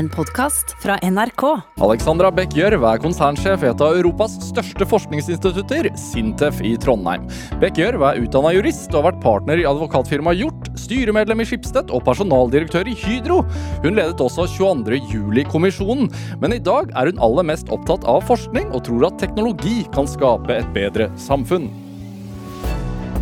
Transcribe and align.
en 0.00 0.08
podkast 0.08 0.72
fra 0.80 0.96
NRK. 1.04 1.42
Alexandra 1.84 2.30
Bech 2.32 2.54
Gjørv 2.56 2.84
er 2.88 3.00
konsernsjef 3.02 3.66
i 3.66 3.68
et 3.68 3.82
av 3.84 3.98
Europas 3.98 4.38
største 4.46 4.86
forskningsinstitutter, 4.88 5.90
Sintef 6.00 6.62
i 6.64 6.72
Trondheim. 6.80 7.26
Bech 7.60 7.76
Gjørv 7.76 8.06
er 8.08 8.20
utdanna 8.22 8.54
jurist 8.56 8.88
og 8.94 9.02
har 9.02 9.06
vært 9.10 9.20
partner 9.24 9.60
i 9.60 9.66
advokatfirmaet 9.68 10.40
Hjort, 10.40 10.70
styremedlem 10.80 11.44
i 11.44 11.48
Skipsted 11.50 11.92
og 11.92 12.04
personaldirektør 12.08 12.88
i 12.88 12.96
Hydro. 12.96 13.42
Hun 13.84 13.98
ledet 13.98 14.24
også 14.24 14.48
22. 14.54 15.02
juli-kommisjonen, 15.12 16.08
men 16.40 16.56
i 16.56 16.62
dag 16.70 16.88
er 16.96 17.12
hun 17.12 17.20
aller 17.28 17.50
mest 17.52 17.68
opptatt 17.68 18.08
av 18.08 18.24
forskning 18.30 18.72
og 18.72 18.86
tror 18.88 19.10
at 19.10 19.20
teknologi 19.20 19.82
kan 19.92 20.08
skape 20.08 20.62
et 20.62 20.76
bedre 20.76 21.10
samfunn. 21.20 21.68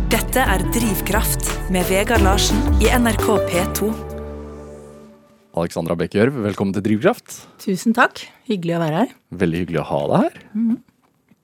Dette 0.09 0.47
er 0.47 0.63
Drivkraft 0.71 1.51
med 1.75 1.91
Vegard 1.91 2.23
Larsen 2.23 2.63
i 2.79 2.87
NRK 2.95 3.27
P2. 3.51 4.08
Alexandra 5.57 5.95
Bech 5.97 6.13
Gjørv, 6.13 6.35
velkommen 6.45 6.75
til 6.75 6.83
Drivkraft. 6.85 7.33
Tusen 7.61 7.95
takk. 7.97 8.21
Hyggelig 8.49 8.75
å 8.77 8.81
være 8.83 9.01
her. 9.01 9.13
Veldig 9.41 9.61
hyggelig 9.63 9.81
å 9.81 9.87
ha 9.89 10.01
deg 10.11 10.25
her. 10.27 10.39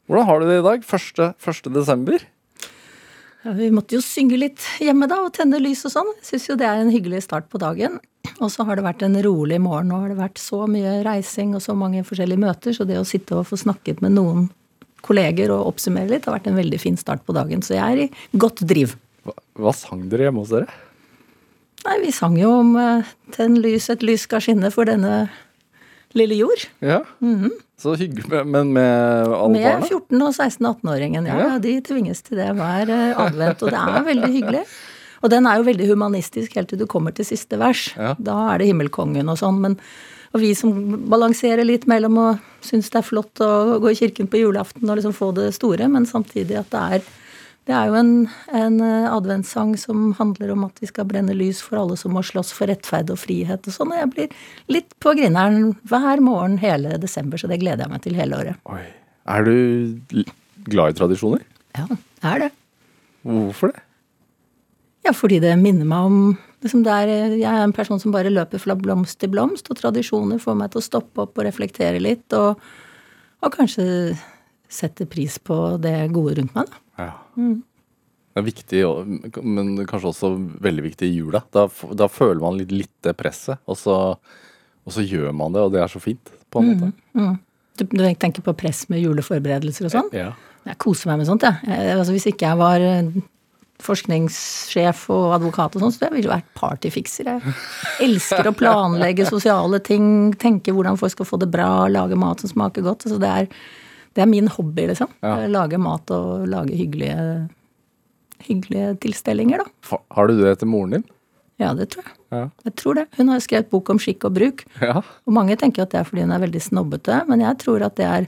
Hvordan 0.06 0.28
har 0.30 0.42
du 0.42 0.46
det 0.50 0.58
i 0.60 0.66
dag? 0.68 0.86
1. 0.86 1.22
1. 1.42 1.70
desember? 1.74 2.26
Ja, 3.46 3.54
vi 3.58 3.72
måtte 3.74 3.98
jo 3.98 4.04
synge 4.06 4.38
litt 4.38 4.62
hjemme 4.82 5.10
da, 5.10 5.24
og 5.26 5.34
tenne 5.34 5.58
lys 5.62 5.84
og 5.90 5.94
sånn. 5.96 6.12
Syns 6.26 6.46
jo 6.52 6.58
det 6.60 6.68
er 6.70 6.84
en 6.84 6.94
hyggelig 6.94 7.24
start 7.26 7.50
på 7.50 7.62
dagen. 7.62 7.98
Og 8.38 8.50
så 8.54 8.66
har 8.68 8.78
det 8.78 8.86
vært 8.86 9.02
en 9.06 9.18
rolig 9.26 9.58
morgen. 9.62 9.90
Nå 9.90 10.04
har 10.04 10.14
det 10.14 10.20
vært 10.22 10.42
så 10.42 10.64
mye 10.70 11.00
reising 11.06 11.58
og 11.58 11.66
så 11.66 11.74
mange 11.78 12.06
forskjellige 12.06 12.42
møter, 12.46 12.78
så 12.78 12.86
det 12.86 13.02
å 13.02 13.08
sitte 13.08 13.38
og 13.38 13.50
få 13.50 13.58
snakket 13.62 14.06
med 14.06 14.18
noen 14.18 14.48
kolleger 15.06 15.54
og 15.54 15.72
oppsummere 15.74 16.10
litt 16.14 16.26
har 16.26 16.38
vært 16.38 16.50
en 16.50 16.58
veldig 16.58 16.82
fin 16.82 16.98
start 16.98 17.26
på 17.26 17.34
dagen. 17.38 17.66
Så 17.66 17.78
jeg 17.78 17.86
er 17.86 18.06
i 18.06 18.38
godt 18.42 18.62
driv. 18.70 18.98
Hva, 19.26 19.34
hva 19.62 19.74
sang 19.78 20.06
dere 20.10 20.30
hjemme 20.30 20.46
hos 20.46 20.54
dere? 20.54 20.70
Nei, 21.86 22.00
vi 22.02 22.12
sang 22.16 22.36
jo 22.40 22.50
om 22.62 22.76
uh, 22.80 23.04
'Tenn 23.36 23.60
lys, 23.62 23.90
et 23.94 24.02
lys 24.06 24.26
skal 24.26 24.42
skinne 24.42 24.72
for 24.74 24.86
denne 24.90 25.28
lille 26.16 26.38
jord'. 26.40 26.66
Ja, 26.82 27.02
Så 27.78 27.94
hyggelig. 28.00 28.46
Men 28.48 28.72
med 28.74 29.28
alle 29.28 29.52
Med 29.52 29.66
barna? 29.68 29.86
14- 29.86 30.24
og 30.24 30.34
16- 30.34 30.68
og 30.70 30.78
18-åringen. 30.80 31.28
Ja, 31.28 31.38
Ja. 31.38 31.48
ja, 31.54 31.58
de 31.60 31.82
tvinges 31.82 32.22
til 32.24 32.38
det 32.38 32.48
hver 32.56 32.90
eh, 32.90 33.14
advent. 33.20 33.62
Og 33.64 33.70
det 33.70 33.82
er 33.82 34.04
veldig 34.08 34.32
hyggelig. 34.32 34.66
Og 35.22 35.30
den 35.30 35.46
er 35.46 35.58
jo 35.58 35.64
veldig 35.68 35.88
humanistisk 35.90 36.56
helt 36.56 36.70
til 36.70 36.80
du 36.80 36.86
kommer 36.88 37.12
til 37.14 37.26
siste 37.26 37.58
vers. 37.60 37.94
Ja. 37.98 38.16
Da 38.18 38.54
er 38.54 38.60
det 38.60 38.68
himmelkongen 38.68 39.28
og 39.30 39.38
sånn. 39.38 39.60
Men 39.60 39.78
og 40.36 40.42
vi 40.42 40.54
som 40.54 40.72
balanserer 41.10 41.64
litt 41.64 41.86
mellom 41.88 42.18
å 42.20 42.40
synes 42.62 42.90
det 42.92 43.00
er 43.00 43.08
flott 43.08 43.40
å 43.40 43.80
gå 43.80 43.92
i 43.92 43.96
kirken 43.96 44.28
på 44.28 44.42
julaften 44.42 44.90
og 44.90 44.98
liksom 44.98 45.14
få 45.16 45.30
det 45.36 45.54
store, 45.56 45.88
men 45.88 46.06
samtidig 46.06 46.58
at 46.60 46.70
det 46.74 46.82
er 46.98 47.06
det 47.66 47.74
er 47.74 47.90
jo 47.90 47.96
en, 47.98 48.12
en 48.54 48.76
eh, 48.86 49.08
adventssang 49.10 49.72
som 49.82 50.12
handler 50.20 50.52
om 50.54 50.68
at 50.68 50.78
vi 50.84 50.90
skal 50.90 51.08
brenne 51.10 51.34
lys 51.34 51.64
for 51.66 51.82
alle 51.82 51.98
som 51.98 52.14
må 52.14 52.22
slåss 52.26 52.52
for 52.54 52.70
rettferd 52.70 53.10
og 53.14 53.18
frihet 53.18 53.66
og 53.66 53.74
sånn. 53.74 53.94
Og 53.96 54.02
jeg 54.04 54.12
blir 54.14 54.36
litt 54.70 54.94
på 55.02 55.16
grineren 55.18 55.72
hver 55.90 56.22
morgen 56.22 56.60
hele 56.62 57.00
desember, 57.02 57.42
så 57.42 57.50
det 57.50 57.58
gleder 57.64 57.88
jeg 57.88 57.94
meg 57.96 58.04
til 58.06 58.20
hele 58.20 58.38
året. 58.38 58.62
Oi. 58.70 58.84
Er 59.34 59.48
du 59.48 59.56
glad 60.70 60.94
i 60.94 61.00
tradisjoner? 61.00 61.42
Ja, 61.74 61.88
det 61.90 62.30
er 62.36 62.44
det. 62.46 62.52
Hvorfor 63.26 63.74
det? 63.74 63.82
Ja, 65.06 65.14
fordi 65.14 65.42
det 65.42 65.56
minner 65.62 65.90
meg 65.90 66.12
om 66.12 66.20
liksom 66.66 66.86
er, 66.90 67.10
Jeg 67.38 67.46
er 67.46 67.62
en 67.62 67.74
person 67.74 68.00
som 68.02 68.14
bare 68.14 68.32
løper 68.34 68.62
fra 68.62 68.78
blomst 68.78 69.20
til 69.22 69.30
blomst, 69.34 69.70
og 69.70 69.78
tradisjoner 69.78 70.42
får 70.42 70.58
meg 70.58 70.72
til 70.74 70.82
å 70.82 70.86
stoppe 70.86 71.26
opp 71.26 71.38
og 71.38 71.46
reflektere 71.46 72.02
litt, 72.02 72.26
og, 72.34 72.62
og 73.42 73.54
kanskje 73.54 73.86
sette 74.76 75.08
pris 75.10 75.38
på 75.40 75.56
det 75.82 75.98
gode 76.16 76.38
rundt 76.40 76.56
meg, 76.58 76.70
da. 76.72 77.08
Ja. 77.08 77.14
Det 78.36 78.42
er 78.42 78.48
viktig, 78.50 78.80
men 79.48 79.76
kanskje 79.88 80.12
også 80.12 80.30
veldig 80.64 80.84
viktig 80.90 81.08
i 81.08 81.20
jula. 81.22 81.40
Da, 81.56 81.70
da 81.96 82.10
føler 82.12 82.42
man 82.44 82.58
litt, 82.60 82.74
litt 82.76 82.94
det 83.08 83.14
presset, 83.16 83.62
og 83.64 83.80
så, 83.80 83.96
og 84.84 84.96
så 84.96 85.04
gjør 85.06 85.32
man 85.32 85.56
det, 85.56 85.64
og 85.64 85.72
det 85.72 85.80
er 85.84 85.92
så 85.92 86.02
fint, 86.04 86.34
på 86.52 86.60
en 86.60 86.74
måte. 86.74 87.30
Du, 87.80 87.86
du 87.88 88.04
tenker 88.20 88.44
på 88.44 88.56
press 88.60 88.86
med 88.92 89.04
juleforberedelser 89.04 89.88
og 89.88 89.94
sånn? 89.94 90.12
Ja. 90.16 90.34
Jeg 90.66 90.82
koser 90.82 91.12
meg 91.12 91.22
med 91.22 91.30
sånt, 91.30 91.46
jeg. 91.46 91.64
jeg 91.70 91.96
altså, 91.96 92.16
hvis 92.16 92.28
ikke 92.32 92.48
jeg 92.48 92.60
var 92.60 92.84
eh, 92.84 93.10
forskningssjef 93.86 95.06
og 95.14 95.36
advokat 95.36 95.76
og 95.78 95.84
sånn, 95.84 95.94
så 95.94 96.06
jeg 96.08 96.16
ville 96.16 96.30
jeg 96.30 96.34
vært 96.34 96.54
partyfikser. 96.58 97.30
Jeg 97.30 97.56
elsker 98.08 98.50
å 98.50 98.56
planlegge 98.58 99.28
sosiale 99.30 99.82
ting, 99.86 100.34
tenke 100.42 100.74
hvordan 100.76 101.00
folk 101.00 101.14
skal 101.14 101.30
få 101.30 101.40
det 101.42 101.52
bra, 101.54 101.86
lage 101.92 102.18
mat 102.20 102.44
som 102.44 102.52
smaker 102.52 102.86
godt. 102.86 103.06
Altså, 103.08 103.20
det, 103.22 103.32
er, 103.32 103.50
det 104.16 104.24
er 104.24 104.32
min 104.32 104.48
hobby, 104.52 104.88
liksom. 104.92 105.12
Ja. 105.26 105.36
Lage 105.52 105.80
mat 105.82 106.12
og 106.16 106.48
lage 106.48 106.78
hyggelige, 106.80 107.50
hyggelige 108.48 108.96
tilstelninger, 109.04 109.64
da. 109.66 110.00
Har 110.16 110.32
du 110.32 110.38
det 110.40 110.56
etter 110.56 110.70
moren 110.70 110.98
din? 110.98 111.06
Ja, 111.62 111.72
det 111.76 111.90
tror 111.94 112.04
jeg. 112.04 112.16
Ja. 112.36 112.42
Jeg 112.68 112.76
tror 112.80 112.98
det. 113.00 113.06
Hun 113.16 113.32
har 113.32 113.44
skrevet 113.44 113.70
bok 113.72 113.90
om 113.94 114.00
skikk 114.02 114.26
og 114.28 114.36
bruk. 114.36 114.66
Ja. 114.84 115.00
Og 115.00 115.36
mange 115.36 115.56
tenker 115.60 115.86
at 115.86 115.94
det 115.94 116.02
er 116.02 116.08
fordi 116.08 116.26
hun 116.26 116.34
er 116.36 116.44
veldig 116.44 116.62
snobbete, 116.64 117.22
men 117.30 117.44
jeg 117.44 117.60
tror 117.64 117.86
at 117.88 117.96
det 118.00 118.10
er 118.10 118.28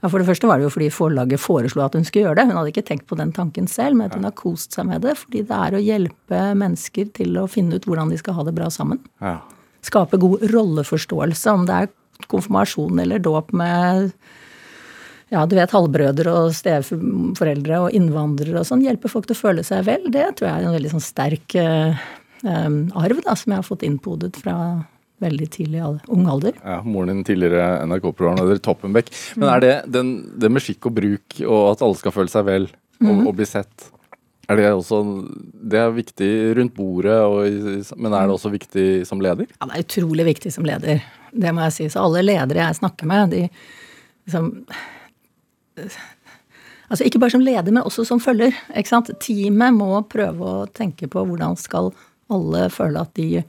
ja, 0.00 0.08
For 0.08 0.16
det 0.16 0.30
første 0.30 0.48
var 0.48 0.56
det 0.56 0.64
jo 0.64 0.72
fordi 0.72 0.86
forlaget 0.88 1.42
foreslo 1.42 1.82
at 1.84 1.92
hun 1.92 2.06
skulle 2.08 2.24
gjøre 2.24 2.38
det. 2.38 2.46
Hun 2.48 2.56
hadde 2.56 2.70
ikke 2.72 2.86
tenkt 2.88 3.04
på 3.10 3.18
den 3.20 3.34
tanken 3.36 3.66
selv, 3.68 3.98
men 3.98 4.06
at 4.08 4.14
hun 4.16 4.24
har 4.24 4.32
kost 4.32 4.72
seg 4.72 4.86
med 4.88 5.02
det. 5.04 5.12
Fordi 5.20 5.42
det 5.44 5.58
er 5.66 5.76
å 5.76 5.82
hjelpe 5.84 6.38
mennesker 6.56 7.10
til 7.18 7.36
å 7.36 7.44
finne 7.52 7.76
ut 7.76 7.84
hvordan 7.84 8.08
de 8.08 8.16
skal 8.16 8.38
ha 8.38 8.46
det 8.48 8.54
bra 8.56 8.70
sammen. 8.72 9.02
ja. 9.20 9.38
Skape 9.80 10.18
god 10.20 10.42
rolleforståelse, 10.52 11.52
om 11.56 11.62
det 11.64 11.76
er 11.76 11.86
konfirmasjon 12.28 12.98
eller 13.00 13.22
dåp 13.24 13.52
med 13.56 14.10
ja, 15.30 15.44
du 15.46 15.54
vet, 15.54 15.70
halvbrødre 15.74 16.32
og 16.34 16.54
steforeldre 16.58 17.84
og 17.84 17.96
innvandrere 17.96 18.62
og 18.62 18.66
sånn. 18.66 18.82
Hjelpe 18.82 19.10
folk 19.10 19.28
til 19.28 19.38
å 19.38 19.40
føle 19.40 19.66
seg 19.66 19.84
vel. 19.86 20.08
Det 20.10 20.24
tror 20.38 20.48
jeg 20.48 20.56
er 20.56 20.66
en 20.66 20.74
veldig 20.74 20.94
sånn 20.96 21.04
sterk 21.04 21.54
eh, 21.60 22.00
eh, 22.42 22.72
arv 22.98 23.22
da, 23.26 23.36
som 23.38 23.54
jeg 23.54 23.62
har 23.62 23.68
fått 23.68 23.86
innpodet 23.86 24.34
fra 24.42 24.56
veldig 25.20 25.46
tidlig 25.52 25.84
ung 26.10 26.26
alder. 26.32 26.56
Ja, 26.64 26.80
moren 26.82 27.12
din 27.12 27.24
tidligere 27.28 27.84
NRK-programleder 27.86 28.58
Toppenbeck. 28.64 29.12
Men 29.36 29.50
er 29.52 29.64
det 29.64 29.72
den, 29.92 30.12
det 30.40 30.50
med 30.50 30.64
skikk 30.64 30.88
og 30.88 30.96
bruk, 30.96 31.40
og 31.44 31.64
at 31.74 31.84
alle 31.84 32.00
skal 32.00 32.14
føle 32.16 32.32
seg 32.32 32.46
vel 32.48 32.70
og, 33.04 33.26
og 33.28 33.34
bli 33.36 33.46
sett, 33.48 33.90
er 34.50 34.58
det 34.58 34.70
også 34.74 34.96
Det 35.70 35.78
er 35.78 35.92
viktig 35.94 36.30
rundt 36.58 36.74
bordet, 36.74 37.18
og, 37.22 37.92
men 37.94 38.14
er 38.16 38.26
det 38.26 38.34
også 38.34 38.50
viktig 38.50 38.86
som 39.06 39.20
leder? 39.22 39.46
Ja, 39.60 39.68
det 39.68 39.76
er 39.76 39.84
utrolig 39.84 40.26
viktig 40.26 40.50
som 40.50 40.66
leder. 40.66 41.04
Det 41.30 41.52
må 41.54 41.68
jeg 41.68 41.76
si. 41.76 41.86
Så 41.92 42.02
alle 42.02 42.24
ledere 42.24 42.64
jeg 42.64 42.80
snakker 42.80 43.06
med, 43.06 43.36
de 43.36 43.44
liksom 44.26 44.50
Altså 45.78 47.06
ikke 47.06 47.20
bare 47.22 47.34
som 47.36 47.44
leder, 47.44 47.70
men 47.70 47.84
også 47.86 48.02
som 48.08 48.20
følger. 48.22 48.56
Ikke 48.74 48.90
sant? 48.90 49.10
Teamet 49.22 49.76
må 49.76 49.92
prøve 50.10 50.42
å 50.42 50.66
tenke 50.74 51.06
på 51.10 51.22
hvordan 51.22 51.54
skal 51.60 51.92
alle 52.30 52.66
føle 52.74 53.02
at 53.02 53.14
de 53.18 53.44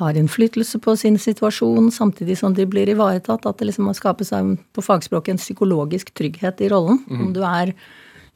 har 0.00 0.18
innflytelse 0.18 0.78
på 0.82 0.94
sin 0.98 1.16
situasjon, 1.18 1.90
samtidig 1.94 2.36
som 2.38 2.54
de 2.54 2.66
blir 2.66 2.90
ivaretatt. 2.92 3.46
At 3.46 3.58
det 3.58 3.70
liksom 3.70 3.88
må 3.90 3.94
skapes 3.94 4.30
på 4.30 4.84
fagspråket 4.86 5.34
en 5.34 5.42
psykologisk 5.42 6.12
trygghet 6.18 6.62
i 6.62 6.70
rollen. 6.70 7.02
Om 7.10 7.32
du 7.34 7.42
er 7.46 7.74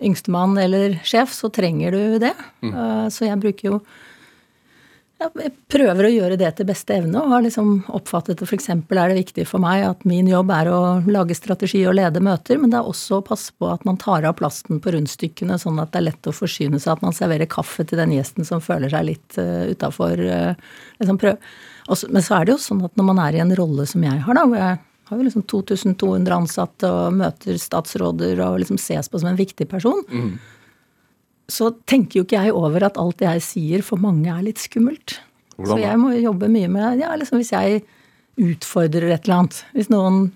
yngstemann 0.02 0.58
eller 0.58 0.98
sjef, 1.06 1.30
så 1.34 1.50
trenger 1.54 1.94
du 1.94 2.18
det. 2.22 2.34
Mm. 2.62 2.74
Så 3.14 3.26
jeg 3.28 3.40
bruker 3.42 3.70
jo 3.70 3.78
jeg 5.40 5.52
prøver 5.72 6.06
å 6.06 6.12
gjøre 6.12 6.38
det 6.40 6.50
til 6.58 6.68
beste 6.68 6.96
evne, 6.96 7.20
og 7.20 7.32
har 7.32 7.44
liksom 7.44 7.72
oppfattet 7.96 8.40
det 8.40 8.48
f.eks. 8.48 8.70
er 8.72 9.10
det 9.10 9.18
viktig 9.18 9.46
for 9.48 9.62
meg 9.62 9.84
at 9.86 10.06
min 10.08 10.28
jobb 10.30 10.52
er 10.54 10.70
å 10.72 10.80
lage 11.06 11.36
strategi 11.38 11.82
og 11.88 11.96
lede 11.98 12.22
møter, 12.24 12.60
men 12.60 12.72
det 12.72 12.80
er 12.80 12.88
også 12.90 13.18
å 13.18 13.26
passe 13.26 13.54
på 13.58 13.68
at 13.72 13.84
man 13.88 13.98
tar 14.00 14.26
av 14.28 14.36
plasten 14.38 14.80
på 14.82 14.94
rundstykkene, 14.94 15.58
sånn 15.60 15.82
at 15.82 15.92
det 15.94 16.02
er 16.02 16.08
lett 16.10 16.30
å 16.30 16.34
forsyne 16.36 16.80
seg, 16.80 16.96
at 16.96 17.04
man 17.04 17.16
serverer 17.16 17.50
kaffe 17.50 17.86
til 17.88 18.00
den 18.00 18.14
gjesten 18.16 18.48
som 18.48 18.62
føler 18.64 18.92
seg 18.92 19.08
litt 19.10 19.38
uh, 19.38 19.68
utafor. 19.70 20.20
liksom 21.00 21.20
prøv. 21.20 21.54
Men 22.08 22.24
så 22.24 22.38
er 22.38 22.46
det 22.46 22.54
jo 22.54 22.64
sånn 22.64 22.82
at 22.86 22.96
når 22.96 23.08
man 23.12 23.22
er 23.26 23.36
i 23.36 23.44
en 23.44 23.54
rolle 23.56 23.86
som 23.88 24.04
jeg 24.04 24.24
har, 24.24 24.38
da, 24.38 24.46
hvor 24.48 24.60
jeg 24.60 24.80
har 25.10 25.20
jo 25.20 25.26
liksom 25.26 25.44
2200 25.50 26.36
ansatte 26.36 26.88
og 26.88 27.16
møter 27.18 27.58
statsråder 27.60 28.40
og 28.46 28.60
liksom 28.62 28.80
ses 28.80 29.10
på 29.12 29.20
som 29.20 29.32
en 29.32 29.40
viktig 29.40 29.66
person, 29.68 30.00
så 31.50 31.70
tenker 31.88 32.20
jo 32.20 32.26
ikke 32.26 32.40
jeg 32.46 32.54
over 32.56 32.86
at 32.88 32.98
alt 33.00 33.24
jeg 33.24 33.42
sier 33.44 33.84
for 33.84 34.00
mange 34.00 34.30
er 34.32 34.44
litt 34.46 34.62
skummelt. 34.62 35.18
Hvordan 35.56 35.76
så 35.76 35.82
jeg 35.82 36.00
må 36.00 36.14
jobbe 36.16 36.48
mye 36.50 36.70
med 36.70 37.02
ja, 37.02 37.12
liksom 37.14 37.38
Hvis 37.38 37.52
jeg 37.52 37.84
utfordrer 38.42 39.12
et 39.14 39.28
eller 39.28 39.44
annet 39.44 39.60
Hvis 39.76 39.86
noen 39.92 40.32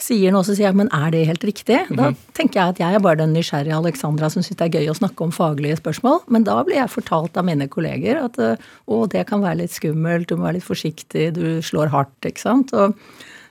sier 0.00 0.32
noe, 0.32 0.40
så 0.46 0.54
sier 0.56 0.70
jeg 0.70 0.78
men 0.78 0.88
er 0.96 1.10
det 1.12 1.26
helt 1.28 1.42
riktig? 1.44 1.76
Da 1.92 2.06
tenker 2.32 2.56
jeg 2.56 2.72
at 2.72 2.78
jeg 2.80 2.96
er 2.96 3.02
bare 3.04 3.20
den 3.20 3.34
nysgjerrige 3.36 3.76
Alexandra 3.76 4.30
som 4.32 4.40
syns 4.40 4.56
det 4.56 4.70
er 4.70 4.78
gøy 4.80 4.88
å 4.88 4.96
snakke 4.96 5.26
om 5.26 5.34
faglige 5.34 5.76
spørsmål. 5.76 6.22
Men 6.32 6.46
da 6.48 6.54
blir 6.64 6.78
jeg 6.78 6.92
fortalt 6.94 7.36
av 7.36 7.44
mine 7.44 7.68
kolleger 7.68 8.22
at 8.22 8.40
eh, 8.40 8.70
å, 8.88 9.02
det 9.12 9.26
kan 9.28 9.44
være 9.44 9.58
litt 9.60 9.74
skummelt, 9.76 10.30
du 10.30 10.38
må 10.38 10.48
være 10.48 10.56
litt 10.56 10.64
forsiktig, 10.64 11.26
du 11.36 11.60
slår 11.60 11.92
hardt, 11.92 12.16
ikke 12.24 12.40
sant. 12.40 12.72
Og, 12.72 12.96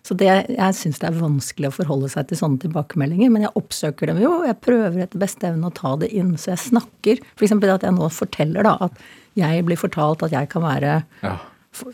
så 0.09 0.15
det, 0.17 0.29
jeg 0.50 0.73
syns 0.73 0.97
det 0.97 1.06
er 1.06 1.17
vanskelig 1.19 1.69
å 1.69 1.75
forholde 1.75 2.07
seg 2.09 2.31
til 2.31 2.39
sånne 2.39 2.57
tilbakemeldinger, 2.63 3.29
men 3.29 3.44
jeg 3.45 3.53
oppsøker 3.59 4.09
dem 4.09 4.17
jo, 4.23 4.31
og 4.39 4.47
jeg 4.47 4.57
prøver 4.65 5.03
etter 5.03 5.21
beste 5.21 5.45
evne 5.51 5.69
å 5.69 5.75
ta 5.77 5.91
det 6.01 6.09
inn. 6.17 6.31
Så 6.41 6.50
jeg 6.50 6.63
snakker. 6.63 7.21
F.eks. 7.38 7.53
at 7.53 7.85
jeg 7.85 7.94
nå 7.94 8.07
forteller 8.09 8.65
da 8.65 8.73
at 8.88 9.03
jeg 9.38 9.61
blir 9.67 9.77
fortalt 9.77 10.25
at 10.25 10.33
jeg 10.33 10.50
kan 10.50 10.65
være 10.65 10.97
Ja. 11.21 11.38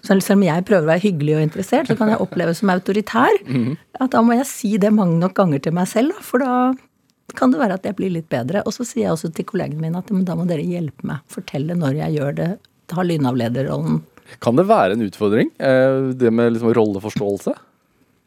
Selv 0.08 0.24
om 0.32 0.42
jeg 0.46 0.64
prøver 0.66 0.88
å 0.88 0.92
være 0.94 1.04
hyggelig 1.04 1.34
og 1.36 1.44
interessert, 1.44 1.90
så 1.92 1.98
kan 2.00 2.08
jeg 2.10 2.22
oppleves 2.24 2.62
som 2.62 2.72
autoritær. 2.72 3.36
At 4.02 4.14
da 4.16 4.22
må 4.24 4.38
jeg 4.38 4.48
si 4.48 4.72
det 4.82 4.94
mange 4.96 5.20
nok 5.20 5.36
ganger 5.36 5.60
til 5.62 5.76
meg 5.76 5.90
selv, 5.92 6.16
da, 6.16 6.24
for 6.24 6.42
da 6.42 7.34
kan 7.36 7.52
det 7.52 7.60
være 7.60 7.76
at 7.76 7.86
jeg 7.86 7.98
blir 8.00 8.14
litt 8.16 8.30
bedre. 8.32 8.64
Og 8.64 8.72
så 8.74 8.88
sier 8.88 9.10
jeg 9.10 9.18
også 9.18 9.34
til 9.36 9.46
kollegene 9.52 9.84
mine 9.84 10.00
at 10.00 10.10
da 10.26 10.40
må 10.40 10.48
dere 10.48 10.64
hjelpe 10.64 11.06
meg. 11.12 11.28
Fortelle 11.30 11.76
når 11.78 12.00
jeg 12.00 12.18
gjør 12.18 12.40
det. 12.40 12.50
Ta 12.90 13.04
lynavlederrollen. 13.04 14.00
Kan 14.42 14.58
det 14.58 14.66
være 14.72 14.96
en 14.96 15.06
utfordring, 15.06 15.52
eh, 15.60 16.16
det 16.16 16.32
med 16.34 16.56
liksom 16.56 16.72
rolleforståelse? 16.80 17.58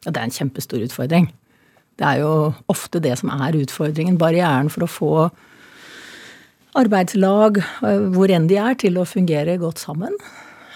Ja, 0.05 0.11
det 0.11 0.17
er 0.17 0.27
en 0.27 0.35
kjempestor 0.35 0.83
utfordring. 0.85 1.29
Det 1.99 2.07
er 2.07 2.21
jo 2.21 2.33
ofte 2.71 3.01
det 3.03 3.17
som 3.19 3.31
er 3.33 3.57
utfordringen. 3.59 4.19
Barrieren 4.19 4.71
for 4.71 4.85
å 4.85 4.91
få 4.91 5.13
arbeidslag, 6.79 7.59
eh, 7.59 8.05
hvor 8.13 8.31
enn 8.31 8.47
de 8.47 8.59
er, 8.61 8.77
til 8.79 8.99
å 8.99 9.07
fungere 9.07 9.57
godt 9.59 9.81
sammen. 9.81 10.15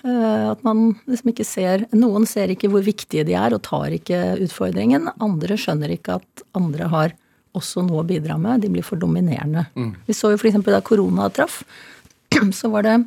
Eh, 0.03 0.51
at 0.51 0.63
man 0.67 0.97
liksom 1.07 1.31
ikke 1.31 1.45
ser 1.47 1.85
Noen 1.95 2.25
ser 2.27 2.51
ikke 2.51 2.67
hvor 2.67 2.83
viktige 2.83 3.23
de 3.23 3.37
er 3.39 3.55
og 3.55 3.63
tar 3.63 3.93
ikke 3.95 4.35
utfordringen. 4.43 5.07
Andre 5.23 5.55
skjønner 5.55 5.93
ikke 5.95 6.19
at 6.19 6.43
andre 6.57 6.89
har 6.91 7.13
også 7.55 7.85
noe 7.87 8.01
å 8.01 8.07
bidra 8.07 8.35
med. 8.41 8.65
De 8.65 8.71
blir 8.73 8.83
for 8.83 8.99
dominerende. 8.99 9.67
Mm. 9.77 9.93
Vi 10.07 10.17
så 10.17 10.33
jo 10.33 10.39
f.eks. 10.41 10.59
da 10.65 10.81
korona 10.83 11.29
traff, 11.31 11.61
så 12.59 12.71
var 12.73 12.87
det 12.87 12.97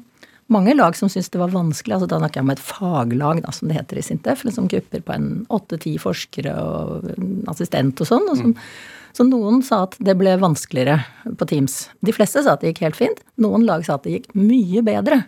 mange 0.52 0.74
lag 0.76 0.96
som 0.96 1.10
syntes 1.10 1.32
det 1.34 1.40
var 1.40 1.54
vanskelig. 1.54 1.96
altså 1.96 2.08
Da 2.10 2.20
snakker 2.20 2.40
jeg 2.40 2.46
om 2.46 2.52
et 2.54 2.62
faglag, 2.62 3.40
da, 3.42 3.54
som 3.54 3.70
det 3.70 3.78
heter 3.78 3.98
i 3.98 4.04
Sintef. 4.06 4.44
Liksom 4.46 4.68
grupper 4.70 5.02
på 5.02 5.16
en 5.16 5.30
åtte-ti 5.52 5.96
forskere 6.02 6.54
og 6.62 7.10
assistent 7.50 8.02
og 8.02 8.10
sånn. 8.12 8.28
og 8.30 8.38
som 8.38 8.54
mm. 8.54 8.70
Så 9.16 9.24
noen 9.24 9.62
sa 9.64 9.86
at 9.86 9.94
det 10.04 10.12
ble 10.20 10.34
vanskeligere 10.36 10.98
på 11.40 11.46
Teams. 11.48 11.86
De 12.04 12.12
fleste 12.12 12.42
sa 12.44 12.52
at 12.52 12.60
det 12.60 12.74
gikk 12.74 12.82
helt 12.84 12.98
fint. 12.98 13.22
Noen 13.40 13.64
lag 13.64 13.86
sa 13.86 13.96
at 13.96 14.04
det 14.04 14.12
gikk 14.12 14.34
mye 14.36 14.82
bedre. 14.84 15.22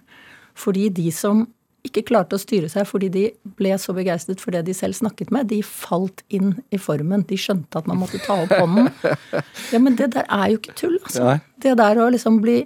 Fordi 0.59 0.91
de 0.93 1.09
som 1.15 1.47
ikke 1.87 2.05
klarte 2.11 2.37
å 2.37 2.43
styre 2.43 2.69
seg 2.69 2.85
fordi 2.89 3.09
de 3.15 3.25
ble 3.57 3.73
så 3.81 3.95
begeistret 3.97 4.43
for 4.43 4.53
det 4.53 4.65
de 4.67 4.75
selv 4.77 4.99
snakket 4.99 5.31
med, 5.33 5.49
de 5.49 5.63
falt 5.65 6.21
inn 6.29 6.57
i 6.75 6.81
formen. 6.83 7.25
De 7.31 7.39
skjønte 7.41 7.81
at 7.81 7.89
man 7.89 8.01
måtte 8.03 8.21
ta 8.27 8.43
opp 8.45 8.53
hånden. 8.53 8.91
Ja, 9.73 9.81
men 9.83 9.97
det 9.99 10.13
der 10.15 10.25
er 10.25 10.51
jo 10.53 10.59
ikke 10.61 10.75
tull, 10.77 10.99
altså. 11.03 11.39
Det 11.61 11.75
der 11.79 11.99
å 12.01 12.09
liksom 12.13 12.39
bli 12.45 12.63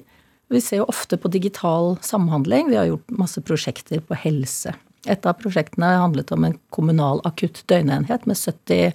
Vi 0.53 0.61
ser 0.61 0.83
jo 0.83 0.89
ofte 0.93 1.17
på 1.17 1.31
digital 1.33 1.97
samhandling. 2.05 2.69
Vi 2.71 2.77
har 2.77 2.91
gjort 2.91 3.15
masse 3.23 3.41
prosjekter 3.41 4.03
på 4.05 4.19
helse. 4.21 4.75
Et 5.09 5.27
av 5.27 5.39
prosjektene 5.41 5.95
handlet 5.99 6.31
om 6.35 6.45
en 6.47 6.59
kommunal 6.75 7.23
akutt 7.29 7.65
døgnenhet 7.73 8.29
med 8.29 8.39
70 8.39 8.93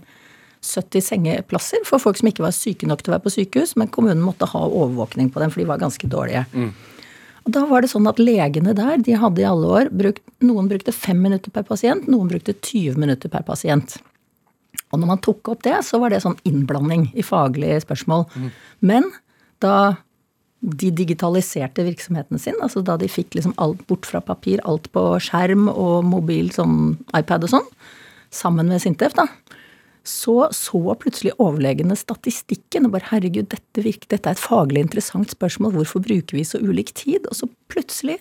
70 0.68 1.04
sengeplasser 1.06 1.84
for 1.88 2.02
folk 2.02 2.18
som 2.20 2.30
ikke 2.32 2.44
var 2.44 2.56
syke 2.56 2.88
nok 2.90 3.04
til 3.04 3.12
å 3.12 3.16
være 3.16 3.26
på 3.28 3.34
sykehus, 3.36 3.76
men 3.80 3.92
kommunen 3.94 4.24
måtte 4.26 4.50
ha 4.50 4.64
overvåkning 4.66 5.30
på 5.32 5.42
dem, 5.42 5.52
for 5.54 5.62
de 5.62 5.68
var 5.70 5.82
ganske 5.82 6.10
dårlige. 6.10 6.44
Mm. 6.54 6.72
Og 7.48 7.54
da 7.56 7.64
var 7.70 7.84
det 7.84 7.92
sånn 7.94 8.10
at 8.10 8.20
legene 8.20 8.74
der, 8.76 8.98
de 9.00 9.16
hadde 9.16 9.44
i 9.44 9.48
alle 9.48 9.70
år 9.80 9.92
brukt 9.96 10.24
Noen 10.44 10.68
brukte 10.70 10.94
fem 10.94 11.18
minutter 11.18 11.50
per 11.54 11.64
pasient, 11.66 12.10
noen 12.12 12.28
brukte 12.30 12.54
20 12.54 13.00
minutter 13.02 13.32
per 13.34 13.46
pasient. 13.48 13.96
Og 14.92 15.00
når 15.02 15.10
man 15.10 15.22
tok 15.24 15.50
opp 15.50 15.64
det, 15.66 15.80
så 15.88 15.98
var 16.02 16.14
det 16.14 16.20
sånn 16.22 16.38
innblanding 16.46 17.08
i 17.18 17.26
faglige 17.26 17.80
spørsmål. 17.82 18.28
Mm. 18.36 18.52
Men 18.92 19.08
da 19.64 19.78
de 20.60 20.90
digitaliserte 20.92 21.86
virksomheten 21.86 22.42
sin, 22.42 22.58
altså 22.66 22.82
da 22.86 22.98
de 22.98 23.10
fikk 23.12 23.38
liksom 23.38 23.54
alt 23.62 23.84
bort 23.90 24.08
fra 24.10 24.22
papir, 24.26 24.62
alt 24.66 24.90
på 24.96 25.04
skjerm 25.22 25.68
og 25.70 26.08
mobil, 26.08 26.50
sånn 26.54 26.96
iPad 27.18 27.46
og 27.46 27.54
sånn, 27.54 27.68
sammen 28.34 28.72
med 28.72 28.82
Sintef, 28.82 29.14
da, 29.18 29.28
så 30.08 30.48
så 30.56 30.96
plutselig 31.00 31.36
overlegene 31.38 31.96
statistikken 32.00 32.88
og 32.88 32.96
bare 32.96 33.10
herregud, 33.12 33.50
dette 33.52 33.84
virker, 33.84 34.10
dette 34.14 34.32
er 34.32 34.38
et 34.38 34.42
faglig 34.42 34.86
interessant 34.86 35.30
spørsmål, 35.36 35.76
hvorfor 35.76 36.04
bruker 36.06 36.40
vi 36.40 36.46
så 36.48 36.62
ulik 36.64 36.94
tid? 36.96 37.28
Og 37.28 37.36
så 37.36 37.50
plutselig 37.72 38.18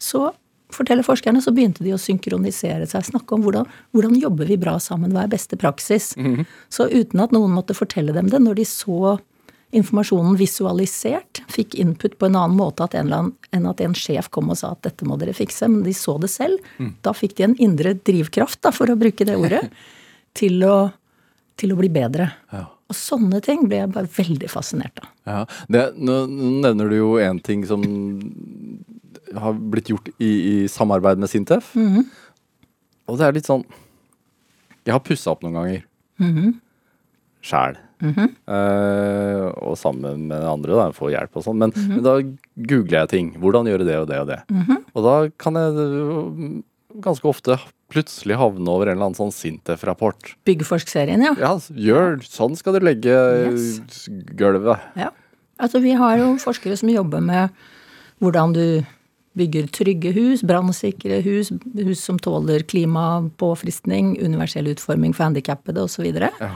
så 0.00 0.28
forteller 0.70 1.06
forskerne, 1.06 1.40
så 1.42 1.52
begynte 1.54 1.82
de 1.82 1.94
å 1.96 2.00
synkronisere 2.00 2.86
seg, 2.86 3.08
snakke 3.08 3.34
om 3.34 3.42
hvordan, 3.42 3.66
hvordan 3.96 4.18
jobber 4.20 4.52
vi 4.52 4.60
bra 4.60 4.76
sammen, 4.82 5.14
hva 5.16 5.24
er 5.24 5.32
beste 5.32 5.56
praksis? 5.58 6.12
Mm 6.16 6.36
-hmm. 6.36 6.44
Så 6.68 6.86
uten 6.86 7.20
at 7.20 7.32
noen 7.32 7.50
måtte 7.50 7.74
fortelle 7.74 8.12
dem 8.12 8.28
det, 8.28 8.38
når 8.38 8.54
de 8.54 8.64
så 8.64 9.18
informasjonen 9.76 10.34
visualisert, 10.38 11.42
fikk 11.52 11.76
input 11.78 12.16
på 12.18 12.26
en 12.26 12.38
annen 12.40 12.56
måte 12.58 12.88
en 12.98 13.12
enn 13.54 13.66
at 13.70 13.80
en 13.80 13.94
sjef 13.94 14.30
kom 14.34 14.50
og 14.50 14.58
sa 14.58 14.72
at 14.74 14.82
dette 14.82 15.06
må 15.06 15.18
dere 15.20 15.34
fikse, 15.36 15.68
men 15.70 15.84
de 15.86 15.94
så 15.94 16.16
det 16.18 16.30
selv, 16.32 16.58
mm. 16.78 16.96
da 17.06 17.14
fikk 17.14 17.36
de 17.38 17.46
en 17.46 17.58
indre 17.62 17.94
drivkraft, 17.94 18.60
da, 18.66 18.72
for 18.74 18.90
å 18.90 18.98
bruke 18.98 19.26
det 19.26 19.38
ordet, 19.38 19.62
til 20.38 20.64
å 20.66 20.90
til 21.60 21.74
å 21.74 21.78
bli 21.80 21.90
bedre. 21.92 22.30
Ja. 22.54 22.64
Og 22.90 22.96
sånne 22.96 23.40
ting 23.44 23.66
ble 23.68 23.82
jeg 23.82 23.92
bare 23.94 24.10
veldig 24.10 24.48
fascinert 24.50 25.02
av. 25.02 25.10
Ja, 25.28 25.42
det, 25.70 25.82
nå, 26.00 26.22
nevner 26.64 26.90
du 26.90 26.96
jo 26.96 27.10
en 27.22 27.38
ting 27.44 27.62
som 27.68 27.84
har 29.36 29.60
blitt 29.74 29.92
gjort 29.92 30.08
i, 30.18 30.30
i 30.30 30.54
samarbeid 30.70 31.20
med 31.20 31.30
Sintef. 31.30 31.74
Mm 31.76 31.92
-hmm. 31.92 32.08
Og 33.06 33.18
det 33.18 33.26
er 33.26 33.32
litt 33.32 33.46
sånn 33.46 33.64
Jeg 34.84 34.92
har 34.92 35.00
pussa 35.00 35.30
opp 35.30 35.42
noen 35.42 35.54
ganger. 35.54 35.84
Mm 36.18 36.34
-hmm. 36.34 36.54
Sjæl. 37.42 37.76
Mm 38.00 38.14
-hmm. 38.14 38.28
uh, 38.48 39.52
og 39.68 39.78
sammen 39.78 40.28
med 40.28 40.42
andre, 40.42 40.72
da, 40.72 40.90
få 40.92 41.10
hjelp 41.10 41.36
og 41.36 41.44
sånn. 41.44 41.58
Men, 41.58 41.72
mhm. 41.76 41.94
men, 41.94 42.02
da 42.02 42.20
googler 42.56 42.98
jeg 43.00 43.08
ting. 43.08 43.36
Hvordan 43.38 43.66
gjøre 43.66 43.84
det 43.84 43.98
og 43.98 44.08
det 44.08 44.18
og 44.20 44.26
det. 44.26 44.40
Mhm. 44.48 44.76
Og 44.94 45.04
da 45.04 45.28
kan 45.38 45.54
jeg 45.54 46.62
ganske 47.00 47.28
ofte 47.28 47.58
plutselig 47.90 48.36
havne 48.38 48.70
over 48.70 48.86
en 48.86 48.96
eller 48.96 49.10
annen 49.10 49.18
sånn 49.18 49.34
Sintef-rapport. 49.34 50.34
Byggforsk-serien, 50.46 51.22
ja. 51.22 51.34
Ja, 51.38 51.58
gjør, 51.74 52.20
Sånn 52.22 52.56
skal 52.56 52.78
du 52.78 52.80
legge 52.86 53.10
yes. 53.50 54.08
gulvet. 54.38 54.78
Ja. 54.96 55.10
Altså, 55.60 55.80
vi 55.82 55.92
har 55.98 56.16
jo 56.18 56.36
forskere 56.40 56.76
som 56.76 56.88
jobber 56.88 57.20
med 57.20 57.50
hvordan 58.22 58.54
du 58.56 58.64
bygger 59.38 59.68
trygge 59.70 60.12
hus, 60.14 60.42
brannsikre 60.46 61.20
hus, 61.22 61.52
hus 61.78 62.02
som 62.02 62.18
tåler 62.18 62.64
klimapåfristning, 62.66 64.16
universell 64.18 64.70
utforming 64.72 65.14
for 65.14 65.28
handikappede 65.28 65.84
osv. 65.84 66.08
Ja. 66.10 66.50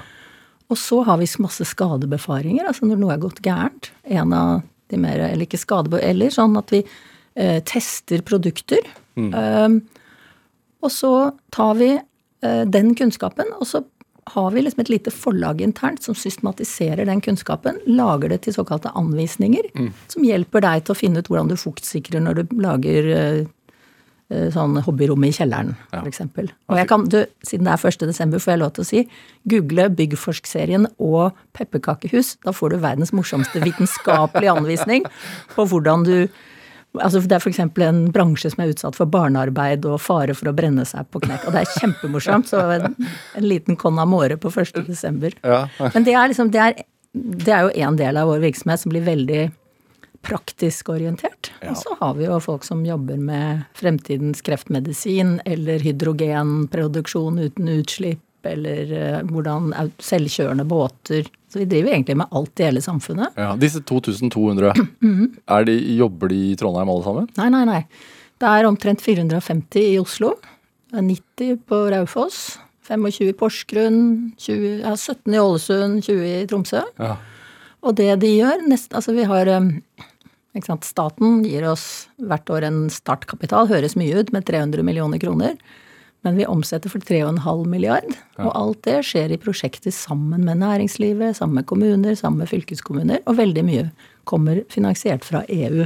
Og 0.72 0.78
så 0.80 1.02
har 1.04 1.18
vi 1.20 1.28
masse 1.44 1.66
skadebefaringer, 1.68 2.66
altså 2.68 2.88
når 2.88 3.00
noe 3.00 3.14
er 3.14 3.22
gått 3.22 3.42
gærent. 3.44 3.90
En 4.04 4.32
av 4.32 4.62
de 4.92 5.00
mer, 5.00 5.20
eller 5.28 5.46
ikke 5.46 5.60
skadebe... 5.60 6.00
Eller 6.02 6.32
sånn 6.32 6.56
at 6.60 6.72
vi 6.72 6.80
eh, 6.82 7.60
tester 7.68 8.24
produkter. 8.26 8.80
Mm. 9.20 9.32
Eh, 9.32 9.76
og 10.84 10.92
så 10.92 11.12
tar 11.54 11.76
vi 11.80 11.90
eh, 11.94 12.62
den 12.64 12.94
kunnskapen, 12.98 13.52
og 13.58 13.68
så 13.68 13.84
har 14.32 14.50
vi 14.50 14.62
liksom 14.62 14.80
et 14.80 14.88
lite 14.88 15.12
forlag 15.12 15.60
internt 15.60 16.02
som 16.02 16.16
systematiserer 16.16 17.04
den 17.04 17.20
kunnskapen. 17.20 17.80
Lager 17.86 18.32
det 18.32 18.44
til 18.46 18.56
såkalte 18.56 18.92
anvisninger, 18.96 19.68
mm. 19.76 19.90
som 20.08 20.24
hjelper 20.24 20.64
deg 20.64 20.84
til 20.84 20.94
å 20.94 20.98
finne 20.98 21.20
ut 21.20 21.28
hvordan 21.28 21.52
du 21.52 21.58
fuktsikrer 21.60 22.24
når 22.24 22.40
du 22.40 22.56
lager 22.64 23.10
eh, 23.12 23.42
sånn 24.32 24.78
hobbyrommet 24.86 25.34
i 25.34 25.36
kjelleren, 25.36 25.74
ja. 25.92 26.00
f.eks. 26.00 26.22
Og 26.70 26.78
jeg 26.78 26.88
kan, 26.88 27.04
du, 27.12 27.20
siden 27.44 27.68
det 27.68 27.74
er 27.74 27.84
1. 27.90 28.06
desember, 28.08 28.40
får 28.40 28.54
jeg 28.54 28.62
lov 28.62 28.72
til 28.76 28.84
å 28.84 28.88
si 28.88 29.02
google 29.52 29.90
Byggforsk-serien 29.98 30.88
og 30.96 31.36
pepperkakehus. 31.56 32.38
Da 32.46 32.54
får 32.56 32.74
du 32.74 32.80
verdens 32.82 33.12
morsomste 33.16 33.62
vitenskapelige 33.64 34.56
anvisning 34.56 35.06
på 35.54 35.68
hvordan 35.70 36.08
du 36.08 36.18
Altså 36.94 37.18
det 37.26 37.34
er 37.34 37.42
f.eks. 37.42 37.58
en 37.58 37.96
bransje 38.14 38.52
som 38.52 38.60
er 38.62 38.68
utsatt 38.70 38.94
for 38.94 39.10
barnearbeid 39.10 39.82
og 39.90 39.96
fare 39.98 40.30
for 40.38 40.46
å 40.46 40.54
brenne 40.54 40.84
seg 40.86 41.08
på 41.10 41.24
knekk. 41.24 41.48
Og 41.48 41.56
det 41.56 41.64
er 41.64 41.72
kjempemorsomt. 41.80 42.46
Så 42.52 42.60
en, 42.70 42.94
en 43.34 43.46
liten 43.50 43.74
con 43.74 43.98
amore 43.98 44.36
på 44.38 44.52
1. 44.52 44.84
desember. 44.86 45.34
Ja. 45.42 45.64
Men 45.82 46.06
det 46.06 46.14
er, 46.14 46.30
liksom, 46.30 46.52
det, 46.54 46.62
er, 46.62 46.86
det 47.10 47.50
er 47.50 47.66
jo 47.66 47.88
en 47.88 47.98
del 47.98 48.20
av 48.20 48.30
vår 48.30 48.44
virksomhet 48.46 48.84
som 48.84 48.94
blir 48.94 49.02
veldig 49.10 49.40
praktisk 50.24 50.88
orientert. 50.94 51.52
Ja. 51.60 51.72
Og 51.72 51.80
så 51.80 51.96
har 52.00 52.14
vi 52.18 52.26
jo 52.26 52.40
folk 52.42 52.64
som 52.66 52.84
jobber 52.86 53.20
med 53.20 53.64
fremtidens 53.78 54.42
kreftmedisin 54.44 55.38
eller 55.44 55.84
hydrogenproduksjon 55.84 57.38
uten 57.44 57.70
utslipp 57.76 58.22
eller 58.44 58.90
uh, 58.92 59.20
hvordan 59.24 59.70
selvkjørende 60.04 60.66
båter 60.68 61.24
Så 61.48 61.62
vi 61.62 61.68
driver 61.70 61.94
egentlig 61.94 62.16
med 62.20 62.34
alt 62.34 62.60
i 62.60 62.66
hele 62.66 62.82
samfunnet. 62.84 63.36
Ja, 63.40 63.54
Disse 63.56 63.80
2200, 63.80 64.74
mm 64.76 64.88
-hmm. 65.00 65.64
de, 65.64 65.96
jobber 65.96 66.28
de 66.28 66.34
i 66.50 66.56
Trondheim 66.56 66.88
alle 66.88 67.04
sammen? 67.04 67.28
Nei, 67.36 67.48
nei, 67.48 67.64
nei. 67.64 67.86
Det 68.38 68.46
er 68.46 68.66
omtrent 68.66 69.00
450 69.00 69.80
i 69.80 69.98
Oslo. 69.98 70.34
90 70.92 71.56
på 71.66 71.90
Raufoss. 71.90 72.58
25 72.88 73.28
i 73.28 73.32
Porsgrunn, 73.32 74.32
20, 74.38 74.80
ja, 74.82 74.96
17 74.96 75.34
i 75.34 75.38
Ålesund, 75.40 76.04
20 76.04 76.42
i 76.42 76.46
Tromsø. 76.46 76.82
Ja. 76.98 77.16
Og 77.84 77.96
det 77.96 78.10
de 78.20 78.32
gjør 78.36 78.66
nest, 78.68 78.92
Altså, 78.94 79.12
vi 79.12 79.24
har 79.28 79.48
Staten 80.62 81.42
gir 81.42 81.64
oss 81.66 82.06
hvert 82.22 82.50
år 82.52 82.68
en 82.68 82.84
startkapital, 82.92 83.66
høres 83.66 83.96
mye 83.98 84.20
ut, 84.20 84.30
med 84.34 84.46
300 84.46 84.86
millioner 84.86 85.18
kroner. 85.18 85.56
Men 86.24 86.38
vi 86.38 86.46
omsetter 86.48 86.88
for 86.88 87.04
3,5 87.04 87.66
milliard, 87.68 88.06
og 88.40 88.52
alt 88.56 88.78
det 88.86 89.02
skjer 89.04 89.34
i 89.34 89.40
prosjekter 89.40 89.92
sammen 89.92 90.46
med 90.46 90.62
næringslivet, 90.62 91.36
sammen 91.36 91.58
med 91.58 91.66
kommuner, 91.68 92.14
sammen 92.16 92.40
med 92.40 92.48
fylkeskommuner, 92.48 93.20
og 93.28 93.36
veldig 93.36 93.64
mye 93.66 93.90
kommer 94.24 94.62
finansiert 94.72 95.26
fra 95.26 95.42
EU. 95.52 95.84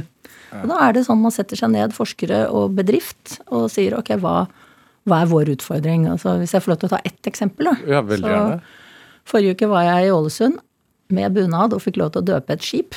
Og 0.61 0.71
da 0.71 0.77
er 0.85 0.95
det 0.95 1.03
sånn 1.09 1.19
man 1.19 1.35
setter 1.35 1.59
seg 1.59 1.73
ned, 1.73 1.91
forskere 1.97 2.45
og 2.55 2.77
bedrift, 2.77 3.41
og 3.51 3.67
sier 3.73 3.97
ok, 3.97 4.13
hva, 4.23 4.45
hva 5.09 5.19
er 5.25 5.33
vår 5.33 5.51
utfordring? 5.57 6.07
Altså, 6.13 6.37
hvis 6.39 6.55
jeg 6.55 6.63
får 6.63 6.75
lov 6.75 6.79
til 6.79 6.91
å 6.91 6.93
ta 6.95 7.03
ett 7.09 7.33
eksempel, 7.33 7.73
da. 7.73 7.75
Ja, 7.97 8.01
veldig 8.05 8.31
gjerne. 8.31 8.79
Forrige 9.29 9.59
uke 9.59 9.69
var 9.75 9.85
jeg 9.89 10.07
i 10.07 10.15
Ålesund 10.15 10.63
med 11.13 11.35
bunad 11.35 11.75
og 11.75 11.83
fikk 11.83 11.99
lov 11.99 12.13
til 12.13 12.23
å 12.23 12.29
døpe 12.31 12.55
et 12.55 12.63
skip. 12.65 12.95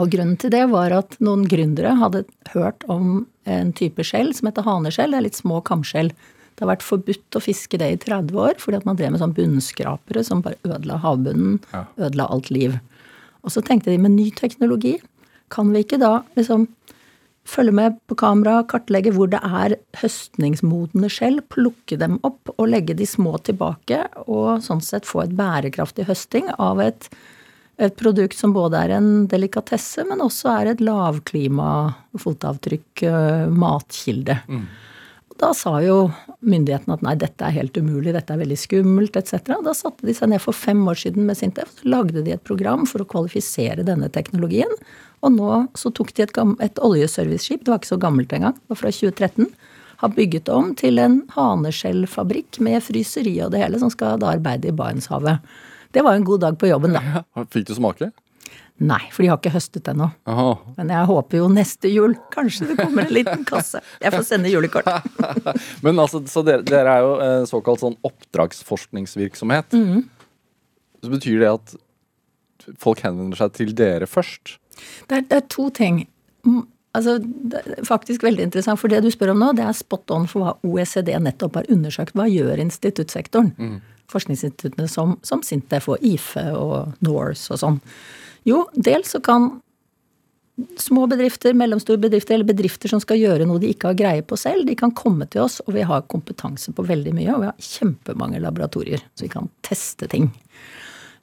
Og 0.00 0.10
grunnen 0.12 0.36
til 0.40 0.52
det 0.54 0.64
var 0.72 0.94
at 0.96 1.16
noen 1.22 1.46
gründere 1.50 1.94
hadde 2.00 2.24
hørt 2.54 2.84
om 2.90 3.24
en 3.50 3.72
type 3.76 4.04
skjell 4.06 4.32
som 4.36 4.48
heter 4.50 4.66
haneskjell. 4.66 5.12
Det 5.12 5.20
er 5.20 5.26
litt 5.28 5.40
små 5.40 5.60
kamskjell. 5.66 6.12
Det 6.60 6.64
har 6.64 6.72
vært 6.74 6.86
forbudt 6.86 7.38
å 7.38 7.42
fiske 7.44 7.78
det 7.80 7.90
i 7.92 8.00
30 8.00 8.36
år 8.36 8.58
fordi 8.60 8.80
at 8.80 8.88
man 8.88 8.98
drev 8.98 9.14
med 9.14 9.22
sånn 9.22 9.36
bunnskrapere 9.36 10.24
som 10.26 10.42
bare 10.44 10.60
ødela 10.66 10.98
havbunnen, 11.00 11.60
ja. 11.72 11.86
ødela 12.00 12.28
alt 12.32 12.50
liv. 12.52 12.76
Og 13.44 13.54
så 13.54 13.62
tenkte 13.64 13.92
de 13.92 14.00
med 14.00 14.12
ny 14.16 14.28
teknologi, 14.36 14.98
kan 15.50 15.70
vi 15.72 15.82
ikke 15.84 15.98
da 16.02 16.20
liksom 16.36 16.68
følge 17.48 17.72
med 17.74 17.96
på 18.10 18.16
kamera, 18.20 18.60
kartlegge 18.68 19.12
hvor 19.16 19.30
det 19.32 19.40
er 19.46 19.76
høstningsmodne 19.98 21.08
skjell, 21.10 21.40
plukke 21.52 21.98
dem 22.00 22.18
opp 22.26 22.52
og 22.56 22.68
legge 22.68 22.94
de 22.98 23.08
små 23.08 23.38
tilbake, 23.46 24.02
og 24.26 24.60
sånn 24.64 24.82
sett 24.84 25.08
få 25.08 25.24
et 25.24 25.36
bærekraftig 25.38 26.06
høsting 26.10 26.50
av 26.58 26.82
et, 26.84 27.08
et 27.80 27.96
produkt 27.96 28.36
som 28.36 28.52
både 28.52 28.76
er 28.76 28.94
en 28.98 29.10
delikatesse, 29.30 30.04
men 30.08 30.22
også 30.24 30.52
er 30.52 30.72
et 30.72 30.84
lavklima 30.84 31.70
fotavtrykk, 32.20 33.04
uh, 33.08 33.48
matkilde. 33.52 34.36
Mm. 34.50 34.64
Da 35.40 35.54
sa 35.56 35.78
jo 35.80 36.10
myndighetene 36.44 36.98
at 36.98 37.04
nei, 37.04 37.14
dette 37.20 37.46
er 37.46 37.54
helt 37.56 37.78
umulig, 37.80 38.12
dette 38.12 38.34
er 38.34 38.42
veldig 38.42 38.58
skummelt 38.60 39.16
etc. 39.16 39.54
Da 39.64 39.72
satte 39.76 40.04
de 40.04 40.12
seg 40.16 40.32
ned 40.32 40.42
for 40.44 40.56
fem 40.56 40.82
år 40.90 41.00
siden 41.00 41.24
med 41.28 41.38
Sintef, 41.38 41.72
så 41.78 41.88
lagde 41.94 42.24
de 42.26 42.34
et 42.34 42.44
program 42.44 42.84
for 42.88 43.00
å 43.00 43.08
kvalifisere 43.08 43.86
denne 43.88 44.10
teknologien. 44.12 44.72
Og 45.24 45.32
nå 45.36 45.54
så 45.76 45.92
tok 45.96 46.12
de 46.16 46.26
et, 46.26 46.36
et 46.66 46.82
oljeserviceskip, 46.84 47.64
det 47.64 47.72
var 47.72 47.80
ikke 47.80 47.94
så 47.94 48.00
gammelt 48.00 48.36
engang, 48.36 48.56
det 48.56 48.74
var 48.74 48.82
fra 48.82 48.92
2013. 48.92 49.48
Har 50.00 50.12
bygget 50.16 50.48
om 50.52 50.74
til 50.76 51.00
en 51.00 51.18
haneskjellfabrikk 51.32 52.60
med 52.64 52.84
fryseri 52.84 53.34
og 53.44 53.52
det 53.52 53.64
hele, 53.64 53.80
som 53.80 53.92
skal 53.92 54.20
da 54.20 54.34
arbeide 54.34 54.68
i 54.68 54.76
Barentshavet. 54.76 55.40
Det 55.92 56.02
var 56.06 56.14
en 56.14 56.26
god 56.26 56.44
dag 56.46 56.58
på 56.58 56.70
jobben, 56.70 56.96
da. 56.96 57.24
Fikk 57.54 57.68
du 57.70 57.74
smake? 57.78 58.10
Nei, 58.80 59.02
for 59.12 59.20
de 59.22 59.28
har 59.28 59.36
ikke 59.36 59.52
høstet 59.52 59.88
ennå. 59.92 60.06
Men 60.78 60.88
jeg 60.94 61.08
håper 61.10 61.42
jo 61.42 61.50
neste 61.52 61.90
jul 61.92 62.14
kanskje 62.32 62.70
det 62.70 62.78
kommer 62.78 63.04
en 63.04 63.12
liten 63.12 63.42
kasse. 63.48 63.82
Jeg 64.00 64.14
får 64.14 64.24
sende 64.24 64.52
julekort. 64.52 64.88
Men 65.84 66.00
altså, 66.00 66.22
Så 66.30 66.40
dere, 66.46 66.64
dere 66.64 66.94
er 66.94 67.04
jo 67.04 67.12
eh, 67.20 67.42
såkalt 67.50 67.82
sånn 67.82 67.98
oppdragsforskningsvirksomhet. 68.08 69.76
Mm. 69.76 70.08
Så 71.04 71.12
betyr 71.12 71.44
det 71.44 71.52
at 71.52 71.76
folk 72.80 73.04
henvender 73.04 73.42
seg 73.42 73.52
til 73.58 73.76
dere 73.76 74.08
først? 74.08 74.56
Det 75.10 75.18
er, 75.18 75.28
det 75.28 75.42
er 75.42 75.46
to 75.52 75.68
ting. 75.76 76.06
Mm, 76.48 76.64
altså, 76.96 77.18
det 77.20 77.60
er 77.60 77.84
faktisk 77.84 78.24
veldig 78.24 78.48
interessant, 78.48 78.80
for 78.80 78.92
det 78.92 79.02
du 79.04 79.10
spør 79.12 79.34
om 79.34 79.44
nå, 79.44 79.52
det 79.60 79.68
er 79.68 79.76
spot 79.76 80.16
on 80.16 80.24
for 80.30 80.46
hva 80.46 80.56
OECD 80.64 81.12
nettopp 81.20 81.60
har 81.60 81.68
undersøkt. 81.72 82.16
Hva 82.16 82.30
gjør 82.32 82.64
instituttsektoren? 82.64 83.52
Mm. 83.60 83.80
Forskningsinstituttene 84.10 84.88
som, 84.90 85.16
som 85.26 85.44
Sintef 85.46 85.88
og 85.92 86.04
IFE 86.04 86.50
og 86.56 87.02
NORS 87.06 87.48
og 87.54 87.62
sånn. 87.62 87.80
Jo, 88.48 88.64
dels 88.74 89.14
så 89.14 89.20
kan 89.24 89.52
små 90.76 91.06
bedrifter, 91.06 91.54
mellomstore 91.54 92.00
bedrifter 92.00 92.34
eller 92.34 92.48
bedrifter 92.48 92.90
som 92.92 93.00
skal 93.02 93.20
gjøre 93.20 93.46
noe 93.48 93.60
de 93.62 93.70
ikke 93.72 93.90
har 93.90 93.98
greie 93.98 94.24
på 94.26 94.36
selv, 94.40 94.66
de 94.68 94.76
kan 94.78 94.92
komme 94.96 95.28
til 95.30 95.44
oss, 95.46 95.60
og 95.66 95.74
vi 95.76 95.84
har 95.86 96.06
kompetanse 96.10 96.74
på 96.76 96.84
veldig 96.86 97.14
mye. 97.16 97.30
Og 97.34 97.44
vi 97.44 97.50
har 97.50 97.68
kjempemange 97.70 98.42
laboratorier, 98.42 99.04
så 99.14 99.26
vi 99.26 99.32
kan 99.32 99.50
teste 99.66 100.08
ting. 100.10 100.30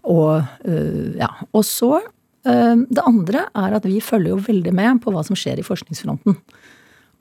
Og, 0.07 0.41
øh, 0.65 1.17
ja. 1.19 1.29
og 1.51 1.65
så 1.67 1.97
øh, 1.99 2.77
Det 2.87 3.03
andre 3.03 3.47
er 3.55 3.75
at 3.75 3.85
vi 3.85 3.99
følger 3.99 4.29
jo 4.29 4.43
veldig 4.47 4.73
med 4.73 5.01
på 5.03 5.11
hva 5.11 5.23
som 5.27 5.35
skjer 5.35 5.59
i 5.59 5.67
forskningsfronten. 5.67 6.37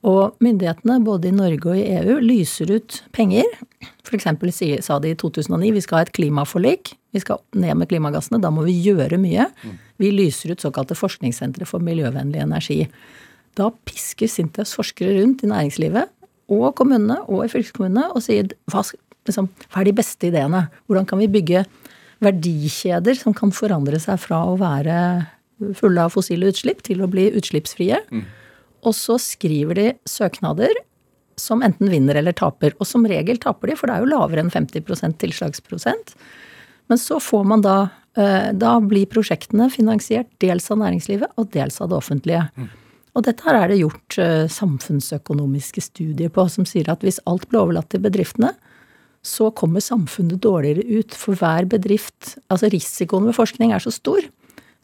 Og 0.05 0.37
myndighetene, 0.43 0.99
både 1.03 1.31
i 1.31 1.35
Norge 1.35 1.71
og 1.71 1.77
i 1.79 1.87
EU, 1.97 2.19
lyser 2.21 2.69
ut 2.75 2.99
penger. 3.15 3.47
F.eks. 4.05 4.27
sa 4.85 4.99
de 5.01 5.11
i 5.11 5.17
2009 5.17 5.71
vi 5.73 5.83
skal 5.83 5.99
ha 5.99 6.05
et 6.05 6.13
klimaforlik. 6.15 6.93
Vi 7.15 7.23
skal 7.23 7.41
ned 7.57 7.79
med 7.79 7.89
klimagassene. 7.89 8.39
Da 8.43 8.51
må 8.53 8.67
vi 8.67 8.75
gjøre 8.85 9.17
mye. 9.21 9.47
Vi 9.97 10.11
lyser 10.13 10.53
ut 10.53 10.63
såkalte 10.63 10.95
forskningssentre 10.97 11.65
for 11.65 11.83
miljøvennlig 11.83 12.43
energi. 12.43 12.83
Da 13.57 13.71
pisker 13.89 14.29
Sintefs 14.29 14.75
forskere 14.77 15.17
rundt 15.17 15.43
i 15.43 15.49
næringslivet 15.49 16.13
og 16.53 16.69
kommunene 16.77 17.19
og 17.25 17.43
i 17.43 17.51
fylkeskommunene 17.51 18.11
og 18.15 18.23
sier 18.23 18.47
hva, 18.71 18.83
liksom, 19.27 19.49
hva 19.71 19.81
er 19.81 19.89
de 19.89 19.95
beste 19.97 20.29
ideene? 20.29 20.67
Hvordan 20.87 21.07
kan 21.09 21.19
vi 21.19 21.31
bygge 21.31 21.65
verdikjeder 22.23 23.17
som 23.17 23.35
kan 23.37 23.51
forandre 23.53 23.99
seg 24.01 24.21
fra 24.21 24.43
å 24.45 24.55
være 24.61 24.99
fulle 25.77 26.05
av 26.05 26.13
fossile 26.13 26.51
utslipp 26.53 26.85
til 26.85 27.01
å 27.01 27.09
bli 27.11 27.27
utslippsfrie? 27.37 27.99
Mm. 28.13 28.27
Og 28.87 28.95
så 28.95 29.17
skriver 29.19 29.77
de 29.77 29.87
søknader 30.07 30.73
som 31.37 31.61
enten 31.65 31.91
vinner 31.91 32.17
eller 32.17 32.35
taper. 32.35 32.73
Og 32.79 32.87
som 32.89 33.05
regel 33.07 33.39
taper 33.41 33.71
de, 33.71 33.77
for 33.77 33.89
det 33.89 33.97
er 33.97 34.05
jo 34.05 34.11
lavere 34.13 34.43
enn 34.43 34.53
50% 34.53 35.19
tilslagsprosent. 35.21 36.15
Men 36.87 37.01
så 37.01 37.19
får 37.21 37.47
man 37.47 37.63
da 37.65 37.77
eh, 38.17 38.49
Da 38.55 38.77
blir 38.81 39.09
prosjektene 39.11 39.69
finansiert 39.73 40.29
dels 40.41 40.69
av 40.71 40.79
næringslivet 40.81 41.35
og 41.37 41.49
dels 41.53 41.81
av 41.83 41.91
det 41.91 41.99
offentlige. 41.99 42.47
Mm. 42.55 42.69
Og 43.17 43.25
dette 43.25 43.45
her 43.47 43.57
er 43.59 43.71
det 43.71 43.81
gjort 43.81 44.17
eh, 44.21 44.45
samfunnsøkonomiske 44.53 45.83
studier 45.83 46.31
på, 46.33 46.47
som 46.53 46.67
sier 46.69 46.89
at 46.93 47.03
hvis 47.05 47.19
alt 47.29 47.47
blir 47.49 47.65
overlatt 47.65 47.89
til 47.93 48.03
bedriftene, 48.05 48.53
så 49.25 49.49
kommer 49.51 49.83
samfunnet 49.83 50.39
dårligere 50.45 50.85
ut. 51.01 51.15
For 51.17 51.35
hver 51.35 51.67
bedrift 51.67 52.37
Altså 52.53 52.69
risikoen 52.71 53.27
ved 53.27 53.35
forskning 53.35 53.73
er 53.75 53.83
så 53.83 53.91
stor 53.91 54.23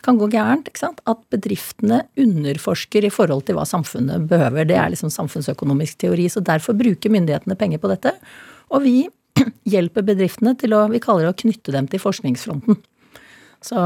kan 0.03 0.19
gå 0.19 0.29
gærent. 0.31 0.67
ikke 0.69 0.83
sant? 0.83 1.01
At 1.09 1.21
bedriftene 1.33 2.03
underforsker 2.19 3.07
i 3.07 3.11
forhold 3.13 3.45
til 3.47 3.57
hva 3.57 3.65
samfunnet 3.67 4.27
behøver. 4.29 4.67
Det 4.69 4.77
er 4.79 4.91
liksom 4.93 5.11
samfunnsøkonomisk 5.13 6.03
teori. 6.03 6.29
Så 6.29 6.43
derfor 6.43 6.77
bruker 6.77 7.13
myndighetene 7.13 7.57
penger 7.59 7.81
på 7.83 7.91
dette. 7.91 8.15
Og 8.73 8.83
vi 8.85 8.97
hjelper 9.73 10.05
bedriftene 10.05 10.53
til 10.59 10.75
å 10.77 10.85
Vi 10.91 11.01
kaller 11.03 11.27
det 11.27 11.33
å 11.33 11.41
knytte 11.45 11.73
dem 11.75 11.87
til 11.89 12.03
forskningsfronten. 12.03 12.77
Så 13.63 13.79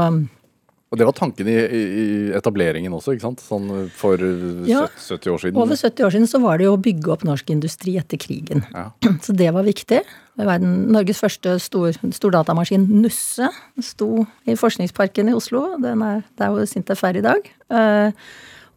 og 0.88 0.96
det 0.96 1.04
var 1.04 1.12
tanken 1.12 1.48
i, 1.52 1.54
i, 1.54 2.04
etableringen 2.36 2.94
også, 2.96 3.12
ikke 3.12 3.26
sant? 3.26 3.42
Sånn 3.44 3.68
for 3.92 4.22
ja, 4.64 4.86
70 4.88 5.34
år 5.34 5.42
siden? 5.42 5.60
Over 5.60 5.76
70 5.76 6.06
år 6.06 6.14
siden 6.14 6.30
så 6.30 6.40
var 6.40 6.56
det 6.56 6.64
jo 6.64 6.78
å 6.78 6.80
bygge 6.80 7.12
opp 7.12 7.26
norsk 7.28 7.52
industri 7.52 7.98
etter 8.00 8.20
krigen. 8.20 8.64
Ja. 8.72 8.86
Så 9.26 9.36
det 9.36 9.50
var 9.52 9.68
viktig. 9.68 10.00
Verden, 10.40 10.86
Norges 10.94 11.20
første 11.20 11.58
stor, 11.60 11.92
stordatamaskin, 11.92 12.88
Nusse, 13.02 13.50
sto 13.84 14.24
i 14.48 14.56
Forskningsparken 14.56 15.28
i 15.28 15.36
Oslo. 15.36 15.66
Den 15.82 16.04
er 16.06 16.24
der 16.40 16.54
hvor 16.54 16.64
Sintef 16.70 17.04
er 17.04 17.20
i 17.20 17.26
dag. 17.26 17.52
Uh, 17.68 18.16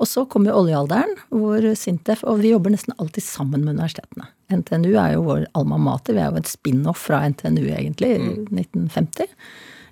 og 0.01 0.09
så 0.09 0.25
kom 0.27 0.49
jo 0.49 0.57
oljealderen, 0.57 1.13
hvor 1.29 1.63
Sintef 1.77 2.25
Og 2.27 2.41
vi 2.41 2.51
jobber 2.51 2.73
nesten 2.73 2.97
alltid 2.97 3.23
sammen 3.23 3.63
med 3.63 3.77
universitetene. 3.77 4.27
NTNU 4.51 4.95
er 4.97 5.13
jo 5.15 5.27
vår 5.29 5.45
alma 5.55 5.77
mater. 5.79 6.17
Vi 6.17 6.25
er 6.25 6.33
jo 6.33 6.41
et 6.41 6.49
spin-off 6.49 7.05
fra 7.07 7.21
NTNU, 7.29 7.69
egentlig, 7.71 8.17
i 8.17 8.23
mm. 8.25 8.49
1950 8.57 9.29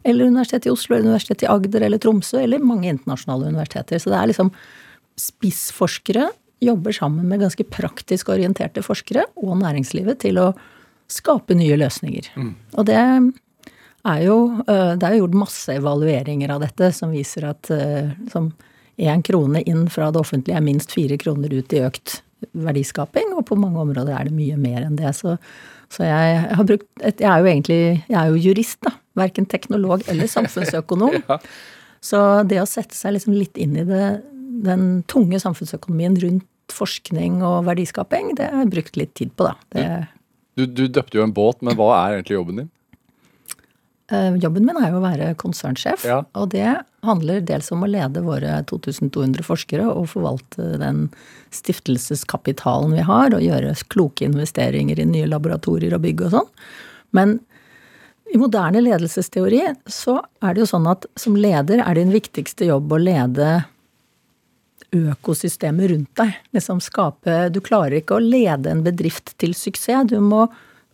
eller 0.03 0.29
Universitetet 0.31 0.69
i 0.69 0.73
Oslo, 0.73 0.95
eller 0.95 1.11
Universitetet 1.11 1.47
i 1.47 1.51
Agder 1.51 1.85
eller 1.87 2.01
Tromsø, 2.01 2.41
eller 2.43 2.63
mange 2.63 2.89
internasjonale 2.91 3.49
universiteter. 3.51 3.99
Så 3.99 4.13
det 4.13 4.19
er 4.19 4.31
liksom 4.31 4.53
spissforskere 5.19 6.29
jobber 6.59 6.91
sammen 6.91 7.27
med 7.27 7.39
ganske 7.39 7.63
praktisk 7.71 8.29
orienterte 8.33 8.83
forskere 8.83 9.25
og 9.39 9.59
næringslivet 9.61 10.21
til 10.23 10.39
å 10.41 10.47
skape 11.09 11.55
nye 11.57 11.77
løsninger. 11.79 12.31
Mm. 12.35 12.55
Og 12.77 12.87
det 12.89 12.97
er 12.99 14.23
jo 14.23 14.37
øh, 14.67 14.95
Det 14.95 15.05
er 15.05 15.15
jo 15.15 15.25
gjort 15.25 15.39
masse 15.41 15.73
evalueringer 15.75 16.51
av 16.53 16.61
dette 16.63 16.91
som 16.95 17.11
viser 17.11 17.49
at 17.49 17.71
øh, 17.71 18.11
som 18.31 18.51
én 18.99 19.23
krone 19.23 19.63
inn 19.63 19.87
fra 19.91 20.11
det 20.11 20.19
offentlige 20.19 20.57
er 20.57 20.65
minst 20.65 20.91
fire 20.91 21.17
kroner 21.17 21.53
ut 21.53 21.73
i 21.73 21.83
økt 21.87 22.21
verdiskaping, 22.55 23.33
og 23.35 23.45
på 23.49 23.57
mange 23.59 23.79
områder 23.79 24.15
er 24.15 24.27
det 24.27 24.35
mye 24.35 24.57
mer 24.59 24.85
enn 24.85 24.95
det. 24.99 25.11
Så, 25.15 25.37
så 25.89 26.05
jeg 26.05 26.41
har 26.53 26.65
brukt 26.69 26.85
Jeg 27.01 27.25
er 27.25 27.39
jo 27.41 27.47
egentlig 27.49 27.79
Jeg 28.09 28.17
er 28.19 28.27
jo 28.29 28.41
jurist, 28.43 28.77
da. 28.85 28.93
Verken 29.17 29.47
teknolog 29.49 30.05
eller 30.11 30.29
samfunnsøkonom. 30.37 31.17
ja. 31.23 31.39
Så 31.99 32.19
det 32.47 32.61
å 32.61 32.67
sette 32.69 32.95
seg 32.95 33.17
liksom 33.17 33.33
litt 33.35 33.57
inn 33.59 33.73
i 33.75 33.83
det, 33.83 34.21
den 34.63 35.01
tunge 35.11 35.39
samfunnsøkonomien 35.41 36.15
rundt 36.21 36.45
forskning 36.71 37.41
og 37.43 37.65
verdiskaping, 37.67 38.35
det 38.37 38.47
har 38.53 38.63
jeg 38.63 38.71
brukt 38.71 38.99
litt 38.99 39.11
tid 39.17 39.33
på, 39.35 39.49
da. 39.49 39.55
Det, 39.73 39.85
du, 40.55 40.63
du 40.69 40.83
døpte 40.87 41.17
jo 41.19 41.25
en 41.25 41.33
båt, 41.35 41.59
men 41.65 41.75
hva 41.75 41.89
er 41.97 42.19
egentlig 42.19 42.37
jobben 42.37 42.61
din? 42.61 42.69
Uh, 44.09 44.35
jobben 44.41 44.65
min 44.65 44.77
er 44.81 44.91
jo 44.93 44.99
å 44.99 45.05
være 45.05 45.33
konsernsjef. 45.41 46.05
Ja. 46.07 46.23
Og 46.39 46.49
det 46.53 46.67
handler 47.05 47.43
dels 47.45 47.69
om 47.71 47.85
å 47.85 47.89
lede 47.89 48.23
våre 48.25 48.57
2200 48.69 49.45
forskere 49.45 49.85
og 49.87 50.09
forvalte 50.15 50.79
den 50.81 51.07
stiftelseskapitalen 51.55 52.95
vi 52.97 53.05
har, 53.05 53.33
og 53.35 53.45
gjøre 53.45 53.75
kloke 53.93 54.25
investeringer 54.27 54.99
i 54.99 55.07
nye 55.07 55.29
laboratorier 55.29 55.95
og 55.95 56.03
bygg 56.05 56.25
og 56.27 56.35
sånn. 56.35 56.49
Men 57.15 57.37
i 58.29 58.37
moderne 58.37 58.81
ledelsesteori 58.83 59.63
så 59.89 60.19
er 60.43 60.53
det 60.53 60.63
jo 60.63 60.69
sånn 60.69 60.87
at 60.89 61.07
som 61.17 61.37
leder 61.37 61.81
er 61.81 61.97
din 61.97 62.11
viktigste 62.13 62.67
jobb 62.69 62.91
å 62.93 63.01
lede 63.01 63.49
økosystemet 64.95 65.89
rundt 65.91 66.11
deg. 66.17 66.35
Liksom 66.55 66.81
skape 66.81 67.49
Du 67.53 67.61
klarer 67.65 67.99
ikke 67.99 68.17
å 68.17 68.23
lede 68.23 68.71
en 68.71 68.83
bedrift 68.85 69.35
til 69.41 69.55
suksess. 69.57 70.09
Du 70.09 70.19
må, 70.21 70.47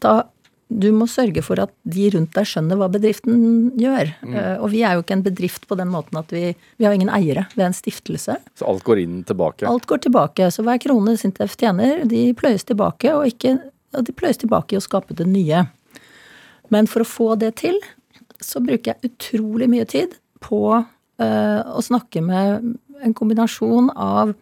ta, 0.04 0.26
du 0.68 0.88
må 0.96 1.06
sørge 1.10 1.44
for 1.46 1.60
at 1.62 1.72
de 1.86 2.08
rundt 2.16 2.34
deg 2.34 2.48
skjønner 2.50 2.80
hva 2.80 2.88
bedriften 2.90 3.38
gjør. 3.78 4.10
Mm. 4.26 4.34
Uh, 4.34 4.56
og 4.66 4.72
vi 4.74 4.82
er 4.82 4.96
jo 4.96 5.04
ikke 5.04 5.18
en 5.20 5.26
bedrift 5.26 5.68
på 5.70 5.78
den 5.78 5.92
måten 5.94 6.18
at 6.18 6.34
vi 6.34 6.56
Vi 6.82 6.88
har 6.88 6.96
ingen 6.96 7.12
eiere. 7.14 7.46
Vi 7.54 7.62
er 7.62 7.70
en 7.70 7.78
stiftelse. 7.78 8.38
Så 8.58 8.68
alt 8.68 8.84
går 8.84 9.04
inn 9.04 9.22
tilbake? 9.24 9.68
Alt 9.70 9.86
går 9.86 10.02
tilbake. 10.08 10.50
Så 10.52 10.66
hver 10.66 10.82
krone 10.82 11.16
Sintef 11.22 11.56
tjener, 11.56 12.04
de 12.10 12.34
pløyes 12.34 12.66
tilbake, 12.66 13.14
og, 13.14 13.28
ikke, 13.30 13.60
og 13.94 14.08
de 14.08 14.16
pløyes 14.16 14.42
tilbake 14.42 14.76
i 14.76 14.80
å 14.80 14.84
skape 14.84 15.14
det 15.18 15.28
nye. 15.30 15.68
Men 16.74 16.90
for 16.90 17.06
å 17.06 17.08
få 17.08 17.30
det 17.40 17.56
til, 17.62 17.78
så 18.42 18.60
bruker 18.64 18.96
jeg 18.96 19.12
utrolig 19.12 19.70
mye 19.70 19.86
tid 19.86 20.18
på 20.44 20.62
uh, 20.74 21.62
å 21.62 21.86
snakke 21.86 22.26
med 22.26 22.74
en 23.06 23.14
kombinasjon 23.14 23.92
av 23.94 24.34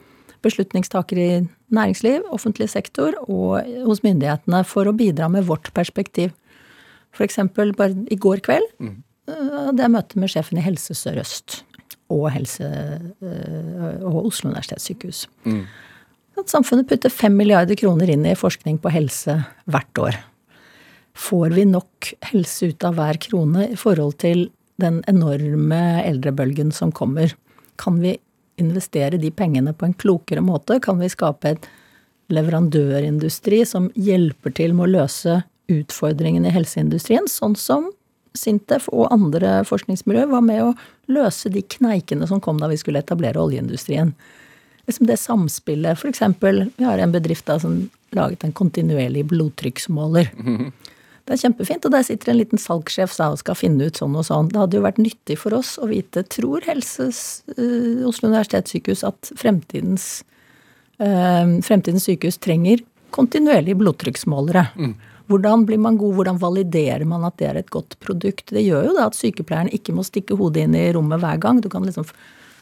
beslutningstakere 0.44 1.26
i 1.26 1.42
næringsliv, 1.74 2.28
offentlig 2.36 2.70
sektor 2.72 3.16
og 3.24 3.64
hos 3.88 4.04
myndighetene 4.06 4.64
for 4.68 4.90
å 4.90 4.96
bidra 4.96 5.30
med 5.32 5.48
vårt 5.50 5.72
perspektiv. 5.76 6.34
Eksempel 7.24 7.76
bare 7.78 7.96
i 8.12 8.18
går 8.18 8.42
kveld 8.46 8.66
mm. 8.82 8.96
det 9.78 9.86
er 9.86 9.92
møte 9.94 10.18
med 10.20 10.32
sjefen 10.34 10.58
i 10.58 10.66
Helse 10.66 10.96
Sør-Øst 10.98 11.62
og, 12.14 12.28
helse, 12.34 12.68
uh, 13.24 14.02
og 14.06 14.28
Oslo 14.28 14.50
universitetssykehus. 14.52 15.26
Mm. 15.46 15.64
at 16.42 16.50
samfunnet 16.50 16.90
putter 16.90 17.14
fem 17.14 17.36
milliarder 17.38 17.78
kroner 17.78 18.10
inn 18.10 18.26
i 18.26 18.38
forskning 18.38 18.80
på 18.82 18.92
helse 18.94 19.38
hvert 19.70 20.02
år. 20.02 20.18
Får 21.14 21.54
vi 21.54 21.66
nok 21.70 22.10
helse 22.32 22.72
ut 22.74 22.86
av 22.88 22.98
hver 22.98 23.20
krone 23.22 23.68
i 23.70 23.78
forhold 23.78 24.18
til 24.24 24.48
den 24.82 25.04
enorme 25.10 26.02
eldrebølgen 26.02 26.74
som 26.74 26.92
kommer? 26.92 27.36
Kan 27.78 28.02
vi 28.02 28.18
investere 28.62 29.18
de 29.18 29.32
pengene 29.32 29.74
på 29.74 29.88
en 29.88 29.96
klokere 29.98 30.44
måte? 30.44 30.80
Kan 30.84 31.00
vi 31.02 31.10
skape 31.12 31.56
et 31.56 31.68
leverandørindustri 32.34 33.64
som 33.68 33.90
hjelper 33.96 34.54
til 34.56 34.76
med 34.78 34.88
å 34.88 34.94
løse 35.00 35.42
utfordringene 35.72 36.50
i 36.50 36.56
helseindustrien, 36.56 37.28
sånn 37.30 37.58
som 37.60 37.92
Sintef 38.34 38.88
og 38.90 39.12
andre 39.14 39.60
forskningsmiljøer 39.70 40.32
var 40.32 40.42
med 40.42 40.64
å 40.64 40.72
løse 41.14 41.52
de 41.54 41.62
kneikene 41.76 42.26
som 42.26 42.40
kom 42.42 42.58
da 42.58 42.66
vi 42.72 42.80
skulle 42.82 43.04
etablere 43.04 43.38
oljeindustrien. 43.38 44.16
Liksom 44.90 45.06
det 45.06 45.20
samspillet. 45.22 46.02
Eksempel, 46.10 46.64
vi 46.80 46.88
har 46.88 46.98
en 46.98 47.14
bedrift 47.14 47.46
da 47.46 47.60
som 47.62 47.78
laget 48.18 48.44
en 48.44 48.56
kontinuerlig 48.58 49.28
blodtrykksmåler. 49.30 50.32
Det 51.24 51.38
er 51.38 51.40
kjempefint, 51.46 51.86
og 51.88 51.94
der 51.94 52.04
sitter 52.04 52.34
en 52.34 52.40
liten 52.42 52.60
salgssjef 52.60 53.14
og 53.24 53.38
skal 53.40 53.56
finne 53.56 53.88
ut 53.88 54.00
sånn 54.00 54.16
og 54.20 54.26
sånn. 54.28 54.50
Det 54.52 54.60
hadde 54.60 54.76
jo 54.76 54.84
vært 54.84 55.00
nyttig 55.00 55.38
for 55.40 55.56
oss 55.56 55.78
å 55.80 55.88
vite, 55.88 56.26
tror 56.28 56.66
Helses, 56.68 57.44
uh, 57.56 58.04
Oslo 58.10 58.28
universitetssykehus 58.28 59.06
at 59.08 59.32
fremtidens, 59.40 60.08
uh, 61.00 61.48
fremtidens 61.64 62.10
sykehus 62.10 62.42
trenger 62.44 62.84
kontinuerlige 63.16 63.80
blodtrykksmålere. 63.80 64.68
Mm. 64.76 64.94
Hvordan 65.32 65.64
blir 65.66 65.80
man 65.80 65.98
god, 65.98 66.18
hvordan 66.18 66.40
validerer 66.42 67.06
man 67.08 67.24
at 67.24 67.38
det 67.40 67.48
er 67.48 67.60
et 67.62 67.72
godt 67.72 67.96
produkt? 68.04 68.50
Det 68.52 68.66
gjør 68.66 68.90
jo 68.90 68.96
da 68.98 69.08
at 69.08 69.16
sykepleieren 69.16 69.72
ikke 69.72 69.96
må 69.96 70.04
stikke 70.04 70.36
hodet 70.40 70.68
inn 70.68 70.76
i 70.76 70.90
rommet 70.96 71.24
hver 71.24 71.40
gang. 71.40 71.62
Du 71.64 71.70
kan 71.72 71.86
liksom, 71.88 72.08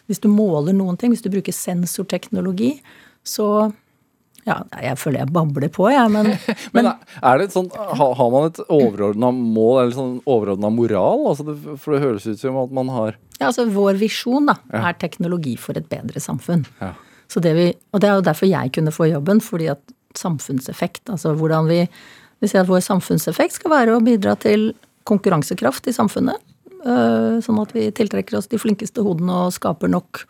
hvis 0.06 0.22
du 0.22 0.30
måler 0.30 0.78
noen 0.78 1.00
ting, 1.02 1.16
hvis 1.16 1.26
du 1.26 1.32
bruker 1.34 1.56
sensorteknologi, 1.56 2.76
så 3.26 3.72
ja, 4.48 4.58
jeg 4.82 4.98
føler 4.98 5.22
jeg 5.22 5.34
babler 5.36 5.70
på, 5.74 5.86
jeg, 5.94 6.12
men, 6.14 6.32
men, 6.76 6.90
er 7.22 7.38
det 7.38 7.50
et 7.50 7.56
sånt, 7.56 7.76
Har 7.76 8.32
man 8.34 8.50
et 8.50 8.62
overordna 8.68 9.30
mål, 9.36 9.76
eller 9.84 9.96
sånn 9.98 10.16
overordna 10.26 10.72
moral? 10.74 11.28
Altså 11.30 11.46
det, 11.52 11.58
for 11.82 11.96
det 11.96 12.04
høres 12.06 12.26
ut 12.26 12.42
som 12.42 12.58
at 12.64 12.74
man 12.74 12.90
har 12.94 13.20
Ja, 13.38 13.52
altså 13.52 13.68
Vår 13.70 14.00
visjon 14.02 14.50
da, 14.50 14.58
ja. 14.74 14.88
er 14.90 14.98
teknologi 15.02 15.56
for 15.62 15.78
et 15.78 15.90
bedre 15.92 16.22
samfunn. 16.22 16.66
Ja. 16.82 16.94
Så 17.32 17.44
det 17.44 17.54
vi, 17.58 17.70
og 17.94 18.02
det 18.04 18.10
er 18.10 18.18
jo 18.20 18.26
derfor 18.28 18.50
jeg 18.50 18.74
kunne 18.76 18.94
få 18.94 19.08
jobben, 19.12 19.40
fordi 19.46 19.70
at 19.72 19.96
samfunnseffekt, 20.18 21.06
altså 21.14 21.32
hvordan 21.40 21.70
vi 21.70 21.86
vi 22.42 22.50
sier 22.50 22.64
at 22.64 22.72
vår 22.72 22.82
samfunnseffekt 22.84 23.60
skal 23.60 23.74
være 23.76 23.96
å 23.96 24.04
bidra 24.04 24.34
til 24.42 24.72
konkurransekraft 25.10 25.88
i 25.90 25.94
samfunnet. 25.94 26.42
Eh, 26.82 27.38
sånn 27.46 27.60
at 27.62 27.74
vi 27.76 27.86
tiltrekker 27.94 28.40
oss 28.40 28.50
de 28.50 28.60
flinkeste 28.62 29.04
hodene 29.06 29.46
og 29.46 29.54
skaper 29.54 29.92
nok 29.92 30.24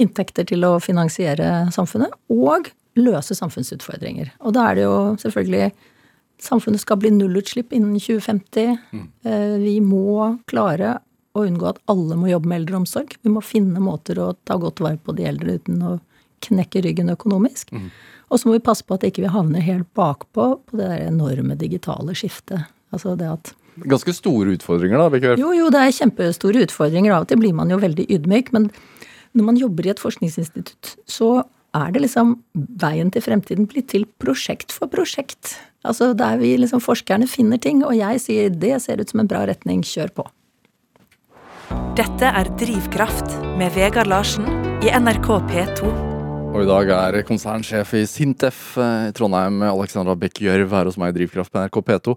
inntekter 0.00 0.44
til 0.48 0.64
å 0.68 0.76
finansiere 0.80 1.72
samfunnet. 1.72 2.12
Og 2.32 2.68
løse 2.98 3.36
samfunnsutfordringer. 3.38 4.34
Og 4.44 4.54
da 4.56 4.68
er 4.70 4.80
det 4.80 4.86
jo 4.88 5.00
selvfølgelig 5.22 5.72
Samfunnet 6.42 6.82
skal 6.82 6.98
bli 6.98 7.12
nullutslipp 7.14 7.70
innen 7.70 8.00
2050. 8.02 8.72
Mm. 8.90 9.02
Eh, 9.30 9.52
vi 9.62 9.76
må 9.78 10.24
klare 10.50 10.96
å 11.38 11.44
unngå 11.46 11.68
at 11.70 11.78
alle 11.92 12.16
må 12.18 12.32
jobbe 12.32 12.50
med 12.50 12.64
eldreomsorg. 12.64 13.14
Vi 13.22 13.30
må 13.30 13.38
finne 13.46 13.78
måter 13.78 14.18
å 14.18 14.32
ta 14.42 14.56
godt 14.58 14.82
vare 14.82 14.98
på 14.98 15.14
de 15.14 15.28
eldre 15.30 15.54
uten 15.60 15.78
å 15.86 15.92
knekke 16.42 16.82
ryggen 16.82 17.12
økonomisk. 17.14 17.70
Mm. 17.70 17.86
Og 18.32 18.40
så 18.40 18.48
må 18.48 18.56
vi 18.56 18.64
passe 18.64 18.82
på 18.82 18.96
at 18.96 19.06
ikke 19.06 19.22
vi 19.22 19.28
ikke 19.28 19.36
havner 19.36 19.62
helt 19.62 19.88
bakpå 19.94 20.48
på 20.66 20.80
det 20.80 20.88
der 20.88 21.06
enorme 21.06 21.54
digitale 21.60 22.16
skiftet. 22.18 22.66
Altså 22.92 23.16
det 23.18 23.30
at 23.30 23.54
Ganske 23.88 24.12
store 24.12 24.52
utfordringer, 24.52 25.00
da? 25.00 25.08
Bekker. 25.08 25.38
Jo, 25.40 25.54
jo, 25.56 25.70
det 25.72 25.80
er 25.80 25.94
kjempestore 25.96 26.60
utfordringer. 26.66 27.14
Av 27.14 27.24
og 27.24 27.30
til 27.30 27.38
blir 27.40 27.54
man 27.56 27.70
jo 27.72 27.78
veldig 27.80 28.04
ydmyk. 28.04 28.50
Men 28.52 28.66
når 29.32 29.46
man 29.46 29.56
jobber 29.56 29.86
i 29.86 29.92
et 29.94 30.02
forskningsinstitutt, 30.02 30.90
så 31.08 31.30
er 31.72 31.92
det 31.92 32.02
liksom 32.04 32.34
veien 32.54 33.10
til 33.12 33.24
fremtiden 33.24 33.68
blitt 33.70 33.90
til 33.92 34.04
prosjekt 34.20 34.74
for 34.74 34.90
prosjekt. 34.92 35.56
Altså 35.88 36.12
der 36.16 36.36
vi 36.40 36.54
liksom 36.60 36.82
forskerne 36.84 37.26
finner 37.30 37.60
ting, 37.62 37.80
og 37.86 37.96
jeg 37.96 38.20
sier 38.22 38.52
det 38.52 38.76
ser 38.84 39.00
ut 39.00 39.10
som 39.10 39.22
en 39.22 39.30
bra 39.30 39.46
retning, 39.48 39.82
kjør 39.86 40.12
på. 40.20 40.26
Dette 41.96 42.28
er 42.28 42.50
Drivkraft 42.60 43.38
med 43.60 43.72
Vegard 43.76 44.10
Larsen 44.10 44.46
i 44.84 44.92
NRK 44.92 45.28
P2. 45.48 45.90
Og 46.52 46.60
i 46.60 46.68
dag 46.68 46.90
er 46.92 47.22
konsernsjef 47.24 47.94
i 47.96 48.04
Sintef 48.04 48.74
eh, 48.76 49.08
i 49.08 49.12
Trondheim, 49.16 49.62
Alexandra 49.64 50.12
Bech 50.20 50.36
Gjørv, 50.44 50.74
her 50.76 50.90
hos 50.90 50.98
meg 51.00 51.14
i 51.14 51.22
Drivkraft 51.22 51.52
på 51.52 51.62
NRK 51.62 51.78
P2. 51.88 52.16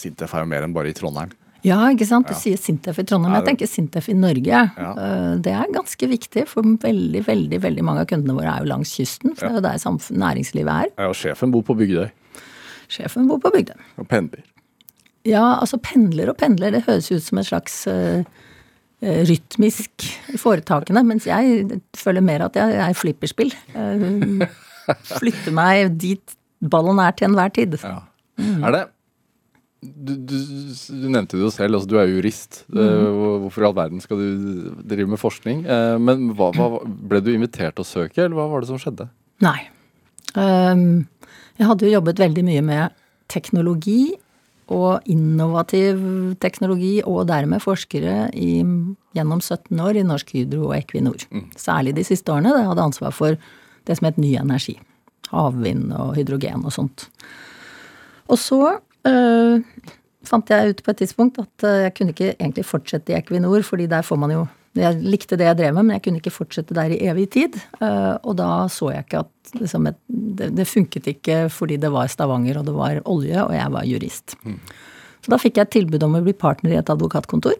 Sintef 0.00 0.32
er 0.32 0.46
jo 0.46 0.48
mer 0.48 0.64
enn 0.64 0.72
bare 0.72 0.88
i 0.88 0.96
Trondheim. 0.96 1.34
Ja, 1.64 1.78
ikke 1.88 2.06
sant. 2.08 2.28
Du 2.28 2.34
ja. 2.34 2.38
sier 2.40 2.60
Sintef 2.60 2.98
i 3.00 3.06
Trondheim. 3.08 3.34
Jeg 3.38 3.46
tenker 3.48 3.70
Sintef 3.70 4.10
i 4.12 4.16
Norge. 4.18 4.62
Ja. 4.68 4.90
Eh, 4.92 5.28
det 5.44 5.54
er 5.56 5.72
ganske 5.72 6.08
viktig, 6.10 6.46
for 6.50 6.66
veldig 6.84 7.24
veldig, 7.24 7.60
veldig 7.64 7.86
mange 7.86 8.04
av 8.04 8.10
kundene 8.10 8.36
våre 8.36 8.52
er 8.52 8.64
jo 8.64 8.72
langs 8.74 8.92
kysten. 8.98 9.32
For 9.38 9.48
det 9.48 9.70
er 9.72 9.80
jo 9.80 9.94
der 9.96 10.18
næringslivet 10.24 10.72
er. 10.74 10.92
Ja, 10.98 11.10
og 11.10 11.18
sjefen 11.18 11.54
bor 11.54 11.64
på 11.66 11.76
Bygdøy. 11.80 12.08
Sjefen 12.92 13.30
bor 13.30 13.40
på 13.40 13.52
Bygdøy. 13.54 13.78
Og 14.02 14.08
pendler. 14.10 14.44
Ja, 15.24 15.54
altså 15.56 15.80
pendler 15.80 16.34
og 16.34 16.36
pendler, 16.36 16.74
det 16.74 16.84
høres 16.84 17.08
ut 17.08 17.24
som 17.24 17.40
et 17.40 17.48
slags 17.48 17.78
uh, 17.88 18.26
Eh, 19.04 19.20
rytmisk 19.28 20.06
foretakene, 20.40 21.02
mens 21.04 21.26
jeg 21.28 21.80
føler 21.98 22.24
mer 22.24 22.46
at 22.46 22.56
jeg 22.56 22.76
er 22.80 22.96
flipperspill. 22.96 23.52
Flytter 25.18 25.54
meg 25.56 25.98
dit 26.00 26.36
ballen 26.64 27.00
er 27.02 27.12
til 27.16 27.28
enhver 27.28 27.52
tid. 27.52 27.76
Ja. 27.82 27.98
Mm. 28.40 28.64
Er 28.64 28.74
det 28.74 28.82
du, 29.84 30.14
du, 30.16 30.34
du, 30.34 31.06
nevnte 31.12 31.36
det 31.36 31.44
jo 31.44 31.52
selv, 31.52 31.78
altså 31.78 31.90
du 31.90 31.98
er 32.00 32.10
jurist. 32.10 32.62
Mm. 32.72 33.44
Hvorfor 33.44 33.64
i 33.64 33.68
all 33.68 33.76
verden 33.76 34.02
skal 34.02 34.20
du 34.20 34.74
drive 34.80 35.10
med 35.10 35.20
forskning? 35.20 35.64
Eh, 35.68 35.96
men 36.00 36.30
hva, 36.38 36.50
hva, 36.56 36.82
ble 36.84 37.20
du 37.24 37.32
invitert 37.34 37.76
til 37.76 37.84
å 37.84 37.88
søke, 37.88 38.24
eller 38.24 38.36
hva 38.38 38.48
var 38.52 38.64
det 38.64 38.70
som 38.72 38.80
skjedde? 38.80 39.08
Nei. 39.44 39.58
Um, 40.34 41.04
jeg 41.60 41.68
hadde 41.68 41.86
jo 41.86 41.94
jobbet 41.94 42.22
veldig 42.22 42.44
mye 42.46 42.62
med 42.66 42.94
teknologi 43.30 44.14
og 44.72 45.04
innovativ 45.10 46.00
teknologi, 46.40 46.96
og 47.04 47.26
dermed 47.28 47.60
forskere 47.62 48.30
i, 48.32 48.62
gjennom 49.16 49.42
17 49.42 49.82
år 49.84 50.00
i 50.00 50.06
Norsk 50.08 50.32
Hydro 50.38 50.70
og 50.70 50.78
Equinor. 50.78 51.26
Mm. 51.30 51.50
Særlig 51.60 51.94
de 51.98 52.06
siste 52.06 52.32
årene. 52.32 52.54
Jeg 52.56 52.70
hadde 52.70 52.88
ansvar 52.88 53.14
for 53.14 53.36
det 53.84 53.98
som 53.98 54.08
het 54.08 54.20
ny 54.20 54.32
energi. 54.40 54.78
Havvind 55.34 55.92
og 55.92 56.14
hydrogen 56.16 56.64
og 56.64 56.72
sånt. 56.72 57.08
Og 58.32 58.40
så 58.40 58.60
fant 60.28 60.50
jeg 60.50 60.74
ut 60.74 60.82
på 60.84 60.92
et 60.92 61.00
tidspunkt 61.02 61.40
at 61.42 61.66
øh, 61.66 61.80
jeg 61.86 61.94
kunne 61.96 62.14
ikke 62.14 62.34
egentlig 62.34 62.66
fortsette 62.66 63.12
i 63.12 63.18
Equinor, 63.18 63.64
fordi 63.66 63.88
der 63.90 64.06
får 64.06 64.20
man 64.20 64.34
jo 64.34 64.44
jeg 64.74 64.96
likte 65.06 65.36
det 65.38 65.46
jeg 65.46 65.58
drev 65.60 65.76
med, 65.76 65.86
men 65.86 65.94
jeg 65.94 66.02
kunne 66.02 66.18
ikke 66.18 66.34
fortsette 66.34 66.74
der 66.74 66.90
i 66.90 66.96
evig 67.06 67.28
tid. 67.30 67.54
Eh, 67.78 68.14
og 68.26 68.34
da 68.40 68.64
så 68.66 68.88
jeg 68.90 69.04
ikke 69.04 69.20
at 69.22 69.52
liksom, 69.60 69.86
det, 69.86 70.48
det, 70.50 70.66
funket 70.66 71.06
ikke 71.12 71.36
fordi 71.54 71.76
det 71.78 71.92
var 71.94 72.10
Stavanger 72.10 72.58
og 72.58 72.66
det 72.66 72.74
var 72.74 72.98
olje, 73.06 73.38
og 73.44 73.54
jeg 73.54 73.70
var 73.76 73.86
jurist. 73.86 74.34
Mm. 74.42 74.56
Så 75.22 75.30
da 75.30 75.38
fikk 75.38 75.60
jeg 75.62 75.70
tilbud 75.76 76.02
om 76.02 76.18
å 76.18 76.24
bli 76.26 76.34
partner 76.34 76.74
i 76.74 76.80
et 76.80 76.90
advokatkontor. 76.90 77.54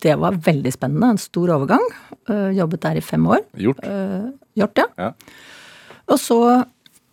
Det 0.00 0.16
var 0.16 0.40
veldig 0.48 0.72
spennende. 0.72 1.12
En 1.12 1.20
stor 1.20 1.52
overgang. 1.58 1.84
Eh, 2.24 2.56
jobbet 2.56 2.86
der 2.86 3.02
i 3.02 3.04
fem 3.04 3.28
år. 3.28 3.44
Gjort. 3.60 3.84
Gjort, 4.56 4.80
ja. 4.80 4.88
ja. 4.96 5.12
Og, 6.08 6.16
så, 6.16 6.40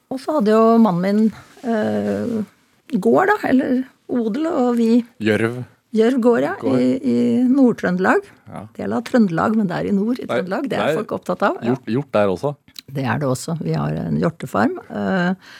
og 0.08 0.24
så 0.24 0.40
hadde 0.40 0.56
jo 0.56 0.80
mannen 0.80 1.26
min 1.28 2.46
gård, 2.94 3.32
da. 3.32 3.38
Eller 3.50 3.80
odel, 4.12 4.50
og 4.52 4.76
vi 4.80 4.90
Gjørv. 5.24 5.64
Gjørv 5.96 6.20
gård, 6.24 6.44
ja. 6.44 6.54
Gård. 6.60 6.80
I, 6.82 6.96
i 7.00 7.18
Nord-Trøndelag. 7.48 8.28
Ja. 8.52 8.66
Del 8.76 8.96
av 8.98 9.06
Trøndelag, 9.08 9.56
men 9.56 9.70
det 9.70 9.78
er 9.78 9.90
i 9.90 9.96
nord 9.96 10.20
i 10.20 10.28
Trøndelag. 10.28 10.70
Det 10.72 10.80
er, 10.80 10.92
er 10.92 11.00
folk 11.00 11.14
opptatt 11.16 11.46
av. 11.48 11.60
Ja. 11.62 11.72
Hjort, 11.72 11.92
hjort, 11.96 12.12
der 12.18 12.34
også? 12.34 12.56
Det 12.86 13.06
er 13.08 13.22
det 13.22 13.30
også. 13.30 13.58
Vi 13.64 13.76
har 13.78 13.96
en 14.02 14.18
hjortefarm. 14.20 14.76
Eh, 14.90 15.54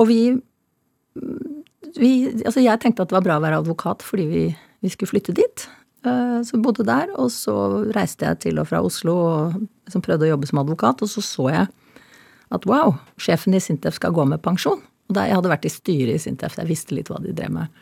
og 0.00 0.08
vi, 0.10 0.20
vi 1.96 2.10
Altså, 2.44 2.60
jeg 2.64 2.82
tenkte 2.82 3.06
at 3.06 3.12
det 3.12 3.16
var 3.20 3.26
bra 3.28 3.38
å 3.38 3.44
være 3.44 3.60
advokat 3.62 4.04
fordi 4.06 4.26
vi, 4.30 4.42
vi 4.82 4.92
skulle 4.92 5.14
flytte 5.14 5.36
dit. 5.38 5.66
Eh, 6.04 6.40
så 6.42 6.56
vi 6.56 6.62
bodde 6.64 6.86
der, 6.88 7.14
og 7.14 7.30
så 7.34 7.54
reiste 7.94 8.26
jeg 8.26 8.42
til 8.46 8.60
og 8.60 8.68
fra 8.72 8.82
Oslo 8.84 9.16
og 9.22 9.58
liksom 9.60 10.04
prøvde 10.04 10.26
å 10.26 10.34
jobbe 10.34 10.50
som 10.50 10.62
advokat. 10.64 11.06
Og 11.06 11.14
så 11.14 11.24
så 11.24 11.48
jeg 11.54 11.70
at 12.50 12.66
wow, 12.66 12.96
sjefen 13.22 13.54
i 13.54 13.62
Sintef 13.62 14.00
skal 14.00 14.14
gå 14.16 14.26
med 14.26 14.42
pensjon. 14.42 14.82
Og 15.10 15.16
da 15.16 15.26
jeg 15.26 15.34
hadde 15.34 15.50
vært 15.50 15.66
i 15.66 15.72
styret 15.74 16.16
i 16.16 16.22
Sintef, 16.22 16.54
jeg 16.60 16.70
visste 16.70 16.94
litt 16.94 17.10
hva 17.10 17.18
de 17.22 17.34
drev 17.34 17.50
med. 17.56 17.80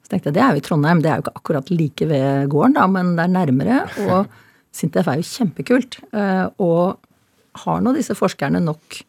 Så 0.00 0.14
tenkte 0.14 0.30
jeg 0.30 0.38
det 0.38 0.44
er 0.44 0.54
jo 0.56 0.62
i 0.62 0.64
Trondheim, 0.64 1.02
det 1.04 1.10
er 1.12 1.20
jo 1.20 1.26
ikke 1.26 1.36
akkurat 1.42 1.72
like 1.74 2.08
ved 2.08 2.48
gården, 2.52 2.78
da, 2.78 2.86
men 2.88 3.12
det 3.18 3.26
er 3.26 3.34
nærmere. 3.36 3.82
Og 4.06 4.32
Sintef 4.80 5.10
er 5.10 5.20
jo 5.20 5.28
kjempekult. 5.28 6.00
Eh, 6.16 6.46
og 6.64 7.60
har 7.64 7.84
nå 7.84 7.92
disse 7.96 8.14
forskerne 8.14 8.60
nok 8.62 9.00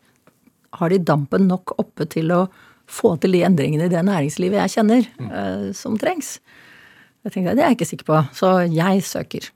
Har 0.80 0.90
de 0.90 0.98
dampen 1.04 1.50
nok 1.50 1.74
oppe 1.78 2.08
til 2.10 2.32
å 2.32 2.46
få 2.92 3.14
til 3.22 3.36
de 3.36 3.42
endringene 3.44 3.86
i 3.86 3.92
det 3.92 4.02
næringslivet 4.08 4.56
jeg 4.56 4.72
kjenner, 4.78 5.08
mm. 5.20 5.74
som 5.76 5.98
trengs? 6.00 6.38
Jeg 7.26 7.34
tenkte, 7.34 7.56
Det 7.56 7.64
er 7.64 7.74
jeg 7.74 7.78
ikke 7.78 7.90
sikker 7.90 8.08
på, 8.08 8.20
så 8.36 8.52
jeg 8.72 9.04
søker. 9.04 9.50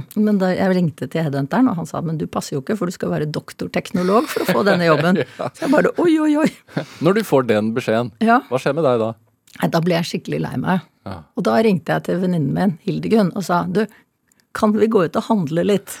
Men 0.26 0.38
da 0.40 0.52
jeg 0.52 0.76
ringte 0.76 1.08
til 1.10 1.26
headhunteren, 1.26 1.70
og 1.72 1.80
han 1.80 1.88
sa 1.88 2.02
men 2.04 2.18
du 2.20 2.26
passer 2.30 2.56
jo 2.56 2.62
ikke, 2.62 2.76
for 2.78 2.90
du 2.90 2.94
skal 2.94 3.12
være 3.12 3.28
doktorteknolog 3.32 4.28
for 4.30 4.44
å 4.44 4.58
få 4.58 4.64
denne 4.68 4.88
jobben. 4.88 5.22
Så 5.56 5.66
jeg 5.66 5.72
bare 5.74 5.92
oi, 6.02 6.12
oi, 6.22 6.32
oi. 6.44 6.48
Når 7.04 7.18
du 7.18 7.22
får 7.28 7.48
den 7.50 7.72
beskjeden, 7.76 8.12
ja. 8.24 8.40
hva 8.48 8.62
skjer 8.62 8.76
med 8.78 8.86
deg 8.88 9.02
da? 9.02 9.12
Da 9.72 9.82
ble 9.84 9.98
jeg 9.98 10.08
skikkelig 10.08 10.40
lei 10.46 10.54
meg. 10.60 10.86
Ja. 11.06 11.18
Og 11.36 11.44
da 11.46 11.58
ringte 11.64 11.96
jeg 11.96 12.06
til 12.06 12.22
venninnen 12.22 12.54
min, 12.56 12.78
Hildegunn, 12.86 13.34
og 13.36 13.44
sa 13.46 13.64
du, 13.68 13.84
kan 14.56 14.72
vi 14.76 14.88
gå 14.92 15.04
ut 15.08 15.18
og 15.18 15.28
handle 15.28 15.64
litt? 15.66 15.98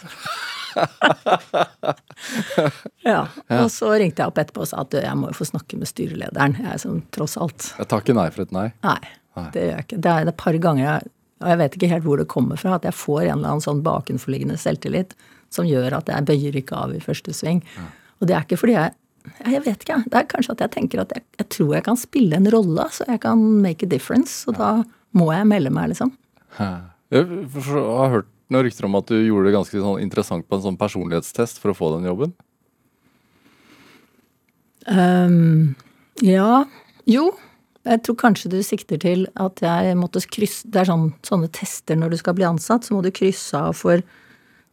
ja. 3.10 3.26
Og 3.58 3.68
så 3.72 3.90
ringte 4.00 4.22
jeg 4.22 4.28
opp 4.30 4.38
etterpå 4.40 4.64
og 4.64 4.70
sa 4.70 4.84
at 4.84 4.96
jeg 4.96 5.16
må 5.18 5.32
jo 5.32 5.36
få 5.36 5.46
snakke 5.48 5.74
med 5.80 5.90
styrelederen. 5.90 6.56
Jeg 6.60 6.70
er 6.74 6.80
som 6.80 7.02
tross 7.14 7.34
alt 7.40 7.60
Jeg 7.78 7.86
tar 7.90 8.04
ikke 8.04 8.16
nei 8.16 8.28
for 8.32 8.46
et 8.46 8.54
nei. 8.54 8.68
Nei, 8.84 9.02
det 9.54 9.66
gjør 9.66 9.74
jeg 9.74 9.84
ikke. 9.86 10.00
Det 10.06 10.12
er 10.14 10.20
et 10.32 10.40
par 10.44 10.54
ganger 10.66 10.84
jeg 10.86 11.12
og 11.42 11.50
jeg 11.50 11.60
vet 11.60 11.76
ikke 11.76 11.90
helt 11.90 12.06
hvor 12.06 12.20
det 12.20 12.30
kommer 12.30 12.60
fra, 12.60 12.76
at 12.78 12.86
jeg 12.86 12.96
får 12.96 13.24
en 13.26 13.36
eller 13.36 13.54
annen 13.54 13.64
sånn 13.64 13.82
bakenforliggende 13.84 14.58
selvtillit 14.60 15.16
som 15.52 15.68
gjør 15.68 15.98
at 15.98 16.08
jeg 16.08 16.28
bøyer 16.30 16.58
ikke 16.62 16.78
av 16.78 16.94
i 16.96 17.02
første 17.02 17.34
sving. 17.36 17.60
Ja. 17.76 17.88
Og 18.22 18.30
det 18.30 18.36
er 18.36 18.46
ikke 18.46 18.60
fordi 18.62 18.78
jeg 18.78 18.98
jeg 19.22 19.62
vet 19.62 19.84
ikke, 19.84 20.02
Det 20.10 20.18
er 20.18 20.26
kanskje 20.26 20.54
at 20.56 20.62
jeg 20.64 20.70
tenker 20.74 21.00
at 21.04 21.12
jeg, 21.14 21.22
jeg 21.38 21.48
tror 21.54 21.74
jeg 21.76 21.84
kan 21.86 21.98
spille 22.00 22.34
en 22.34 22.48
rolle, 22.50 22.88
så 22.90 23.06
jeg 23.06 23.20
kan 23.22 23.38
make 23.62 23.86
a 23.86 23.88
difference. 23.88 24.42
Og 24.50 24.56
da 24.58 24.70
må 25.14 25.28
jeg 25.30 25.46
melde 25.46 25.70
meg, 25.70 25.92
liksom. 25.92 26.10
Jeg 26.58 27.28
har 27.46 28.10
hørt 28.10 28.30
noen 28.50 28.66
rykter 28.66 28.88
om 28.88 28.98
at 28.98 29.06
du 29.06 29.14
gjorde 29.20 29.46
det 29.46 29.54
ganske 29.54 29.84
sånn 29.84 30.02
interessant 30.02 30.48
på 30.48 30.58
en 30.58 30.64
sånn 30.66 30.80
personlighetstest 30.80 31.62
for 31.62 31.70
å 31.70 31.76
få 31.76 31.92
den 31.94 32.08
jobben. 32.10 32.34
Um, 34.90 35.76
ja. 36.18 36.64
Jo. 37.06 37.30
Jeg 37.82 38.02
tror 38.06 38.18
kanskje 38.20 38.50
du 38.52 38.58
sikter 38.62 39.00
til 39.02 39.24
at 39.42 39.58
jeg 39.64 39.96
måtte 39.98 40.20
krysse 40.30 40.68
Det 40.70 40.84
er 40.84 40.90
sånn, 40.92 41.08
sånne 41.26 41.48
tester 41.50 41.98
når 41.98 42.12
du 42.12 42.18
skal 42.20 42.36
bli 42.38 42.46
ansatt, 42.46 42.86
så 42.86 42.94
må 42.94 43.02
du 43.02 43.10
krysse 43.14 43.58
av 43.58 43.74
for 43.78 44.04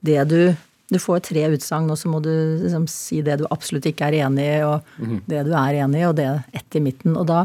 det 0.05 0.19
du 0.29 0.41
Du 0.89 0.97
får 0.97 1.19
tre 1.27 1.43
utsagn, 1.53 1.89
og 1.93 1.97
så 2.01 2.09
må 2.09 2.17
du 2.25 2.31
liksom 2.63 2.87
si 2.89 3.19
det 3.21 3.35
du 3.41 3.47
absolutt 3.53 3.85
ikke 3.85 4.07
er 4.09 4.23
enig 4.25 4.45
i, 4.45 4.61
og 4.65 4.87
mm. 4.97 5.19
det 5.29 5.43
du 5.45 5.51
er 5.53 5.83
enig 5.83 5.99
i, 6.01 6.05
og 6.07 6.15
det 6.17 6.25
ett 6.57 6.77
i 6.77 6.81
midten. 6.81 7.13
Og 7.13 7.27
da 7.29 7.43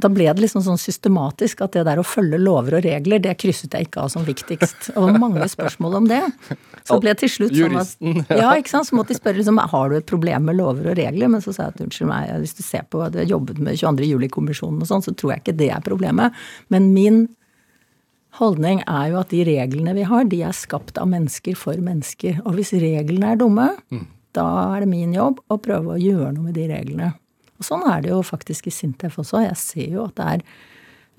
da 0.00 0.08
ble 0.12 0.26
det 0.28 0.42
liksom 0.42 0.62
sånn 0.64 0.80
systematisk 0.80 1.62
at 1.64 1.76
det 1.76 1.84
der 1.86 2.00
å 2.00 2.04
følge 2.06 2.38
lover 2.40 2.78
og 2.78 2.86
regler, 2.86 3.22
det 3.22 3.34
krysset 3.40 3.74
jeg 3.76 3.88
ikke 3.88 4.04
av 4.04 4.10
som 4.12 4.24
viktigst. 4.26 4.90
Og 4.94 5.06
det 5.06 5.14
var 5.14 5.22
mange 5.22 5.48
spørsmål 5.50 5.98
om 6.00 6.08
det. 6.10 6.20
Så 6.84 6.98
det 6.98 7.04
ble 7.04 7.14
til 7.20 7.32
slutt 7.32 7.56
sånn 7.56 7.78
at 7.80 8.34
Ja, 8.42 8.50
ikke 8.58 8.72
sant. 8.72 8.88
Så 8.88 8.98
måtte 8.98 9.14
de 9.14 9.18
spørre 9.18 9.40
liksom 9.40 9.60
har 9.60 9.90
du 9.90 9.96
et 9.98 10.08
problem 10.08 10.48
med 10.48 10.58
lover 10.58 10.92
og 10.92 10.98
regler. 10.98 11.30
Men 11.32 11.44
så 11.44 11.54
sa 11.54 11.68
jeg 11.68 11.76
at 11.76 11.84
unnskyld 11.86 12.10
meg, 12.10 12.34
hvis 12.42 12.58
du 12.58 12.62
ser 12.66 12.84
på 12.90 13.00
at 13.04 13.14
du 13.14 13.22
har 13.22 13.30
jobbet 13.30 13.62
med 13.62 13.78
22. 13.80 14.10
juli-kommisjonen 14.12 14.84
og 14.84 14.90
sånn, 14.90 15.04
så 15.06 15.14
tror 15.16 15.34
jeg 15.34 15.44
ikke 15.44 15.58
det 15.62 15.70
er 15.76 15.86
problemet. 15.86 16.44
Men 16.74 16.92
min 16.96 17.24
holdning 18.38 18.82
er 18.90 19.10
jo 19.12 19.20
at 19.22 19.32
de 19.32 19.42
reglene 19.46 19.94
vi 19.96 20.06
har, 20.08 20.28
de 20.28 20.42
er 20.44 20.56
skapt 20.56 20.98
av 21.00 21.10
mennesker 21.10 21.58
for 21.58 21.78
mennesker. 21.78 22.40
Og 22.44 22.58
hvis 22.58 22.74
reglene 22.76 23.34
er 23.34 23.40
dumme, 23.40 23.70
mm. 23.94 24.06
da 24.36 24.48
er 24.74 24.84
det 24.84 24.90
min 24.90 25.14
jobb 25.14 25.44
å 25.48 25.60
prøve 25.62 25.94
å 25.94 26.00
gjøre 26.00 26.32
noe 26.34 26.48
med 26.48 26.58
de 26.58 26.70
reglene. 26.72 27.12
Sånn 27.64 27.84
er 27.90 28.04
det 28.04 28.12
jo 28.12 28.20
faktisk 28.26 28.68
i 28.68 28.74
Sintef 28.74 29.18
også. 29.22 29.42
Jeg 29.46 29.58
ser 29.60 29.96
jo 29.96 30.06
at 30.08 30.16
det 30.18 30.28
er 30.32 30.44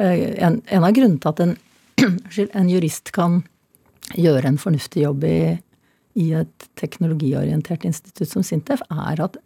eh, 0.05 0.25
en, 0.45 0.61
en 0.65 0.87
av 0.87 0.95
grunnene 0.95 1.21
til 1.21 1.33
at 1.33 1.43
en, 1.45 1.55
en, 2.61 2.71
jurist 2.71 3.11
kan 3.15 3.41
gjøre 4.13 4.51
en 4.51 4.61
fornuftig 4.61 5.05
jobb 5.05 5.25
i, 5.27 5.39
i 6.21 6.29
et 6.37 6.69
teknologiorientert 6.79 7.87
institutt 7.89 8.31
som 8.31 8.45
Sintef, 8.45 8.83
er 8.91 9.23
at 9.25 9.39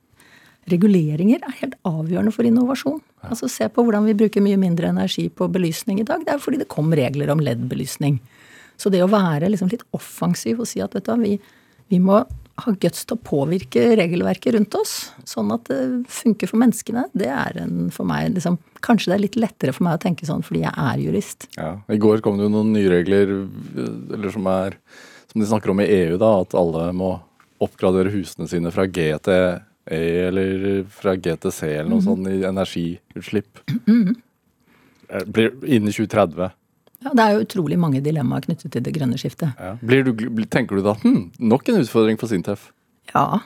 reguleringer 0.69 1.41
er 1.45 1.55
helt 1.61 1.77
avgjørende 1.87 2.33
for 2.35 2.47
innovasjon. 2.47 2.99
Ja. 3.21 3.31
Altså 3.31 3.49
Se 3.51 3.69
på 3.71 3.85
hvordan 3.85 4.05
vi 4.09 4.17
bruker 4.17 4.43
mye 4.43 4.59
mindre 4.59 4.91
energi 4.91 5.29
på 5.29 5.47
belysning 5.51 6.01
i 6.01 6.07
dag. 6.07 6.25
Det 6.25 6.35
er 6.35 6.43
fordi 6.43 6.61
det 6.61 6.69
kom 6.71 6.91
regler 6.95 7.31
om 7.33 7.41
LED-belysning. 7.43 8.19
Så 8.79 8.91
det 8.91 9.01
å 9.03 9.11
være 9.11 9.49
liksom 9.51 9.71
litt 9.71 9.83
offensiv 9.95 10.61
og 10.63 10.69
si 10.69 10.83
at 10.83 10.93
vet 10.95 11.07
du, 11.07 11.15
vi, 11.23 11.33
vi 11.91 11.99
må 12.03 12.21
har 12.65 12.77
guts 12.81 13.05
til 13.05 13.17
å 13.17 13.23
påvirke 13.25 13.83
regelverket 13.99 14.55
rundt 14.55 14.75
oss, 14.79 14.95
sånn 15.27 15.51
at 15.55 15.69
det 15.69 15.79
funker 16.11 16.49
for 16.51 16.61
menneskene, 16.61 17.05
det 17.17 17.29
er 17.33 17.61
en 17.63 17.87
for 17.93 18.09
meg 18.09 18.33
liksom, 18.35 18.59
Kanskje 18.79 19.11
det 19.11 19.15
er 19.17 19.23
litt 19.25 19.35
lettere 19.35 19.73
for 19.75 19.83
meg 19.83 19.97
å 19.97 19.99
tenke 19.99 20.23
sånn 20.23 20.39
fordi 20.39 20.61
jeg 20.61 20.71
er 20.71 21.01
jurist. 21.03 21.49
Ja, 21.57 21.73
I 21.91 21.97
går 21.99 22.21
kom 22.23 22.37
det 22.39 22.45
jo 22.45 22.53
noen 22.53 22.69
nye 22.71 22.87
regler 22.87 23.33
eller 23.35 24.31
som, 24.31 24.45
er, 24.47 24.77
som 25.27 25.43
de 25.43 25.49
snakker 25.49 25.73
om 25.73 25.81
i 25.83 25.89
EU, 25.97 26.13
da, 26.21 26.29
at 26.45 26.55
alle 26.55 26.85
må 26.95 27.09
oppgradere 27.59 28.13
husene 28.13 28.47
sine 28.47 28.71
fra 28.71 28.87
G 28.87 29.09
til 29.25 29.59
E 29.89 29.99
eller 30.29 30.85
fra 30.95 31.17
G 31.19 31.33
til 31.43 31.51
C 31.51 31.73
eller 31.73 31.89
noe 31.89 31.99
mm. 31.99 32.07
sånt 32.07 32.31
i 32.31 32.37
energiutslipp. 32.47 33.61
Mm. 33.89 34.15
Blir 35.27 35.55
innen 35.65 35.91
2030. 35.91 36.51
Ja, 37.05 37.13
Det 37.13 37.23
er 37.23 37.35
jo 37.35 37.45
utrolig 37.45 37.77
mange 37.79 38.01
dilemmaer 38.03 38.43
knyttet 38.43 38.73
til 38.73 38.83
det 38.83 38.93
grønne 38.95 39.19
skiftet. 39.19 39.55
Ja. 39.55 39.77
Du, 39.79 40.43
tenker 40.51 40.79
du 40.79 40.83
da 40.83 40.97
hm, 40.99 41.31
nok 41.39 41.71
en 41.71 41.81
utfordring 41.83 42.19
for 42.19 42.31
Sintef? 42.31 42.69
Ja. 43.13 43.41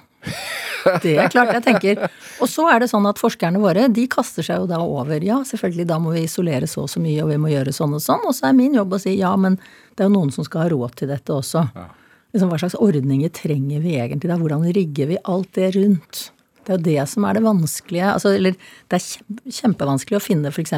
Det 1.03 1.13
er 1.19 1.29
klart 1.31 1.53
jeg 1.53 1.63
tenker. 1.63 2.01
Og 2.43 2.49
så 2.51 2.65
er 2.71 2.83
det 2.83 2.89
sånn 2.91 3.05
at 3.07 3.21
forskerne 3.21 3.61
våre 3.61 3.85
de 3.93 4.03
kaster 4.11 4.45
seg 4.45 4.63
jo 4.63 4.67
da 4.67 4.81
over. 4.83 5.23
Ja, 5.23 5.39
selvfølgelig, 5.47 5.85
da 5.87 5.99
må 6.01 6.15
vi 6.15 6.25
isolere 6.25 6.67
så 6.67 6.85
og 6.85 6.91
så 6.91 7.03
mye, 7.03 7.21
og 7.23 7.31
vi 7.31 7.39
må 7.39 7.51
gjøre 7.53 7.75
sånn 7.75 7.93
og 7.95 8.03
sånn. 8.03 8.25
Og 8.27 8.35
så 8.35 8.49
er 8.49 8.57
min 8.57 8.75
jobb 8.75 8.97
å 8.97 9.01
si 9.03 9.15
ja, 9.19 9.31
men 9.39 9.59
det 9.93 10.03
er 10.03 10.09
jo 10.09 10.15
noen 10.17 10.33
som 10.35 10.47
skal 10.47 10.65
ha 10.65 10.71
råd 10.73 10.97
til 10.99 11.13
dette 11.13 11.35
også. 11.35 11.65
Ja. 11.77 11.87
Liksom, 12.33 12.49
hva 12.49 12.59
slags 12.63 12.79
ordninger 12.81 13.29
trenger 13.37 13.83
vi 13.83 13.97
egentlig? 13.99 14.31
Da? 14.31 14.39
Hvordan 14.41 14.65
rigger 14.75 15.11
vi 15.11 15.21
alt 15.29 15.51
det 15.55 15.75
rundt? 15.77 16.23
Det 16.63 16.73
er 16.73 16.79
jo 16.79 16.85
det 16.87 17.05
som 17.11 17.27
er 17.27 17.37
det 17.37 17.45
vanskelige. 17.45 18.09
Altså, 18.15 18.33
eller 18.33 18.57
det 18.89 18.99
er 18.99 19.53
kjempevanskelig 19.61 20.17
å 20.17 20.23
finne 20.23 20.51
f.eks 20.51 20.73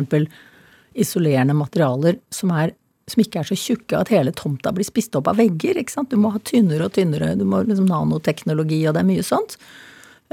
isolerende 0.95 1.55
materialer 1.57 2.19
som, 2.33 2.53
er, 2.55 2.73
som, 3.09 3.23
ikke 3.23 3.41
er 3.41 3.49
så 3.49 3.57
tjukke 3.59 3.99
at 3.99 4.11
hele 4.13 4.33
tomta 4.35 4.73
blir 4.75 4.87
spist 4.87 5.15
opp 5.17 5.29
av 5.31 5.39
vegger. 5.41 5.79
ikke 5.81 5.93
sant? 5.93 6.13
Du 6.13 6.21
må 6.21 6.31
ha 6.33 6.41
tynnere 6.43 6.87
og 6.87 6.95
tynnere, 6.95 7.33
du 7.39 7.45
må 7.47 7.63
liksom 7.65 7.89
nanoteknologi, 7.89 8.81
og 8.87 8.95
det 8.95 9.03
er 9.03 9.11
mye 9.11 9.25
sånt. 9.25 9.59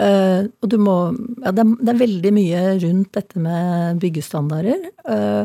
Uh, 0.01 0.49
og 0.65 0.71
du 0.73 0.79
må 0.81 0.95
Ja, 1.43 1.51
det 1.53 1.67
er, 1.67 1.73
det 1.85 1.91
er, 1.93 1.99
veldig 2.01 2.31
mye 2.33 2.61
rundt 2.81 3.11
dette 3.19 3.43
med 3.43 4.01
byggestandarder. 4.01 4.87
Uh, 5.05 5.45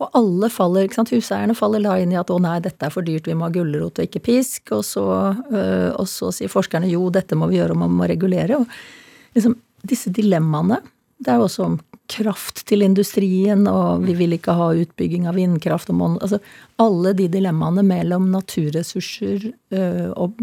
og 0.00 0.14
alle 0.16 0.48
faller, 0.48 0.86
ikke 0.86 0.96
sant, 0.96 1.10
huseierne 1.12 1.56
faller 1.58 1.82
da 1.84 1.96
inn 2.00 2.14
i 2.14 2.20
at 2.20 2.30
å 2.32 2.38
nei, 2.40 2.54
dette 2.64 2.86
er 2.86 2.94
for 2.94 3.04
dyrt, 3.04 3.26
vi 3.28 3.34
må 3.36 3.48
ha 3.48 3.52
gulrot 3.52 3.98
og 4.00 4.06
ikke 4.06 4.22
pisk. 4.30 4.70
Og 4.76 4.84
så, 4.86 5.04
uh, 5.50 5.90
og 5.90 6.06
så 6.08 6.30
sier 6.36 6.52
forskerne 6.52 6.88
jo, 6.88 7.08
dette 7.12 7.36
må 7.36 7.50
vi 7.50 7.58
gjøre, 7.58 7.76
og 7.76 7.82
man 7.82 7.98
må 7.98 8.08
regulere. 8.08 8.62
Og 8.62 9.36
liksom, 9.36 9.58
disse 9.90 10.12
dilemmaene 10.14 10.80
det 11.20 11.32
er 11.32 11.40
jo 11.40 11.46
også 11.46 11.66
om 11.66 11.78
kraft 12.10 12.64
til 12.66 12.82
industrien, 12.82 13.66
og 13.70 14.02
vi 14.02 14.16
vil 14.18 14.34
ikke 14.34 14.54
ha 14.58 14.70
utbygging 14.82 15.28
av 15.30 15.36
vindkraft. 15.38 15.92
Altså 15.92 16.40
alle 16.82 17.12
de 17.18 17.28
dilemmaene 17.30 17.84
mellom 17.86 18.30
naturressurser 18.32 19.50
øh, 19.76 20.08
og 20.16 20.40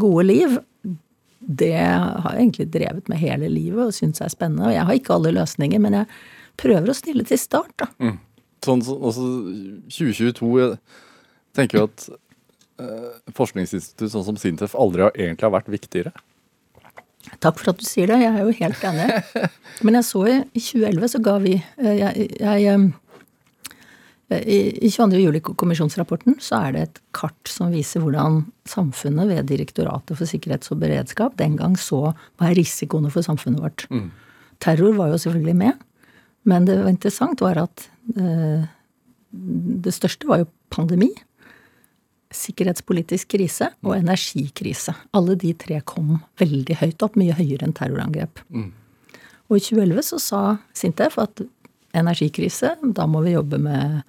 gode 0.00 0.24
liv, 0.26 0.56
det 1.38 1.74
har 1.78 2.34
jeg 2.34 2.42
egentlig 2.42 2.68
drevet 2.74 3.08
med 3.08 3.20
hele 3.22 3.50
livet 3.52 3.88
og 3.88 3.94
syns 3.94 4.20
er 4.24 4.32
spennende. 4.32 4.66
Og 4.68 4.74
jeg 4.74 4.86
har 4.88 4.98
ikke 4.98 5.14
alle 5.14 5.34
løsninger, 5.36 5.80
men 5.80 6.00
jeg 6.00 6.10
prøver 6.58 6.90
å 6.90 6.96
stille 6.96 7.24
til 7.28 7.40
start, 7.40 7.72
da. 7.78 7.88
Mm. 8.02 8.16
Sånn, 8.64 8.80
så, 8.82 8.96
også 8.98 9.24
2022 9.86 10.48
Jeg 10.58 10.72
tenker 11.54 11.78
jo 11.78 11.84
at 11.86 12.06
eh, 12.82 13.20
forskningsinstitutt 13.36 14.10
sånn 14.10 14.24
som 14.26 14.40
Sintef 14.40 14.74
aldri 14.74 15.04
har, 15.06 15.14
egentlig 15.14 15.46
har 15.46 15.54
vært 15.54 15.70
viktigere. 15.70 16.12
Takk 17.42 17.60
for 17.60 17.72
at 17.72 17.80
du 17.80 17.86
sier 17.86 18.10
det, 18.10 18.20
jeg 18.22 18.32
er 18.32 18.46
jo 18.46 18.54
helt 18.60 18.86
enig. 18.90 19.08
Men 19.86 19.98
jeg 19.98 20.08
så 20.08 20.22
i 20.28 20.38
2011 20.54 21.12
så 21.14 21.20
ga 21.24 21.36
vi 21.42 21.54
eh, 21.58 21.98
jeg, 21.98 22.28
jeg, 22.40 22.78
eh, 24.32 24.46
I 24.48 24.90
22. 24.90 25.20
juli-kommisjonsrapporten 25.22 26.38
så 26.44 26.62
er 26.66 26.76
det 26.76 26.86
et 26.86 27.02
kart 27.16 27.50
som 27.50 27.74
viser 27.74 28.04
hvordan 28.04 28.42
samfunnet 28.68 29.30
ved 29.30 29.50
Direktoratet 29.50 30.18
for 30.18 30.28
sikkerhets 30.28 30.72
og 30.74 30.82
beredskap 30.82 31.38
den 31.40 31.56
gang 31.60 31.78
så 31.80 32.10
hva 32.10 32.50
er 32.50 32.58
risikoene 32.58 33.12
for 33.14 33.26
samfunnet 33.26 33.62
vårt. 33.64 33.86
Mm. 33.92 34.10
Terror 34.64 34.96
var 34.98 35.12
jo 35.12 35.22
selvfølgelig 35.22 35.56
med, 35.60 35.86
men 36.48 36.66
det 36.66 36.80
var 36.80 36.90
interessant 36.90 37.44
var 37.44 37.60
at 37.62 37.88
eh, 38.18 38.66
det 39.30 39.94
største 39.94 40.28
var 40.28 40.42
jo 40.42 40.52
pandemi 40.72 41.12
sikkerhetspolitisk 42.34 43.30
krise 43.32 43.70
og 43.84 43.94
mm. 43.94 44.00
energikrise. 44.02 44.94
Alle 45.16 45.36
de 45.40 45.54
tre 45.56 45.80
kom 45.88 46.18
veldig 46.40 46.76
høyt 46.82 47.04
opp, 47.06 47.16
mye 47.20 47.36
høyere 47.36 47.68
enn 47.68 47.76
terrorangrep. 47.76 48.42
Mm. 48.52 48.72
Og 49.48 49.56
i 49.56 49.62
2011 49.64 50.08
så 50.10 50.18
sa 50.20 50.42
Sintef 50.76 51.16
at 51.22 51.40
energikrise, 51.96 52.74
da 52.82 53.06
må 53.08 53.22
vi 53.24 53.36
jobbe 53.36 53.60
med 53.62 54.02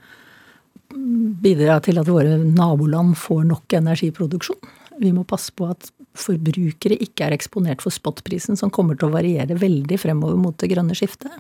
Bidra 0.90 1.78
til 1.86 2.00
at 2.02 2.10
våre 2.10 2.40
naboland 2.42 3.14
får 3.22 3.44
nok 3.46 3.76
energiproduksjon. 3.78 4.72
Vi 5.00 5.12
må 5.14 5.22
passe 5.28 5.54
på 5.56 5.68
at 5.70 5.92
forbrukere 6.18 6.98
ikke 6.98 7.28
er 7.28 7.36
eksponert 7.36 7.84
for 7.86 7.94
spotprisen, 7.94 8.58
som 8.60 8.72
kommer 8.74 8.98
til 8.98 9.08
å 9.08 9.14
variere 9.14 9.58
veldig 9.60 10.00
fremover 10.02 10.40
mot 10.42 10.58
det 10.60 10.72
grønne 10.74 10.98
skiftet. 10.98 11.32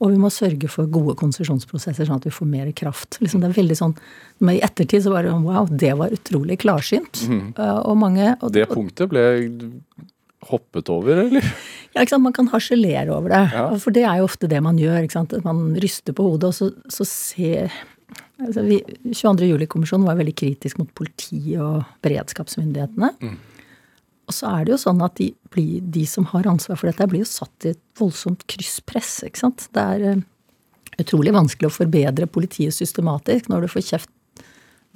Og 0.00 0.14
vi 0.14 0.20
må 0.20 0.30
sørge 0.32 0.68
for 0.72 0.88
gode 0.88 1.12
konsesjonsprosesser, 1.20 2.08
sånn 2.08 2.20
at 2.22 2.28
vi 2.28 2.32
får 2.32 2.48
mer 2.48 2.70
kraft. 2.76 3.18
Liksom 3.20 3.42
det 3.42 3.50
er 3.50 3.58
veldig 3.58 3.76
sånn, 3.76 3.92
men 4.40 4.56
I 4.56 4.62
ettertid 4.64 5.04
så 5.04 5.12
var 5.12 5.26
det 5.26 5.34
sånn 5.34 5.44
wow, 5.44 5.68
det 5.68 5.92
var 5.98 6.14
utrolig 6.16 6.56
klarsynt. 6.62 7.26
Mm. 7.28 7.44
Og 7.58 7.98
mange, 8.00 8.32
og, 8.40 8.48
det 8.56 8.64
punktet 8.70 9.12
ble 9.12 9.26
hoppet 10.48 10.88
over, 10.88 11.26
eller? 11.26 11.44
Ja, 11.90 12.00
ikke 12.00 12.14
sant? 12.14 12.24
man 12.24 12.34
kan 12.36 12.48
harselere 12.52 13.12
over 13.12 13.32
det. 13.34 13.42
Ja. 13.52 13.66
For 13.82 13.92
det 13.94 14.06
er 14.08 14.20
jo 14.20 14.28
ofte 14.28 14.48
det 14.50 14.60
man 14.64 14.78
gjør. 14.80 15.04
ikke 15.04 15.18
sant? 15.18 15.36
Man 15.44 15.74
ryster 15.82 16.16
på 16.16 16.24
hodet, 16.30 16.52
og 16.52 16.56
så, 16.56 16.70
så 16.88 17.06
ser 17.08 17.74
altså 18.40 18.64
vi, 18.64 18.80
22. 19.10 19.50
juli-kommisjonen 19.50 20.08
var 20.08 20.18
veldig 20.20 20.36
kritisk 20.38 20.80
mot 20.80 20.90
politi 20.96 21.56
og 21.60 21.82
beredskapsmyndighetene. 22.04 23.12
Mm. 23.20 23.38
Og 24.30 24.36
så 24.36 24.50
er 24.54 24.66
det 24.66 24.76
jo 24.76 24.80
sånn 24.84 25.00
at 25.02 25.16
de, 25.18 25.32
blir, 25.50 25.80
de, 25.82 26.04
som 26.06 26.28
har 26.30 26.46
ansvar 26.46 26.78
for 26.78 26.90
dette, 26.90 27.08
blir 27.10 27.24
jo 27.24 27.30
satt 27.30 27.66
i 27.66 27.72
et 27.74 27.80
voldsomt 27.98 28.44
krysspress. 28.50 29.24
ikke 29.26 29.42
sant? 29.42 29.66
Det 29.74 29.82
er 29.96 30.20
uh, 30.20 30.22
utrolig 31.02 31.34
vanskelig 31.34 31.66
å 31.66 31.74
forbedre 31.74 32.30
politiet 32.30 32.76
systematisk 32.76 33.50
når 33.50 33.66
du 33.66 33.72
får 33.72 33.86
kjeft 33.88 34.12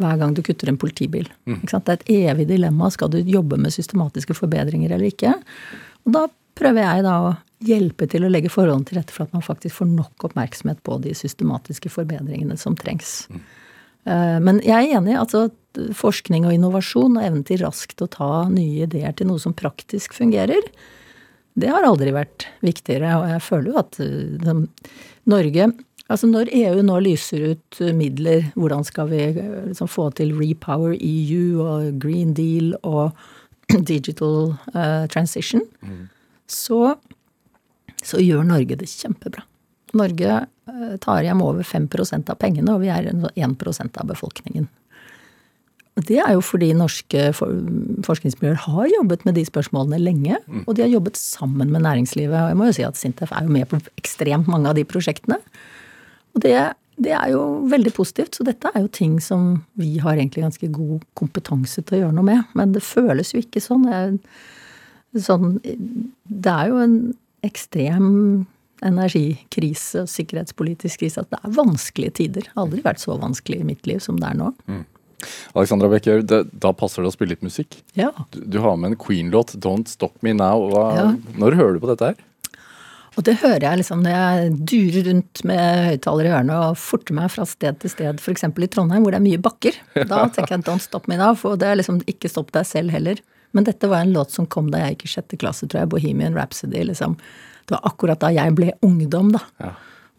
hver 0.03 0.19
gang 0.19 0.35
du 0.35 0.43
kutter 0.43 0.71
en 0.71 0.79
politibil. 0.79 1.27
Ikke 1.51 1.75
sant? 1.75 1.87
Det 1.87 1.95
er 1.95 2.01
et 2.01 2.31
evig 2.31 2.49
dilemma. 2.51 2.91
Skal 2.95 3.11
du 3.13 3.21
jobbe 3.21 3.59
med 3.61 3.75
systematiske 3.75 4.35
forbedringer 4.39 4.95
eller 4.95 5.11
ikke? 5.11 5.35
Og 6.07 6.15
da 6.17 6.25
prøver 6.59 6.83
jeg 6.83 7.05
da 7.07 7.17
å 7.23 7.35
hjelpe 7.65 8.09
til 8.11 8.27
å 8.27 8.31
legge 8.31 8.53
forholdene 8.53 8.89
til 8.89 8.99
rette 8.99 9.15
for 9.15 9.27
at 9.27 9.35
man 9.35 9.45
faktisk 9.45 9.79
får 9.81 9.91
nok 9.91 10.27
oppmerksomhet 10.29 10.83
på 10.87 10.99
de 11.03 11.15
systematiske 11.17 11.91
forbedringene 11.95 12.59
som 12.61 12.77
trengs. 12.79 13.25
Eh, 14.05 14.39
Men 14.43 14.61
jeg 14.67 14.91
er 14.91 14.99
enig. 14.99 15.15
altså 15.19 15.49
Forskning 15.97 16.47
og 16.49 16.55
innovasjon 16.55 17.19
og 17.19 17.25
evnen 17.25 17.47
til 17.47 17.63
raskt 17.65 18.03
å 18.05 18.11
ta 18.11 18.45
nye 18.51 18.87
ideer 18.87 19.15
til 19.17 19.31
noe 19.31 19.43
som 19.43 19.57
praktisk 19.57 20.15
fungerer, 20.17 20.63
det 21.55 21.71
har 21.71 21.87
aldri 21.87 22.11
vært 22.15 22.49
viktigere. 22.67 23.13
Og 23.21 23.29
jeg 23.31 23.43
føler 23.47 23.71
jo 23.71 23.83
at 23.83 23.99
de, 23.99 24.55
Norge 25.31 25.73
Altså 26.13 26.29
når 26.29 26.51
EU 26.53 26.83
nå 26.85 26.99
lyser 27.01 27.47
ut 27.55 27.79
eh, 27.81 27.95
midler, 27.97 28.51
hvordan 28.61 28.85
skal 28.85 29.09
vi 29.09 29.23
eh, 29.25 29.55
liksom 29.71 29.89
få 29.89 30.11
til 30.19 30.35
Repower 30.37 30.93
EU 30.99 31.65
og 31.65 31.97
Green 32.03 32.35
Deal 32.37 32.75
og 32.83 33.17
Digital 33.89 34.53
uh, 34.75 35.07
Transition, 35.09 35.65
så, 36.45 36.93
så 38.05 38.21
gjør 38.21 38.45
Norge 38.45 38.77
det 38.77 38.91
kjempebra. 38.93 39.47
Norge 39.97 40.35
eh, 40.45 40.95
tar 41.01 41.25
hjem 41.25 41.41
over 41.41 41.65
5% 41.65 42.31
av 42.31 42.37
pengene, 42.43 42.75
og 42.75 42.85
vi 42.85 42.93
er 42.93 43.09
en- 43.09 43.25
1 43.33 43.97
av 43.97 44.11
befolkningen. 44.13 44.69
Det 45.95 46.17
er 46.19 46.33
jo 46.35 46.41
fordi 46.43 46.73
norske 46.75 47.29
forskningsmiljøer 47.39 48.65
har 48.65 48.87
jobbet 48.91 49.25
med 49.29 49.37
de 49.39 49.45
spørsmålene 49.47 50.01
lenge. 50.03 50.39
Og 50.67 50.75
de 50.75 50.83
har 50.83 50.91
jobbet 50.91 51.19
sammen 51.21 51.71
med 51.71 51.85
næringslivet. 51.87 52.35
Og 52.35 52.49
jeg 52.51 52.59
må 52.59 52.67
jo 52.67 52.75
si 52.75 52.87
at 52.87 52.99
Sintef 52.99 53.31
er 53.31 53.47
jo 53.47 53.53
med 53.55 53.69
på 53.71 53.79
ekstremt 54.01 54.51
mange 54.51 54.73
av 54.73 54.75
de 54.75 54.83
prosjektene. 54.91 55.39
Og 56.35 56.43
det, 56.43 56.57
det 56.99 57.13
er 57.15 57.31
jo 57.31 57.45
veldig 57.71 57.93
positivt. 57.95 58.35
Så 58.35 58.47
dette 58.47 58.73
er 58.75 58.83
jo 58.83 58.91
ting 58.91 59.21
som 59.23 59.61
vi 59.79 59.93
har 60.03 60.19
egentlig 60.19 60.43
ganske 60.43 60.71
god 60.75 61.05
kompetanse 61.15 61.85
til 61.85 62.01
å 62.01 62.01
gjøre 62.03 62.17
noe 62.17 62.27
med. 62.27 62.51
Men 62.59 62.75
det 62.75 62.83
føles 62.83 63.31
jo 63.31 63.45
ikke 63.45 63.63
sånn. 63.63 63.87
Det 63.87 64.01
er, 64.01 65.23
sånn, 65.23 65.61
det 65.63 66.57
er 66.57 66.73
jo 66.73 66.81
en 66.83 66.97
ekstrem 67.47 68.11
energikrise 68.85 70.03
sikkerhetspolitisk 70.11 71.05
krise 71.05 71.23
at 71.23 71.31
det 71.31 71.39
er 71.39 71.55
vanskelige 71.55 72.17
tider. 72.19 72.49
Det 72.49 72.53
har 72.57 72.67
aldri 72.67 72.83
vært 72.85 73.01
så 73.05 73.15
vanskelig 73.21 73.63
i 73.63 73.69
mitt 73.71 73.87
liv 73.89 74.03
som 74.03 74.19
det 74.19 74.33
er 74.33 74.41
nå. 74.43 74.51
Alexandra 75.55 75.89
det- 75.99 76.45
da 76.61 76.73
passer 76.73 77.03
det 77.03 77.09
å 77.11 77.15
spille 77.15 77.31
litt 77.35 77.43
musikk. 77.43 77.83
Ja. 77.95 78.11
Du, 78.31 78.41
du 78.41 78.59
har 78.61 78.77
med 78.77 78.93
en 78.93 78.97
Queen-låt, 78.97 79.55
'Don't 79.57 79.89
Stop 79.89 80.23
Me 80.23 80.33
Now'. 80.33 80.71
Hva, 80.71 80.95
Ja. 80.97 81.17
Når 81.39 81.55
hører 81.57 81.73
du 81.75 81.81
på 81.81 81.89
dette 81.97 82.05
her? 82.05 82.15
Og 83.17 83.23
det 83.23 83.37
hører 83.39 83.61
jeg 83.63 83.79
liksom 83.79 84.03
når 84.03 84.11
jeg 84.11 84.55
durer 84.67 85.05
rundt 85.13 85.45
med 85.45 85.85
høyttaler 85.89 86.27
i 86.27 86.33
ørene 86.35 86.57
og 86.71 86.77
forter 86.77 87.15
meg 87.15 87.31
fra 87.31 87.45
sted 87.47 87.79
til 87.79 87.91
sted, 87.91 88.19
f.eks. 88.19 88.43
i 88.43 88.67
Trondheim 88.67 89.05
hvor 89.05 89.13
det 89.15 89.21
er 89.21 89.29
mye 89.29 89.39
bakker. 89.39 89.73
Da 90.11 90.27
tenker 90.29 90.57
jeg 90.57 90.65
'don't 90.67 90.83
stop 90.83 91.07
me 91.07 91.17
now', 91.17 91.37
for 91.39 91.57
det 91.57 91.69
er 91.69 91.77
liksom 91.77 92.03
ikke 92.11 92.29
stopp 92.29 92.51
deg 92.53 92.67
selv 92.67 92.91
heller. 92.91 93.21
Men 93.55 93.65
dette 93.65 93.87
var 93.89 94.03
en 94.03 94.13
låt 94.13 94.31
som 94.35 94.47
kom 94.47 94.71
da 94.71 94.79
jeg 94.79 94.97
gikk 94.97 95.05
i 95.05 95.13
sjette 95.15 95.39
klasse, 95.39 95.69
tror 95.69 95.85
jeg. 95.85 95.89
Bohemian 95.89 96.35
Rhapsody. 96.35 96.83
liksom. 96.85 97.17
Det 97.67 97.71
var 97.79 97.85
akkurat 97.87 98.19
da 98.19 98.29
jeg 98.35 98.55
ble 98.59 98.73
ungdom, 98.83 99.31
da. 99.33 99.39
Ja. 99.61 99.71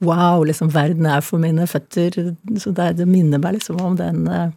Wow, 0.01 0.43
liksom 0.45 0.69
verden 0.71 1.05
er 1.05 1.21
for 1.21 1.37
mine 1.39 1.67
føtter. 1.67 2.15
Så 2.57 2.71
det, 2.73 2.95
det 2.97 3.07
minner 3.07 3.39
meg 3.43 3.57
liksom 3.59 3.79
om 3.81 3.95
den 3.99 4.25
eh, 4.27 4.51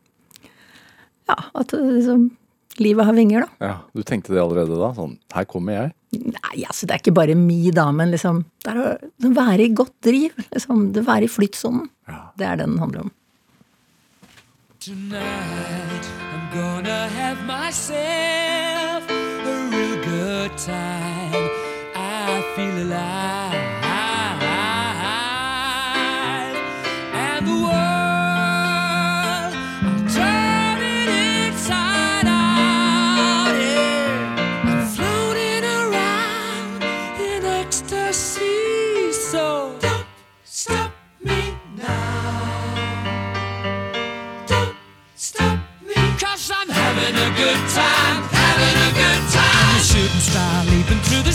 Ja, 1.29 1.39
at 1.61 1.73
liksom 1.77 2.31
Livet 2.79 3.09
har 3.09 3.13
vinger, 3.17 3.43
da. 3.43 3.67
Ja, 3.67 3.77
Du 3.93 4.05
tenkte 4.07 4.31
det 4.33 4.39
allerede 4.39 4.77
da? 4.79 4.93
Sånn, 4.95 5.17
her 5.35 5.45
kommer 5.51 5.73
jeg. 5.75 5.95
Nei, 6.15 6.61
altså 6.63 6.87
det 6.87 6.95
er 6.95 7.01
ikke 7.03 7.15
bare 7.17 7.35
mi, 7.37 7.73
da, 7.75 7.89
men 7.93 8.13
liksom 8.15 8.45
Det 8.65 8.71
er 8.71 8.79
å 8.79 8.93
å 9.27 9.33
være 9.35 9.67
i 9.67 9.73
godt 9.75 9.97
driv. 10.07 10.37
liksom, 10.55 10.93
Det 10.95 11.03
være 11.05 11.27
i 11.27 11.33
flytsonen. 11.33 11.89
Ja. 12.07 12.21
Det 12.39 12.47
er 12.47 12.57
det 12.61 12.67
den 12.69 12.79
handler 12.79 13.01
om. 13.09 13.11
Tonight 14.79 16.07
I'm 16.33 16.45
gonna 16.55 17.09
have 17.19 17.43
myself 17.45 19.11
a 19.11 19.71
real 19.73 19.99
good 20.07 20.57
time. 20.57 21.51
I 21.97 22.43
feel 22.55 22.79
alive. 22.87 23.78
Shooting 50.09 50.21
star 50.21 50.65
leaping 50.65 50.99
through 51.01 51.23
the 51.23 51.28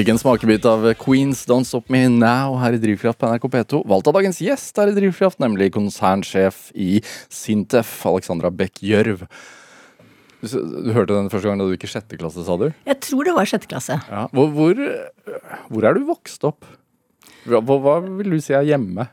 fikk 0.00 0.14
en 0.14 0.20
smakebit 0.20 0.64
av 0.64 0.84
Queens 0.96 1.42
Don't 1.48 1.66
Stop 1.68 1.90
Me 1.92 2.06
Now 2.08 2.54
her 2.62 2.72
i 2.72 2.78
Drivkraft 2.80 3.18
på 3.20 3.28
NRK 3.28 3.42
P2. 3.52 3.80
Valgt 3.90 4.08
av 4.08 4.14
dagens 4.16 4.38
gjest 4.40 4.78
her 4.80 4.88
i 4.88 4.94
Drivkraft, 4.96 5.36
nemlig 5.42 5.66
konsernsjef 5.74 6.70
i 6.72 7.02
Sintef, 7.28 7.90
Alexandra 8.08 8.48
Beck 8.54 8.80
Gjørv. 8.80 9.26
Du, 10.40 10.48
du 10.48 10.88
hørte 10.96 11.18
den 11.18 11.28
første 11.28 11.50
gang 11.50 11.60
da 11.60 11.66
du 11.68 11.74
gikk 11.74 11.84
i 11.84 11.92
sjette 11.92 12.16
klasse, 12.16 12.46
sa 12.46 12.56
du? 12.56 12.70
Jeg 12.88 12.96
tror 13.04 13.28
det 13.28 13.36
var 13.36 13.50
sjette 13.50 13.68
klasse. 13.68 13.98
Ja. 14.08 14.24
Hvor, 14.32 14.48
hvor, 14.56 14.80
hvor 15.68 15.88
er 15.90 15.98
du 15.98 16.06
vokst 16.08 16.48
opp? 16.48 16.64
Hva, 17.44 17.60
hva 17.60 18.00
vil 18.06 18.38
du 18.38 18.40
si 18.40 18.56
er 18.56 18.64
hjemme? 18.72 19.10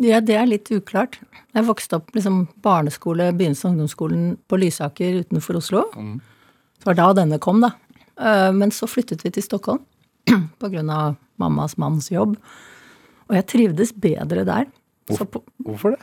Ja, 0.00 0.24
det 0.24 0.38
er 0.40 0.48
litt 0.48 0.72
uklart. 0.72 1.20
Jeg 1.52 1.68
vokste 1.68 2.00
opp 2.00 2.14
liksom 2.16 2.46
barneskole, 2.64 3.28
begynnelsen 3.36 3.68
av 3.68 3.74
ungdomsskolen 3.76 4.28
på 4.48 4.62
Lysaker 4.62 5.20
utenfor 5.26 5.60
Oslo. 5.60 5.84
Det 5.92 6.88
var 6.88 7.02
da 7.02 7.12
denne 7.20 7.42
kom, 7.44 7.60
da. 7.60 7.74
Eh, 8.16 8.52
Men 8.56 8.72
så 8.72 8.88
flyttet 8.88 9.26
vi 9.26 9.34
til 9.36 9.44
Stockholm 9.44 9.84
av 10.94 11.16
mammas 11.40 11.76
manns 11.76 12.10
jobb. 12.12 12.36
Og 13.28 13.38
jeg 13.38 13.48
trivdes 13.50 13.92
bedre 13.92 14.44
der. 14.44 14.68
Så 15.12 15.26
på, 15.28 15.42
Hvorfor 15.64 15.96
det? 15.96 16.02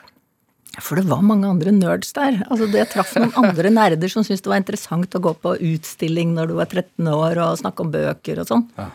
for 0.80 0.96
det 0.96 1.10
var 1.10 1.24
mange 1.26 1.50
andre 1.50 1.74
nerds 1.76 2.14
der. 2.16 2.38
Altså 2.48 2.70
det 2.72 2.80
Jeg 2.80 2.92
traff 2.94 3.14
noen 3.18 3.34
andre 3.36 3.72
nerder 3.74 4.12
som 4.12 4.24
syntes 4.24 4.44
det 4.46 4.52
var 4.54 4.62
interessant 4.62 5.18
å 5.18 5.24
gå 5.24 5.34
på 5.44 5.56
utstilling 5.68 6.32
når 6.38 6.52
du 6.52 6.54
var 6.62 6.70
13 6.72 7.10
år 7.12 7.42
og 7.44 7.60
snakke 7.60 7.84
om 7.84 7.92
bøker 7.92 8.40
og 8.40 8.48
sånn. 8.48 8.64
Ja. 8.80 8.88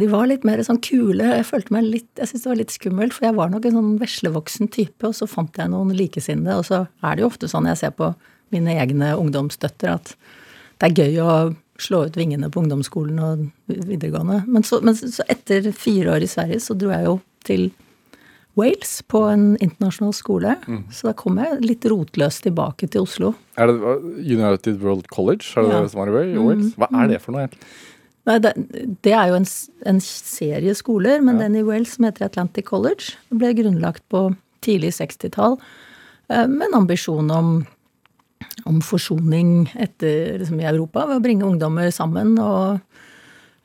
De 0.00 0.08
var 0.10 0.26
litt 0.26 0.46
mer 0.48 0.58
sånn 0.66 0.80
kule. 0.82 1.28
Jeg 1.36 1.46
følte 1.46 1.74
meg 1.76 1.84
litt, 1.86 2.08
jeg 2.18 2.30
syntes 2.30 2.46
det 2.46 2.50
var 2.50 2.60
litt 2.62 2.74
skummelt, 2.74 3.14
for 3.14 3.28
jeg 3.28 3.36
var 3.36 3.52
nok 3.52 3.68
en 3.68 3.76
sånn 3.76 3.92
veslevoksen 4.00 4.72
type, 4.74 5.04
og 5.06 5.14
så 5.14 5.28
fant 5.30 5.60
jeg 5.60 5.70
noen 5.70 5.92
likesinnede. 5.94 6.56
Og 6.58 6.66
så 6.66 6.80
er 7.04 7.14
det 7.14 7.22
jo 7.22 7.28
ofte 7.30 7.50
sånn 7.52 7.68
jeg 7.70 7.78
ser 7.84 7.94
på 7.94 8.10
mine 8.54 8.74
egne 8.80 9.12
ungdomsdøtre, 9.20 9.94
at 10.00 10.16
det 10.80 10.88
er 10.88 10.98
gøy 11.04 11.20
å 11.22 11.30
slå 11.78 12.04
ut 12.08 12.16
vingene 12.18 12.48
på 12.50 12.60
ungdomsskolen 12.62 13.18
og 13.22 13.44
videregående. 13.70 14.40
Men 14.50 14.64
så, 14.66 14.80
men 14.82 14.96
så 14.98 15.22
etter 15.30 15.70
fire 15.72 16.16
år 16.16 16.24
i 16.26 16.30
Sverige 16.30 16.60
så 16.64 16.74
dro 16.78 16.90
jeg 16.90 17.06
jo 17.06 17.18
til 17.46 17.68
Wales 18.58 18.96
på 19.06 19.20
en 19.30 19.52
internasjonal 19.62 20.14
skole. 20.18 20.56
Så 20.90 21.06
da 21.06 21.12
kom 21.14 21.36
jeg 21.38 21.60
litt 21.62 21.86
rotløst 21.86 22.42
tilbake 22.48 22.88
til 22.90 23.04
Oslo. 23.06 23.30
Er 23.54 23.70
det 23.70 23.76
United 24.26 24.80
World 24.82 25.06
College? 25.14 25.46
Er 25.54 25.62
det 25.62 25.70
Ja. 25.76 25.82
det 25.84 25.92
som 25.92 26.02
er 26.02 26.10
i 26.10 26.16
Wales? 26.16 26.40
Wales? 26.42 26.72
Hva 26.74 26.88
er 27.04 27.08
det 27.12 27.20
for 27.22 27.36
noe, 27.36 27.44
egentlig? 27.46 27.68
Nei, 28.28 28.38
det, 28.44 28.52
det 29.06 29.12
er 29.14 29.30
jo 29.30 29.38
en, 29.38 29.46
en 29.88 30.00
serie 30.04 30.74
skoler, 30.76 31.22
men 31.24 31.38
den 31.40 31.54
i 31.56 31.62
Wales 31.64 31.94
som 31.94 32.04
heter 32.04 32.26
Atlantic 32.26 32.66
College, 32.66 33.14
ble 33.30 33.54
grunnlagt 33.56 34.02
på 34.12 34.34
tidlig 34.60 34.90
60-tall 34.98 35.54
eh, 36.28 36.44
med 36.50 36.66
en 36.66 36.80
ambisjon 36.82 37.30
om, 37.32 37.54
om 38.68 38.80
forsoning 38.84 39.68
etter, 39.78 40.38
liksom, 40.40 40.60
i 40.60 40.66
Europa 40.68 41.06
ved 41.08 41.16
å 41.20 41.24
bringe 41.24 41.46
ungdommer 41.46 41.90
sammen 41.94 42.34
og 42.42 42.80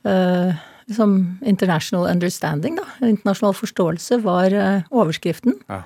uh, 0.08 0.54
liksom 0.88 1.40
international 1.48 2.08
understanding, 2.12 2.78
da. 2.82 2.86
Internasjonal 3.08 3.56
forståelse 3.58 4.22
var 4.24 4.54
uh, 4.56 4.82
overskriften. 4.92 5.58
Ja. 5.70 5.82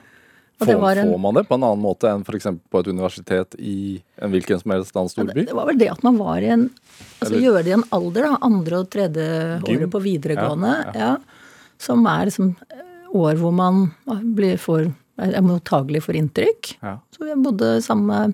Får, 0.57 0.65
det 0.71 0.75
var 0.81 0.95
en- 0.97 1.11
får 1.13 1.19
man 1.21 1.35
det 1.37 1.43
på 1.45 1.53
en 1.53 1.63
annen 1.67 1.83
måte 1.83 2.09
enn 2.09 2.23
f.eks. 2.25 2.47
på 2.73 2.79
et 2.81 2.87
universitet 2.89 3.53
i 3.61 3.75
en 4.17 4.31
hvilken 4.33 4.57
som 4.57 4.71
helst 4.73 4.95
annen 4.97 5.11
Ja, 5.11 5.13
storby? 5.13 5.35
Det, 5.43 5.51
det 5.51 5.57
var 5.59 5.67
vel 5.69 5.77
det 5.77 5.89
at 5.93 6.01
man 6.07 6.17
var 6.17 6.41
i 6.41 6.47
en 6.49 6.63
Altså 7.19 7.27
Eller- 7.35 7.43
gjøre 7.45 7.61
det 7.63 7.69
i 7.69 7.75
en 7.77 7.83
alder, 7.93 8.25
da. 8.25 8.37
Andre 8.41 8.79
og 8.81 8.89
tredje 8.89 9.27
Gym. 9.67 9.75
året 9.83 9.91
på 9.93 10.01
videregående. 10.01 10.71
Ja, 10.87 10.95
Ja, 10.97 11.11
Som 11.77 12.07
er 12.09 12.25
liksom 12.25 12.55
år 13.13 13.37
hvor 13.37 13.53
man 13.53 13.91
blir 14.33 14.57
for, 14.57 14.89
er 15.21 15.41
mottagelig 15.45 16.01
for 16.03 16.17
inntrykk. 16.17 16.73
Ja. 16.81 16.97
Så 17.13 17.27
jeg 17.29 17.37
bodde 17.45 17.75
sammen 17.85 18.07
med 18.09 18.33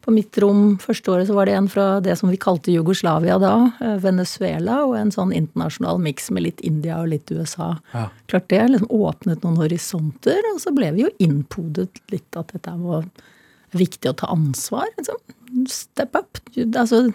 På 0.00 0.12
mitt 0.14 0.38
rom 0.40 0.78
første 0.80 1.12
året 1.12 1.28
så 1.28 1.34
var 1.36 1.48
det 1.48 1.54
en 1.58 1.68
fra 1.68 1.86
det 2.00 2.14
som 2.16 2.30
vi 2.32 2.38
kalte 2.40 2.72
Jugoslavia 2.72 3.36
da, 3.40 3.54
eh, 3.84 3.98
Venezuela, 4.00 4.78
og 4.86 4.94
en 4.96 5.12
sånn 5.12 5.34
internasjonal 5.36 6.00
miks 6.00 6.30
med 6.32 6.46
litt 6.46 6.62
India 6.64 7.02
og 7.02 7.10
litt 7.12 7.30
USA. 7.30 7.74
Ja. 7.92 8.06
Klart 8.32 8.48
det 8.48 8.62
liksom 8.70 8.88
åpnet 8.96 9.44
noen 9.44 9.60
horisonter, 9.60 10.40
og 10.54 10.62
så 10.64 10.72
ble 10.76 10.92
vi 10.96 11.04
jo 11.04 11.12
innpodet 11.20 12.00
litt 12.14 12.40
at 12.40 12.54
dette 12.56 12.76
var 12.80 13.04
viktig 13.76 14.10
å 14.10 14.16
ta 14.16 14.30
ansvar. 14.32 14.88
Liksom. 14.96 15.20
Step 15.68 16.16
up. 16.16 16.40
Du, 16.54 16.64
altså, 16.64 17.12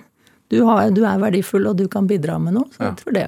du, 0.54 0.62
har, 0.70 0.92
du 0.94 1.04
er 1.06 1.22
verdifull, 1.24 1.68
og 1.72 1.80
du 1.82 1.88
kan 1.92 2.08
bidra 2.08 2.38
med 2.40 2.60
noe. 2.60 2.70
Så 2.76 2.86
jeg 2.86 3.00
tror 3.02 3.18
det 3.18 3.28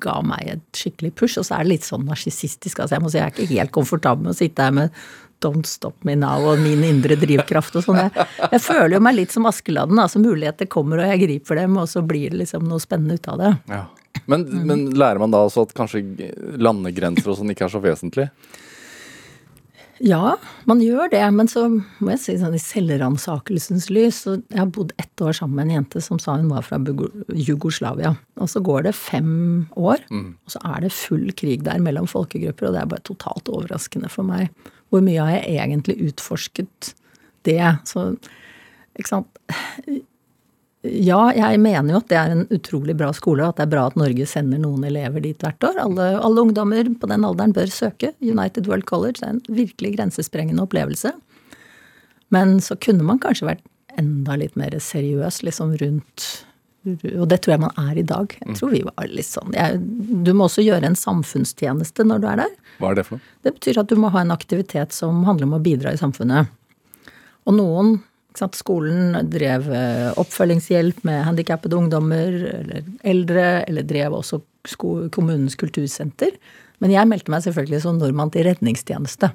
ga 0.00 0.18
meg 0.24 0.48
et 0.48 0.64
skikkelig 0.76 1.12
push. 1.18 1.38
Og 1.40 1.46
så 1.46 1.58
er 1.58 1.64
det 1.64 1.76
litt 1.76 1.86
sånn 1.86 2.06
narsissistisk. 2.08 2.80
Altså, 2.80 2.96
jeg 2.96 3.04
må 3.04 3.12
si 3.12 3.20
jeg 3.20 3.26
er 3.26 3.34
ikke 3.34 3.52
helt 3.52 3.74
komfortabel 3.74 4.26
med 4.26 4.34
å 4.34 4.38
sitte 4.38 4.66
her 4.66 4.74
med 4.74 5.04
Don't 5.42 5.66
Stop 5.66 6.04
Me 6.04 6.14
Now 6.16 6.46
og 6.52 6.58
min 6.62 6.84
indre 6.84 7.16
drivkraft 7.20 7.76
og 7.80 7.84
sånn. 7.86 7.98
Jeg, 8.04 8.26
jeg 8.52 8.60
føler 8.64 8.96
jo 8.98 9.00
meg 9.04 9.16
litt 9.18 9.34
som 9.34 9.46
Askeladden. 9.50 9.98
Altså 9.98 10.22
muligheter 10.22 10.66
kommer, 10.70 11.02
og 11.02 11.10
jeg 11.14 11.24
griper 11.26 11.60
dem, 11.62 11.76
og 11.80 11.88
så 11.90 12.02
blir 12.06 12.30
det 12.30 12.42
liksom 12.44 12.66
noe 12.70 12.78
spennende 12.82 13.18
ut 13.18 13.28
av 13.28 13.38
det. 13.42 13.52
Ja. 13.72 13.84
Men, 14.30 14.44
Mm. 14.46 14.60
men 14.66 14.84
lærer 14.94 15.18
man 15.18 15.32
da 15.34 15.42
også 15.44 15.66
at 15.66 15.74
kanskje 15.74 16.00
landegrenser 16.56 17.28
og 17.32 17.36
sånn 17.40 17.50
ikke 17.50 17.66
er 17.66 17.72
så 17.74 17.80
vesentlig? 17.82 18.28
Ja, 20.02 20.36
man 20.66 20.80
gjør 20.82 21.08
det, 21.12 21.22
men 21.32 21.46
så 21.48 21.68
må 22.02 22.10
jeg 22.10 22.18
si 22.22 22.34
sånn 22.40 22.56
i 22.56 22.60
selvransakelsens 22.62 23.86
lys 23.94 24.24
så 24.24 24.32
Jeg 24.50 24.58
har 24.58 24.66
bodd 24.74 24.90
ett 24.98 25.22
år 25.22 25.32
sammen 25.38 25.54
med 25.60 25.68
en 25.68 25.74
jente 25.78 26.02
som 26.02 26.18
sa 26.18 26.34
hun 26.34 26.48
var 26.50 26.62
fra 26.66 26.80
Jugoslavia. 27.30 28.16
Og 28.42 28.48
så 28.50 28.60
går 28.64 28.88
det 28.88 28.94
fem 28.98 29.68
år, 29.78 30.02
og 30.10 30.50
så 30.50 30.58
er 30.74 30.80
det 30.86 30.92
full 30.92 31.30
krig 31.38 31.62
der 31.62 31.78
mellom 31.78 32.08
folkegrupper, 32.10 32.66
og 32.68 32.74
det 32.74 32.82
er 32.82 32.90
bare 32.90 33.06
totalt 33.06 33.48
overraskende 33.48 34.10
for 34.10 34.26
meg. 34.26 34.50
Hvor 34.92 35.04
mye 35.04 35.22
har 35.22 35.38
jeg 35.38 35.60
egentlig 35.62 35.96
utforsket 36.10 36.94
det? 37.46 37.60
Så, 37.88 38.12
ikke 38.98 39.10
sant. 39.10 39.40
Ja, 40.84 41.30
jeg 41.32 41.60
mener 41.64 41.94
jo 41.94 42.00
at 42.02 42.10
det 42.12 42.16
er 42.20 42.32
en 42.34 42.46
utrolig 42.52 42.92
bra 42.98 43.08
skole, 43.16 43.46
at 43.46 43.56
det 43.56 43.64
er 43.64 43.72
bra 43.72 43.86
at 43.88 43.96
Norge 43.96 44.26
sender 44.28 44.60
noen 44.60 44.84
elever 44.84 45.22
dit 45.24 45.40
hvert 45.40 45.64
år. 45.64 45.78
Alle, 45.80 46.08
alle 46.20 46.44
ungdommer 46.44 46.90
på 47.00 47.08
den 47.08 47.24
alderen 47.24 47.54
bør 47.56 47.72
søke. 47.72 48.12
United 48.20 48.68
World 48.68 48.84
College 48.90 49.24
er 49.24 49.32
en 49.32 49.44
virkelig 49.48 49.94
grensesprengende 49.96 50.66
opplevelse. 50.66 51.14
Men 52.34 52.58
så 52.60 52.76
kunne 52.76 53.06
man 53.06 53.22
kanskje 53.22 53.48
vært 53.48 53.64
enda 53.96 54.36
litt 54.36 54.58
mer 54.60 54.76
seriøs 54.76 55.40
liksom 55.46 55.72
rundt 55.80 56.28
Og 56.84 57.26
det 57.30 57.40
tror 57.42 57.54
jeg 57.54 57.62
man 57.62 57.78
er 57.80 57.98
i 58.00 58.06
dag. 58.06 58.34
Jeg 58.40 58.56
tror 58.58 58.72
vi 58.74 58.82
var 58.84 59.06
litt 59.08 59.28
sånn 59.28 59.54
jeg, 59.56 59.78
Du 60.26 60.32
må 60.36 60.48
også 60.48 60.64
gjøre 60.64 60.90
en 60.90 60.98
samfunnstjeneste 60.98 62.04
når 62.04 62.20
du 62.20 62.26
er 62.30 62.42
der. 62.42 62.56
Hva 62.80 62.90
er 62.90 62.98
det 62.98 63.06
for 63.08 63.18
noe? 63.20 63.36
Det 63.46 63.54
betyr 63.56 63.80
at 63.80 63.92
du 63.92 64.00
må 64.00 64.10
ha 64.12 64.24
en 64.24 64.34
aktivitet 64.34 64.96
som 64.96 65.22
handler 65.28 65.48
om 65.48 65.56
å 65.56 65.62
bidra 65.64 65.94
i 65.94 66.00
samfunnet. 66.00 66.52
Og 67.48 67.56
noen 67.56 67.96
sant, 68.38 68.58
Skolen 68.58 69.14
drev 69.30 69.68
eh, 69.70 70.10
oppfølgingshjelp 70.20 71.04
med 71.06 71.24
handikappede 71.28 71.78
ungdommer 71.78 72.36
eller 72.50 72.92
eldre, 73.06 73.46
eller 73.68 73.86
drev 73.86 74.18
også 74.18 74.42
kommunens 75.14 75.56
kultursenter. 75.60 76.34
Men 76.82 76.94
jeg 76.94 77.08
meldte 77.08 77.32
meg 77.32 77.44
selvfølgelig 77.44 77.84
som 77.84 78.00
nordmann 78.00 78.32
til 78.34 78.48
redningstjeneste. 78.48 79.30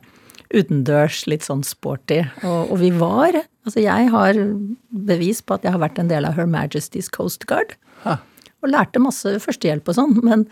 Utendørs, 0.50 1.24
litt 1.30 1.46
sånn 1.46 1.62
sporty. 1.68 2.24
Og, 2.42 2.74
og 2.74 2.80
vi 2.82 2.92
var 2.98 3.44
Altså, 3.68 3.84
jeg 3.84 4.10
har 4.10 4.38
bevis 5.06 5.44
på 5.46 5.54
at 5.54 5.66
jeg 5.68 5.76
har 5.76 5.82
vært 5.84 6.00
en 6.02 6.08
del 6.10 6.26
av 6.26 6.34
Her 6.40 6.48
Majesty's 6.50 7.10
Coast 7.14 7.44
Guard. 7.46 7.76
Og 8.64 8.72
lærte 8.72 9.02
masse 9.04 9.36
førstehjelp 9.44 9.92
og 9.92 9.98
sånn, 10.00 10.16
men 10.26 10.48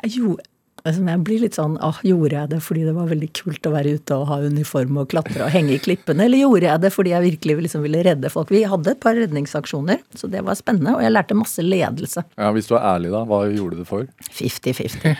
jeg 0.00 0.14
gjorde 0.22 0.46
altså, 0.86 1.04
jeg 1.06 1.22
blir 1.26 1.42
litt 1.42 1.56
sånn 1.58 1.76
ah, 1.84 1.98
gjorde 2.06 2.36
jeg 2.36 2.50
det 2.52 2.60
fordi 2.64 2.84
det 2.86 2.94
var 2.96 3.08
veldig 3.10 3.28
kult 3.36 3.68
å 3.68 3.72
være 3.74 3.94
ute 3.98 4.16
og 4.16 4.28
ha 4.30 4.38
uniform 4.46 5.00
og 5.02 5.08
klatre 5.12 5.44
og 5.46 5.52
henge 5.54 5.76
i 5.76 5.80
klippene, 5.82 6.26
eller 6.26 6.42
gjorde 6.42 6.68
jeg 6.70 6.82
det 6.84 6.92
fordi 6.94 7.14
jeg 7.14 7.26
virkelig 7.26 7.56
liksom 7.66 7.86
ville 7.86 8.02
redde 8.06 8.32
folk? 8.32 8.52
Vi 8.54 8.62
hadde 8.68 8.92
et 8.94 9.02
par 9.02 9.18
redningsaksjoner, 9.18 10.02
så 10.16 10.30
det 10.32 10.42
var 10.46 10.58
spennende, 10.58 10.96
og 10.96 11.04
jeg 11.04 11.14
lærte 11.14 11.38
masse 11.38 11.64
ledelse. 11.64 12.24
Ja, 12.36 12.52
Hvis 12.56 12.70
du 12.70 12.76
er 12.78 12.86
ærlig, 12.94 13.12
da. 13.14 13.24
Hva 13.28 13.42
gjorde 13.50 13.78
du 13.78 13.82
det 13.82 13.88
for? 13.88 14.06
50-50. 14.30 15.16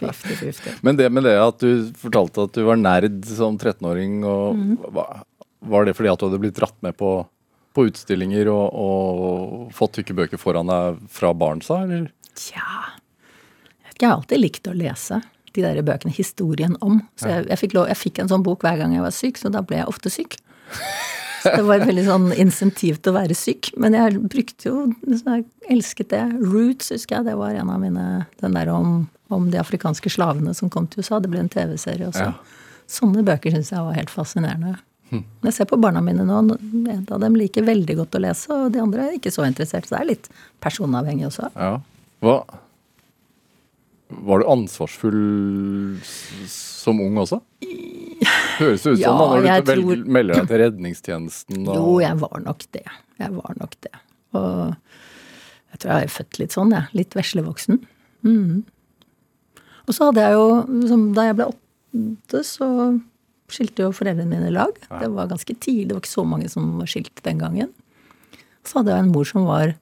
50-50. 0.00 0.80
Men 0.86 0.98
det 1.00 1.10
med 1.12 1.28
det 1.28 1.36
at 1.40 1.62
du 1.62 1.92
fortalte 2.00 2.48
at 2.48 2.56
du 2.56 2.64
var 2.66 2.80
nerd 2.80 3.22
som 3.28 3.58
13-åring, 3.58 4.18
og 4.28 4.58
mm. 4.58 4.74
var 5.70 5.88
det 5.88 5.96
fordi 5.96 6.12
at 6.12 6.20
du 6.20 6.28
hadde 6.28 6.42
blitt 6.42 6.58
dratt 6.58 6.76
med 6.84 6.98
på, 6.98 7.16
på 7.74 7.88
utstillinger 7.90 8.50
og, 8.52 8.66
og 8.74 9.72
fått 9.76 10.00
tykke 10.00 10.18
bøker 10.24 10.40
foran 10.40 10.70
deg 10.70 11.00
fra 11.12 11.32
barnsa, 11.36 11.84
eller? 11.86 12.10
Tja 12.34 12.93
Jeg 14.00 14.08
har 14.08 14.18
alltid 14.18 14.40
likt 14.42 14.68
å 14.68 14.74
lese 14.76 15.20
de 15.54 15.62
der 15.62 15.82
bøkene, 15.86 16.12
historien 16.14 16.74
om. 16.82 17.00
Så 17.20 17.30
jeg, 17.30 17.48
jeg, 17.50 17.60
fikk 17.60 17.76
lov, 17.76 17.88
jeg 17.90 18.00
fikk 18.00 18.22
en 18.22 18.30
sånn 18.30 18.44
bok 18.46 18.64
hver 18.66 18.80
gang 18.80 18.94
jeg 18.96 19.04
var 19.04 19.14
syk, 19.14 19.38
så 19.38 19.52
da 19.54 19.62
ble 19.62 19.78
jeg 19.80 19.90
ofte 19.90 20.10
syk. 20.10 20.38
Så 21.44 21.52
det 21.52 21.64
var 21.68 21.76
et 21.76 21.90
veldig 21.90 22.06
sånn 22.06 22.30
insentiv 22.40 22.98
til 23.04 23.12
å 23.12 23.18
være 23.18 23.36
syk. 23.36 23.68
Men 23.80 23.92
jeg 23.92 24.16
brukte 24.32 24.70
jo 24.70 24.78
Jeg 25.04 25.44
elsket 25.70 26.08
det. 26.14 26.22
Roots, 26.40 26.88
husker 26.94 27.18
jeg. 27.18 27.26
Det 27.28 27.34
var 27.36 27.58
en 27.60 27.72
av 27.74 27.82
mine 27.82 28.24
Den 28.40 28.56
der 28.56 28.70
om, 28.72 29.04
om 29.28 29.50
de 29.52 29.60
afrikanske 29.60 30.08
slavene 30.10 30.54
som 30.56 30.72
kom 30.72 30.88
til 30.88 31.04
USA. 31.04 31.20
Det 31.20 31.28
ble 31.28 31.44
en 31.44 31.52
TV-serie 31.52 32.08
også. 32.08 32.30
Ja. 32.32 32.64
Sånne 32.88 33.24
bøker 33.26 33.52
syns 33.52 33.74
jeg 33.74 33.84
var 33.84 33.96
helt 33.96 34.12
fascinerende. 34.12 34.78
men 35.12 35.50
jeg 35.50 35.58
ser 35.58 35.68
på 35.68 35.78
barna 35.78 36.00
mine 36.04 36.24
nå, 36.26 36.40
en 36.48 37.04
av 37.12 37.20
dem 37.20 37.36
liker 37.36 37.64
veldig 37.64 38.00
godt 38.00 38.16
å 38.16 38.24
lese, 38.24 38.48
og 38.50 38.72
de 38.72 38.80
andre 38.82 39.04
er 39.04 39.18
ikke 39.18 39.32
så 39.32 39.44
interessert. 39.46 39.86
Så 39.86 39.94
det 39.94 40.00
er 40.00 40.10
litt 40.14 40.30
personavhengig 40.64 41.28
også. 41.28 41.52
Ja. 41.54 41.76
Hva 42.24 42.38
Var 44.10 44.38
du 44.42 44.46
ansvarsfull 44.52 45.98
som 46.50 47.00
ung 47.00 47.16
også? 47.22 47.40
Høres 48.58 48.82
det 48.84 48.92
ut 48.92 48.98
som 48.98 49.00
Ja, 49.00 49.12
da, 49.16 49.28
når 49.40 49.64
du 49.64 49.72
tror- 49.72 50.04
melder 50.06 50.34
deg 50.40 50.48
til 50.48 50.58
redningstjenesten. 50.62 51.64
Og, 51.68 51.74
Jo, 51.74 51.98
jeg 52.00 52.18
var 52.20 52.40
nok 52.44 52.66
det. 52.72 52.84
Jeg 53.18 53.32
var 53.34 53.54
nok 53.60 53.74
det. 53.80 53.92
Og 54.34 54.76
jeg 55.72 55.78
tror 55.80 55.90
jeg 55.94 56.04
er 56.04 56.14
født 56.18 56.38
litt 56.38 56.52
sånn, 56.52 56.70
jeg. 56.72 56.88
Litt 56.94 57.10
veslevoksen. 57.16 57.80
Mm. 58.24 58.64
Og 59.88 59.94
så 59.94 60.06
hadde 60.08 60.22
jeg 60.24 60.32
jo 60.32 60.46
Da 61.14 61.22
jeg 61.28 61.36
ble 61.36 61.46
åtte, 61.52 62.44
så 62.44 62.68
skilte 63.48 63.84
jo 63.84 63.92
foreldrene 63.92 64.28
mine 64.28 64.50
lag. 64.52 64.72
Det 65.00 65.10
var 65.12 65.28
ganske 65.28 65.54
tidlig. 65.58 65.88
Det 65.88 65.94
var 65.96 66.00
ikke 66.02 66.18
så 66.20 66.26
mange 66.26 66.48
som 66.50 66.78
var 66.78 66.86
skilt 66.86 67.22
den 67.22 67.38
gangen. 67.38 67.72
Så 68.64 68.78
hadde 68.80 68.90
jeg 68.94 69.04
en 69.04 69.12
mor 69.12 69.24
som 69.24 69.44
var 69.44 69.74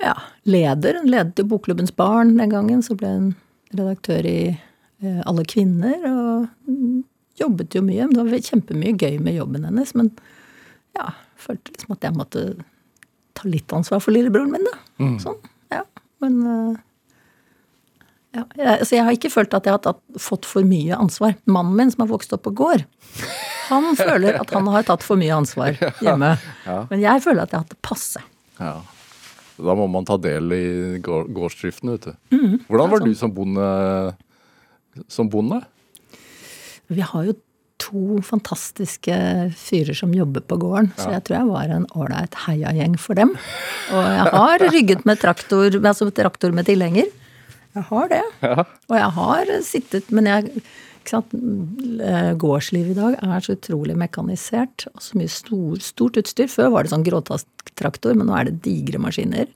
ja, 0.00 0.16
leder. 0.48 1.00
Hun 1.00 1.10
ledet 1.12 1.40
jo 1.40 1.46
Bokklubbens 1.50 1.94
barn 1.96 2.36
den 2.38 2.52
gangen. 2.52 2.82
Så 2.86 2.96
ble 2.98 3.12
hun 3.12 3.30
redaktør 3.76 4.26
i 4.26 4.40
eh, 4.50 5.22
Alle 5.28 5.44
kvinner. 5.48 5.96
Og 6.10 6.48
mm, 6.68 7.00
jobbet 7.40 7.76
jo 7.76 7.84
mye. 7.86 8.08
Det 8.12 8.26
var 8.26 8.50
kjempemye 8.50 8.96
gøy 8.98 9.18
med 9.22 9.38
jobben 9.38 9.66
hennes. 9.68 9.94
Men 9.98 10.12
ja, 10.98 11.12
følte 11.40 11.74
liksom 11.74 11.96
at 11.96 12.06
jeg 12.06 12.18
måtte 12.18 12.44
ta 13.38 13.48
litt 13.48 13.72
ansvar 13.72 14.02
for 14.04 14.14
lillebroren 14.14 14.52
min, 14.52 14.66
da. 14.66 14.78
Sånn. 15.22 15.38
Ja. 15.72 15.84
Men 16.20 16.40
eh, 16.44 16.78
ja, 18.30 18.44
jeg, 18.54 18.66
altså 18.76 18.94
jeg 18.94 19.06
har 19.06 19.16
ikke 19.16 19.32
følt 19.32 19.54
at 19.56 19.66
jeg 19.66 19.74
har 19.74 19.82
tatt, 19.82 20.02
fått 20.22 20.46
for 20.46 20.66
mye 20.66 20.98
ansvar. 20.98 21.34
Mannen 21.50 21.74
min, 21.78 21.90
som 21.90 22.04
har 22.04 22.12
vokst 22.12 22.34
opp 22.36 22.44
på 22.46 22.54
gård, 22.60 22.84
han 23.70 23.90
føler 23.98 24.38
at 24.38 24.52
han 24.54 24.70
har 24.70 24.86
tatt 24.86 25.06
for 25.06 25.20
mye 25.20 25.34
ansvar 25.34 25.74
hjemme. 26.04 26.36
Ja. 26.66 26.80
Men 26.92 27.02
jeg 27.02 27.24
føler 27.26 27.44
at 27.44 27.54
jeg 27.54 27.58
har 27.58 27.66
hatt 27.66 27.74
det 27.74 27.82
passe. 27.86 28.22
Ja. 28.60 28.78
Da 29.60 29.74
må 29.78 29.86
man 29.92 30.06
ta 30.08 30.16
del 30.20 30.52
i 30.56 30.64
gård- 31.04 31.30
gårdsdriften, 31.36 31.92
vet 31.94 32.08
du. 32.10 32.40
Hvordan 32.70 32.90
var 32.94 33.04
du 33.04 33.12
som 33.18 33.32
bonde? 33.36 33.66
Som 35.08 35.28
bonde? 35.30 35.60
Vi 36.90 37.00
har 37.06 37.28
jo 37.28 37.36
to 37.80 38.18
fantastiske 38.26 39.14
fyrer 39.56 39.96
som 39.96 40.12
jobber 40.12 40.42
på 40.44 40.58
gården, 40.60 40.90
så 41.00 41.14
jeg 41.14 41.24
tror 41.24 41.36
jeg 41.38 41.48
var 41.48 41.70
en 41.72 41.86
ålreit 41.96 42.34
heiagjeng 42.44 42.98
for 43.00 43.16
dem. 43.16 43.30
Og 43.94 44.02
jeg 44.04 44.26
har 44.34 44.64
rygget 44.74 45.06
med 45.08 45.20
traktor, 45.22 45.78
altså 45.80 46.10
traktor 46.12 46.52
med 46.52 46.68
tilhenger. 46.68 47.08
Jeg 47.74 47.86
har 47.88 48.08
det. 48.10 48.22
Ja. 48.42 48.64
Og 48.90 48.96
jeg 48.98 49.10
har 49.16 49.50
sittet 49.62 50.08
Men 50.10 50.26
jeg 50.26 50.62
Gårdslivet 51.10 52.94
i 52.94 52.98
dag 52.98 53.16
er 53.20 53.44
så 53.44 53.56
utrolig 53.56 53.96
mekanisert. 53.98 54.86
Og 54.94 55.02
så 55.04 55.18
mye 55.18 55.30
stor, 55.32 55.78
stort 55.84 56.18
utstyr. 56.20 56.50
Før 56.50 56.70
var 56.74 56.86
det 56.86 56.92
sånn 56.94 57.06
gråtasttraktor, 57.06 58.16
men 58.18 58.30
nå 58.30 58.36
er 58.38 58.50
det 58.50 58.60
digre 58.66 59.00
maskiner. 59.02 59.50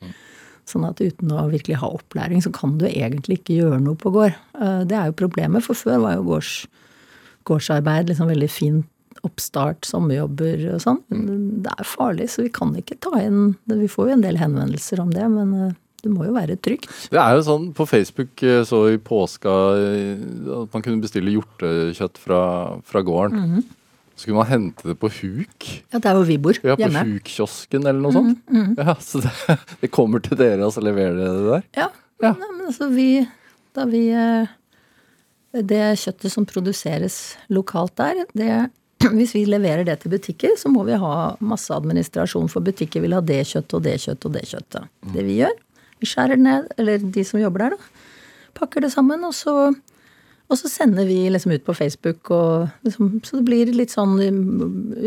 Sånn 0.69 0.87
at 0.89 1.01
uten 1.05 1.33
å 1.35 1.45
virkelig 1.53 1.77
ha 1.83 1.91
opplæring, 1.93 2.41
så 2.43 2.53
kan 2.55 2.79
du 2.81 2.87
egentlig 2.89 3.41
ikke 3.43 3.59
gjøre 3.61 3.83
noe 3.85 3.99
på 4.01 4.13
gård. 4.15 4.35
Eh, 4.61 4.85
Det 4.89 4.97
er 4.97 5.07
jo 5.11 5.19
problemet, 5.21 5.63
for 5.63 5.75
før 5.77 6.01
var 6.01 6.15
jo 6.17 6.23
gårds, 6.31 6.67
gårdsarbeid 7.45 8.09
liksom 8.09 8.29
veldig 8.33 8.51
fint 8.51 8.87
oppstart, 9.25 9.85
sommerjobber 9.85 10.75
og 10.75 10.81
sånn. 10.81 11.01
Det 11.65 11.71
er 11.73 11.85
farlig, 11.85 12.29
så 12.33 12.43
vi 12.45 12.51
kan 12.53 12.75
ikke 12.77 12.99
ta 13.01 13.21
inn 13.23 13.55
Vi 13.69 13.87
får 13.89 14.09
jo 14.09 14.13
en 14.13 14.25
del 14.25 14.37
henvendelser 14.37 15.01
om 15.01 15.11
det, 15.13 15.29
men 15.31 15.55
eh, 15.55 15.73
det 16.05 16.13
må 16.13 16.27
jo 16.29 16.35
være 16.37 16.59
trygt. 16.61 16.91
Det 17.13 17.21
er 17.21 17.39
jo 17.39 17.47
sånn 17.47 17.71
på 17.77 17.87
Facebook 17.89 18.45
eh, 18.45 18.61
så 18.69 18.85
i 18.93 19.01
påska 19.01 19.55
eh, 19.81 20.27
at 20.61 20.77
man 20.77 20.85
kunne 20.85 21.03
bestille 21.05 21.33
hjortekjøtt 21.35 22.21
fra, 22.21 22.43
fra 22.87 23.03
gården. 23.07 23.65
Så 24.15 24.29
kunne 24.29 24.45
man 24.45 24.51
hente 24.53 24.93
det 24.93 24.95
på 25.01 25.11
huk. 25.11 25.69
Ja, 25.91 25.99
det 25.99 26.07
er 26.07 26.19
hvor 26.21 26.29
vi 26.29 26.39
bor. 26.39 26.59
Ja, 26.63 26.77
på 26.77 26.85
hjemme. 26.85 27.03
Huk-kiosken 27.09 27.83
eller 27.83 27.99
noe 28.05 28.15
sånt. 28.15 28.55
Ja, 28.79 28.95
så 29.03 29.25
det, 29.25 29.33
det 29.83 29.91
kommer 29.95 30.23
til 30.23 30.39
dere, 30.39 30.63
og 30.69 30.75
så 30.77 30.85
leverer 30.85 31.19
dere 31.19 31.35
det 31.41 31.51
der. 31.51 31.69
Ja. 31.81 31.91
Ja. 32.23 32.31
Nei, 32.39 32.51
men 32.55 32.69
altså 32.71 32.87
vi 32.95 33.09
Da 33.75 33.85
vi 33.91 34.05
eh, 34.15 34.53
Det 35.67 35.83
kjøttet 35.99 36.33
som 36.33 36.47
produseres 36.47 37.19
lokalt 37.53 37.97
der, 37.99 38.23
det 38.39 38.51
hvis 39.19 39.35
vi 39.35 39.45
leverer 39.47 39.85
det 39.87 39.99
til 40.03 40.15
butikker, 40.15 40.55
så 40.57 40.71
må 40.73 40.85
vi 40.89 40.97
ha 40.99 41.35
masse 41.45 41.75
administrasjon, 41.75 42.49
for 42.49 42.65
butikker 42.65 43.03
vil 43.05 43.15
ha 43.17 43.21
det 43.21 43.43
kjøttet 43.51 43.77
og 43.77 43.85
det 43.85 43.99
kjøttet 44.01 44.29
og 44.29 44.35
det 44.39 44.45
kjøttet. 44.49 44.91
Det 45.15 45.25
vi 45.27 45.39
gjør, 45.43 45.55
vi 46.05 46.11
skjærer 46.13 46.41
ned, 46.41 46.69
eller 46.79 47.03
de 47.17 47.25
som 47.27 47.41
jobber 47.41 47.67
der, 47.67 47.79
da, 47.79 48.05
pakker 48.55 48.85
det 48.85 48.93
sammen, 48.95 49.25
og 49.27 49.35
så, 49.35 49.73
og 49.73 50.61
så 50.61 50.71
sender 50.71 51.09
vi 51.09 51.25
liksom 51.33 51.57
ut 51.57 51.65
på 51.67 51.75
Facebook, 51.77 52.31
og 52.35 52.69
liksom, 52.87 53.17
så 53.27 53.41
det 53.41 53.49
blir 53.49 53.73
litt 53.75 53.95
sånn 53.95 54.15
i 54.23 54.31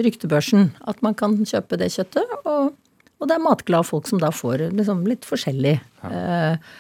ryktebørsen 0.08 0.74
at 0.90 1.00
man 1.06 1.16
kan 1.18 1.40
kjøpe 1.48 1.80
det 1.80 1.94
kjøttet, 1.96 2.36
og, 2.44 2.76
og 3.18 3.30
det 3.30 3.38
er 3.38 3.46
matglade 3.46 3.88
folk 3.88 4.10
som 4.10 4.22
da 4.22 4.34
får 4.36 4.68
liksom 4.76 5.06
litt 5.10 5.26
forskjellig. 5.26 5.78
Eh, 6.10 6.76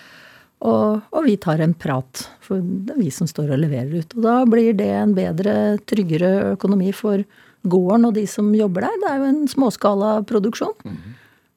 og, 0.65 1.03
og 1.13 1.25
vi 1.27 1.35
tar 1.37 1.61
en 1.61 1.75
prat, 1.77 2.23
for 2.41 2.61
det 2.61 2.95
er 2.95 3.01
vi 3.01 3.11
som 3.13 3.29
står 3.29 3.53
og 3.53 3.61
leverer 3.61 4.01
ut. 4.01 4.15
Og 4.17 4.25
da 4.25 4.39
blir 4.49 4.73
det 4.77 4.89
en 4.89 5.13
bedre, 5.17 5.53
tryggere 5.89 6.55
økonomi 6.55 6.89
for 6.97 7.21
gården 7.67 8.09
og 8.09 8.15
de 8.17 8.25
som 8.29 8.49
jobber 8.55 8.87
der. 8.87 8.97
Det 9.03 9.11
er 9.11 9.21
jo 9.21 9.29
en 9.31 9.43
småskala 9.51 10.11
produksjon. 10.29 10.73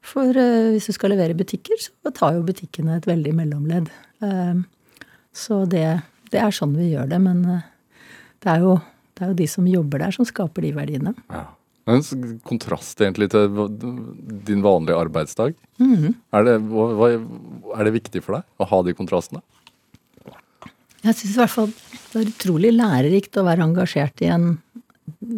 For 0.02 0.32
eh, 0.32 0.70
hvis 0.74 0.88
du 0.88 0.94
skal 0.96 1.12
levere 1.14 1.36
butikker, 1.36 1.76
så 1.82 2.12
tar 2.16 2.38
jo 2.38 2.44
butikkene 2.46 2.96
et 2.98 3.06
veldig 3.08 3.34
mellomledd. 3.36 3.90
Eh, 4.24 4.62
så 5.36 5.62
det, 5.70 5.84
det 6.32 6.40
er 6.40 6.54
sånn 6.56 6.72
vi 6.78 6.92
gjør 6.94 7.10
det. 7.12 7.20
Men 7.22 7.42
eh, 7.56 7.66
det 8.40 8.54
er, 8.54 8.64
jo, 8.64 8.76
det 9.18 9.26
er 9.26 9.32
jo 9.34 9.38
de 9.42 9.48
som 9.52 9.68
jobber 9.68 10.00
der, 10.06 10.14
som 10.16 10.24
skaper 10.28 10.64
de 10.66 10.72
verdiene. 10.78 11.14
Ja. 11.30 11.46
Er 11.90 11.96
en 11.98 12.34
kontrast 12.46 13.00
egentlig 13.02 13.30
til 13.32 13.48
din 14.46 14.60
vanlige 14.62 14.98
arbeidsdag. 15.00 15.54
Er, 15.80 16.44
det, 16.46 16.56
hva, 16.70 16.84
hva- 16.94 17.78
er 17.80 17.88
det 17.88 17.94
viktig 17.96 18.20
for 18.22 18.36
deg 18.36 18.60
å 18.62 18.68
ha 18.70 18.80
de 18.86 18.94
kontrastene? 18.94 19.40
Jeg 21.00 21.16
syns 21.16 21.32
i 21.32 21.38
hvert 21.40 21.50
fall 21.54 21.70
det 22.12 22.20
er 22.20 22.28
utrolig 22.28 22.70
lærerikt 22.76 23.38
å 23.40 23.44
være 23.46 23.64
engasjert 23.64 24.20
i 24.22 24.28
en 24.30 24.50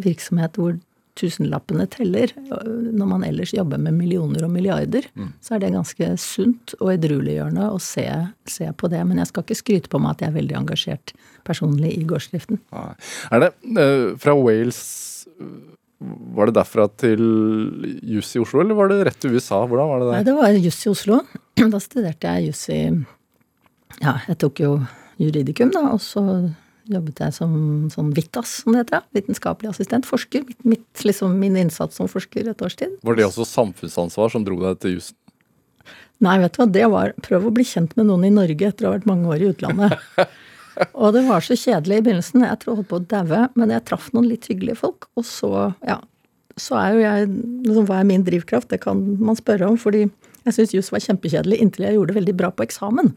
virksomhet 0.03 0.59
hvor 0.59 0.75
tusenlappene 1.19 1.85
teller. 1.93 2.31
Når 2.49 3.09
man 3.11 3.25
ellers 3.27 3.53
jobber 3.53 3.81
med 3.83 3.93
millioner 3.99 4.47
og 4.47 4.51
milliarder, 4.55 5.05
så 5.45 5.57
er 5.57 5.65
det 5.65 5.73
ganske 5.75 6.09
sunt 6.21 6.73
og 6.81 6.95
edrueliggjørende 6.95 7.67
å 7.75 7.77
se, 7.83 8.07
se 8.49 8.71
på 8.73 8.89
det. 8.93 9.03
Men 9.09 9.21
jeg 9.21 9.29
skal 9.33 9.45
ikke 9.45 9.59
skryte 9.61 9.93
på 9.93 10.01
meg 10.01 10.15
at 10.17 10.25
jeg 10.25 10.33
er 10.33 10.39
veldig 10.39 10.57
engasjert 10.63 11.13
personlig 11.45 11.93
i 11.99 12.07
gårdsdriften. 12.09 12.63
Er 12.73 13.45
det 13.45 13.51
eh, 13.77 14.07
fra 14.23 14.35
Wales 14.39 14.81
Var 16.03 16.49
det 16.51 16.55
derfra 16.57 16.89
til 16.99 17.21
juss 18.03 18.33
i 18.35 18.41
Oslo, 18.43 18.63
eller 18.65 18.75
var 18.75 18.89
det 18.91 19.03
rett 19.07 19.21
til 19.23 19.37
USA? 19.37 19.61
Hvordan 19.71 19.91
var 19.93 20.01
det 20.03 20.09
Nei, 20.09 20.17
der? 20.23 20.31
det 20.31 20.35
var 20.41 20.57
juss 20.65 20.81
i 20.87 20.91
Oslo. 20.91 21.21
Da 21.61 21.79
studerte 21.83 22.33
jeg 22.39 22.49
juss 22.51 22.65
i 22.75 22.81
Ja, 24.03 24.17
jeg 24.27 24.39
tok 24.41 24.65
jo 24.65 24.73
juridikum, 25.21 25.71
da, 25.71 25.85
og 25.93 26.01
så 26.03 26.25
jobbet 26.91 27.23
jeg 27.23 27.35
som 27.37 27.55
sånn 27.93 28.13
VITAS, 28.17 28.59
som 28.63 28.75
det 28.75 28.85
heter. 28.85 29.03
Vitenskapelig 29.17 29.73
assistent. 29.73 30.09
Forsker. 30.09 30.45
Mitt, 30.49 30.61
mitt, 30.67 31.05
liksom, 31.07 31.35
min 31.41 31.59
innsats 31.61 31.99
som 31.99 32.11
forsker 32.11 32.51
et 32.51 32.65
års 32.65 32.79
tid. 32.79 32.95
Var 33.07 33.19
det 33.19 33.27
også 33.29 33.47
samfunnsansvar 33.49 34.33
som 34.35 34.47
dro 34.47 34.59
deg 34.63 34.81
til 34.83 34.97
jussen? 34.99 35.19
Nei, 36.23 36.37
vet 36.39 36.55
du 36.55 36.61
hva, 36.61 36.69
det 36.71 36.87
var 36.93 37.13
prøv 37.25 37.49
å 37.49 37.55
bli 37.55 37.65
kjent 37.67 37.97
med 37.99 38.07
noen 38.07 38.29
i 38.29 38.35
Norge 38.35 38.69
etter 38.69 38.87
å 38.87 38.93
ha 38.93 38.97
vært 38.97 39.09
mange 39.11 39.31
år 39.33 39.43
i 39.43 39.51
utlandet. 39.51 39.97
og 41.03 41.17
det 41.17 41.25
var 41.27 41.43
så 41.43 41.57
kjedelig 41.59 41.99
i 41.99 42.05
begynnelsen. 42.07 42.45
Jeg 42.47 42.61
tror 42.63 42.73
jeg 42.73 42.81
holdt 42.83 42.91
på 42.93 43.01
å 43.01 43.07
daue, 43.11 43.45
men 43.59 43.75
jeg 43.75 43.87
traff 43.89 44.11
noen 44.15 44.29
litt 44.31 44.47
hyggelige 44.51 44.79
folk. 44.85 45.09
Og 45.19 45.27
så, 45.27 45.51
ja, 45.89 45.99
så 46.61 46.79
er 46.79 46.95
jo 46.95 47.03
jeg 47.03 47.31
liksom, 47.33 47.89
Hva 47.91 47.99
er 47.99 48.11
min 48.13 48.27
drivkraft? 48.27 48.71
Det 48.71 48.83
kan 48.85 49.03
man 49.19 49.39
spørre 49.39 49.73
om, 49.73 49.81
fordi 49.81 50.05
jeg 50.43 50.57
syns 50.57 50.77
juss 50.77 50.93
var 50.95 51.03
kjempekjedelig 51.03 51.59
inntil 51.63 51.87
jeg 51.87 51.99
gjorde 51.99 52.15
det 52.15 52.21
veldig 52.21 52.37
bra 52.39 52.53
på 52.55 52.67
eksamen. 52.67 53.13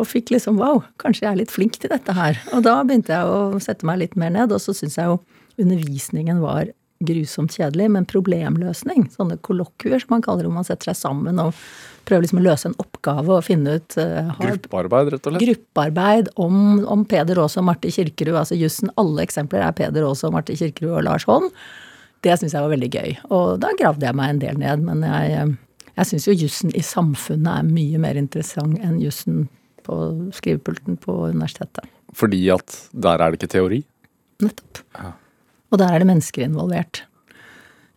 Og 0.00 0.08
fikk 0.08 0.32
liksom 0.32 0.58
wow, 0.60 0.80
kanskje 1.02 1.26
jeg 1.26 1.32
er 1.32 1.40
litt 1.42 1.52
flink 1.52 1.76
til 1.80 1.92
dette 1.92 2.14
her. 2.16 2.38
Og 2.56 2.64
da 2.64 2.78
begynte 2.86 3.12
jeg 3.12 3.28
å 3.28 3.60
sette 3.62 3.86
meg 3.86 4.00
litt 4.00 4.16
mer 4.18 4.32
ned, 4.34 4.54
og 4.54 4.62
så 4.62 4.74
syns 4.76 4.96
jeg 4.98 5.10
jo 5.10 5.20
undervisningen 5.60 6.40
var 6.42 6.72
grusomt 7.02 7.54
kjedelig, 7.56 7.88
men 7.92 8.06
problemløsning, 8.08 9.08
sånne 9.12 9.38
kollokvier 9.44 10.02
som 10.02 10.14
man 10.16 10.24
kaller 10.24 10.44
det, 10.44 10.50
hvor 10.50 10.60
man 10.60 10.66
setter 10.66 10.92
seg 10.92 10.98
sammen 11.00 11.40
og 11.42 11.56
prøver 12.06 12.24
liksom 12.24 12.40
å 12.40 12.44
løse 12.44 12.70
en 12.70 12.76
oppgave 12.82 13.36
og 13.36 13.44
finne 13.46 13.76
ut 13.78 13.96
uh, 13.98 14.32
har 14.38 14.52
Gruppearbeid, 14.54 15.12
rett 15.14 15.26
og 15.26 15.34
slett? 15.34 15.44
gruppearbeid 15.46 16.30
om, 16.42 16.56
om 16.90 17.04
Peder 17.08 17.40
Aas 17.42 17.58
og 17.60 17.66
Marte 17.68 17.90
Kirkerud. 17.94 18.34
Altså 18.38 18.58
jussen, 18.58 18.90
alle 19.00 19.26
eksempler 19.26 19.64
er 19.66 19.76
Peder 19.78 20.06
Aas 20.06 20.24
og 20.26 20.34
Marte 20.36 20.56
Kirkerud 20.58 20.96
og 20.96 21.06
Lars 21.06 21.26
Holm. 21.30 21.50
Det 22.22 22.34
syns 22.38 22.54
jeg 22.54 22.62
var 22.62 22.74
veldig 22.74 22.90
gøy. 22.90 23.16
Og 23.34 23.56
da 23.62 23.72
gravde 23.78 24.06
jeg 24.06 24.18
meg 24.18 24.34
en 24.34 24.42
del 24.42 24.58
ned. 24.62 24.84
Men 24.86 25.06
jeg, 25.06 25.38
eh, 25.38 25.88
jeg 25.96 26.10
syns 26.10 26.28
jo 26.28 26.36
jussen 26.44 26.74
i 26.78 26.84
samfunnet 26.86 27.50
er 27.54 27.70
mye 27.70 28.02
mer 28.02 28.18
interessant 28.18 28.78
enn 28.82 29.00
jussen 29.02 29.46
på 29.86 29.98
skrivepulten 30.36 30.98
på 31.02 31.16
universitetet. 31.30 31.88
Fordi 32.16 32.42
at 32.52 32.76
der 32.92 33.22
er 33.22 33.32
det 33.32 33.40
ikke 33.40 33.54
teori? 33.54 33.80
Nettopp. 34.42 34.82
Og 35.72 35.80
der 35.80 35.92
er 35.92 36.02
det 36.02 36.10
mennesker 36.10 36.44
involvert. 36.44 37.04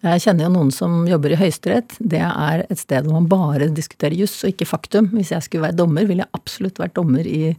Jeg 0.05 0.21
kjenner 0.21 0.45
jo 0.45 0.53
noen 0.53 0.69
som 0.73 0.99
jobber 1.09 1.33
i 1.33 1.39
Høyesterett. 1.39 1.95
Det 1.97 2.21
er 2.21 2.65
et 2.67 2.79
sted 2.79 3.07
hvor 3.07 3.17
man 3.17 3.29
bare 3.31 3.71
diskuterer 3.73 4.15
juss 4.17 4.37
og 4.45 4.53
ikke 4.53 4.67
faktum. 4.69 5.09
Hvis 5.15 5.33
jeg 5.33 5.47
skulle 5.47 5.65
være 5.65 5.79
dommer, 5.79 6.05
ville 6.05 6.25
jeg 6.25 6.37
absolutt 6.37 6.79
vært 6.81 6.95
dommer 6.97 7.25
i 7.25 7.55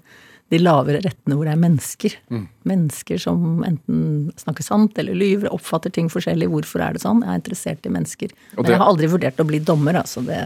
de 0.52 0.58
lavere 0.62 1.00
rettene 1.02 1.34
hvor 1.34 1.48
det 1.48 1.54
er 1.56 1.58
mennesker. 1.58 2.12
Mennesker 2.70 3.18
som 3.18 3.64
enten 3.66 4.28
snakker 4.38 4.62
sant 4.62 4.98
eller 5.02 5.16
lyver, 5.18 5.48
oppfatter 5.50 5.90
ting 5.90 6.06
forskjellig. 6.12 6.46
Hvorfor 6.52 6.84
er 6.86 6.94
det 6.94 7.02
sånn? 7.02 7.24
Jeg 7.24 7.32
er 7.32 7.40
interessert 7.40 7.88
i 7.88 7.90
mennesker. 7.90 8.30
Og 8.54 8.62
Men 8.62 8.70
jeg 8.70 8.78
har 8.78 8.92
aldri 8.92 9.08
vurdert 9.10 9.42
å 9.42 9.46
bli 9.48 9.58
dommer, 9.58 9.98
altså. 10.04 10.22
Det, 10.22 10.38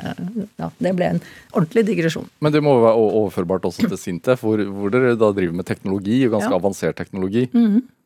ja, 0.63 0.71
det 0.81 0.95
ble 0.97 1.11
en 1.17 1.21
ordentlig 1.53 1.85
digresjon. 1.91 2.31
Men 2.41 2.55
det 2.57 2.63
må 2.65 2.79
jo 2.79 2.87
være 2.87 3.05
overførbart 3.21 3.69
også 3.69 3.91
til 3.91 4.01
Sintef, 4.01 4.41
hvor, 4.47 4.63
hvor 4.73 4.95
dere 4.95 5.13
da 5.21 5.29
driver 5.37 5.61
med 5.61 5.69
teknologi, 5.69 6.23
ganske 6.29 6.49
Ja. 6.51 6.57
Avansert 6.61 6.97
teknologi. 6.97 7.45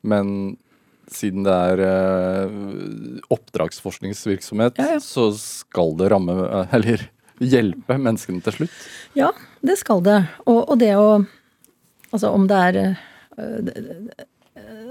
Men 0.02 0.56
siden 1.14 1.44
det 1.46 1.54
er 1.54 1.80
eh, 1.84 3.22
oppdragsforskningsvirksomhet, 3.34 4.78
Ja, 4.78 4.94
ja. 4.96 5.00
så 5.02 5.30
skal 5.38 5.94
det 5.98 6.10
ramme, 6.12 6.34
eh, 6.48 6.74
eller 6.76 7.06
hjelpe 7.54 7.98
menneskene 7.98 8.42
til 8.44 8.58
slutt. 8.58 8.76
Ja, 9.18 9.30
det 9.62 9.78
skal 9.80 10.02
det. 10.06 10.20
Og, 10.46 10.60
og 10.68 10.78
det 10.82 10.92
å 10.98 11.08
Altså 12.14 12.30
om 12.34 12.46
det 12.46 12.60
er 12.68 12.72
det- 12.78 12.96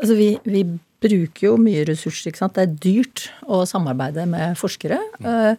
Altså 0.03 0.15
vi, 0.17 0.29
vi 0.43 0.63
bruker 1.03 1.45
jo 1.47 1.55
mye 1.59 1.85
ressurser, 1.87 2.29
ikke 2.31 2.41
sant. 2.41 2.53
Det 2.57 2.63
er 2.67 2.75
dyrt 2.83 3.29
å 3.47 3.61
samarbeide 3.67 4.25
med 4.27 4.57
forskere. 4.59 4.99
øh, 5.23 5.55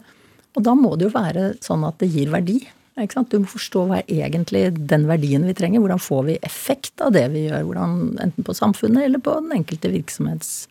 Og 0.56 0.62
da 0.62 0.74
må 0.78 0.92
det 0.98 1.08
jo 1.10 1.18
være 1.18 1.56
sånn 1.64 1.82
at 1.88 1.96
det 1.98 2.10
gir 2.12 2.28
verdi. 2.30 2.60
Ikke 3.00 3.12
sant? 3.16 3.30
Du 3.32 3.40
må 3.40 3.46
forstå 3.50 3.86
hva 3.88 3.96
er 4.04 4.28
egentlig 4.28 4.68
den 4.86 5.06
verdien 5.08 5.42
vi 5.48 5.54
trenger. 5.56 5.80
Hvordan 5.82 5.98
får 6.04 6.24
vi 6.28 6.38
effekt 6.46 7.00
av 7.02 7.12
det 7.16 7.24
vi 7.32 7.48
gjør? 7.48 7.64
Hvordan, 7.66 7.96
enten 8.22 8.44
på 8.46 8.54
samfunnet 8.54 9.02
eller 9.08 9.18
på 9.18 9.34
den 9.40 9.50
enkelte 9.64 9.90
virksomhets 9.90 10.66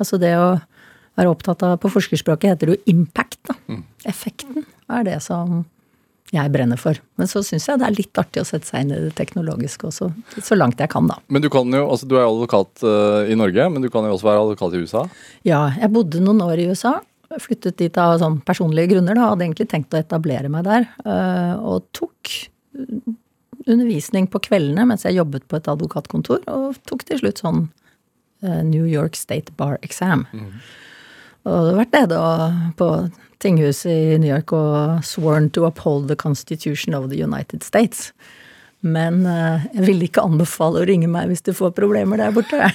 Altså 0.00 0.18
det 0.18 0.32
å 0.34 0.60
være 1.16 1.30
opptatt 1.30 1.62
av 1.62 1.76
På 1.78 1.90
forskerspråket 1.92 2.50
heter 2.56 2.66
det 2.72 2.78
jo 2.78 2.92
impact. 2.96 3.38
Da. 3.46 3.54
Effekten 4.10 4.64
er 4.90 5.04
det 5.04 5.22
som 5.22 5.64
jeg 6.32 6.52
brenner 6.52 6.80
for. 6.80 6.96
Men 7.20 7.28
så 7.28 7.42
syns 7.44 7.66
jeg 7.68 7.80
det 7.80 7.86
er 7.86 7.96
litt 7.96 8.18
artig 8.20 8.40
å 8.40 8.48
sette 8.48 8.68
seg 8.68 8.86
inn 8.86 8.94
i 8.94 9.00
det 9.04 9.12
teknologiske 9.18 9.88
også. 9.90 10.08
Så 10.40 10.56
langt 10.56 10.80
jeg 10.80 10.88
kan, 10.92 11.08
da. 11.10 11.18
Men 11.32 11.44
du 11.44 11.50
kan 11.52 11.68
jo, 11.68 11.84
altså 11.92 12.08
du 12.08 12.16
er 12.16 12.24
advokat 12.24 12.84
uh, 12.86 13.28
i 13.28 13.36
Norge, 13.38 13.68
men 13.72 13.84
du 13.84 13.90
kan 13.92 14.06
jo 14.08 14.14
også 14.16 14.30
være 14.30 14.44
advokat 14.46 14.76
i 14.76 14.82
USA. 14.82 15.02
Ja, 15.48 15.66
jeg 15.76 15.92
bodde 15.92 16.22
noen 16.24 16.40
år 16.44 16.62
i 16.62 16.68
USA. 16.72 16.98
flyttet 17.40 17.78
dit 17.80 17.96
av 18.00 18.18
sånn 18.20 18.40
personlige 18.44 18.94
grunner, 18.94 19.16
da. 19.16 19.28
Hadde 19.32 19.46
egentlig 19.46 19.68
tenkt 19.72 19.94
å 19.94 20.00
etablere 20.00 20.48
meg 20.52 20.64
der. 20.68 20.88
Uh, 21.04 21.54
Og 21.74 21.86
tok 21.96 22.32
undervisning 23.68 24.26
på 24.26 24.40
kveldene 24.42 24.86
mens 24.88 25.04
jeg 25.06 25.20
jobbet 25.20 25.44
på 25.48 25.60
et 25.60 25.68
advokatkontor, 25.70 26.40
og 26.50 26.80
tok 26.88 27.04
til 27.08 27.20
slutt 27.20 27.44
sånn 27.44 27.66
uh, 28.44 28.62
New 28.64 28.88
York 28.88 29.20
State 29.20 29.52
Bar 29.60 29.76
Exam. 29.86 30.24
Og 31.48 31.58
det 31.66 31.72
har 31.72 31.80
vært 31.80 31.96
nede 31.96 32.20
på 32.78 32.88
tinghuset 33.42 33.90
i 33.90 34.20
New 34.22 34.30
York 34.30 34.54
og 34.54 35.02
sworn 35.06 35.50
to 35.50 35.66
uphold 35.66 36.06
the 36.10 36.18
constitution 36.18 36.94
of 36.94 37.10
the 37.10 37.18
United 37.18 37.66
States. 37.66 38.12
Men 38.82 39.20
eh, 39.30 39.66
jeg 39.76 39.84
ville 39.86 40.06
ikke 40.08 40.24
anbefale 40.26 40.80
å 40.80 40.86
ringe 40.86 41.06
meg 41.10 41.28
hvis 41.30 41.44
du 41.46 41.52
får 41.54 41.74
problemer 41.76 42.18
der 42.18 42.34
borte. 42.34 42.70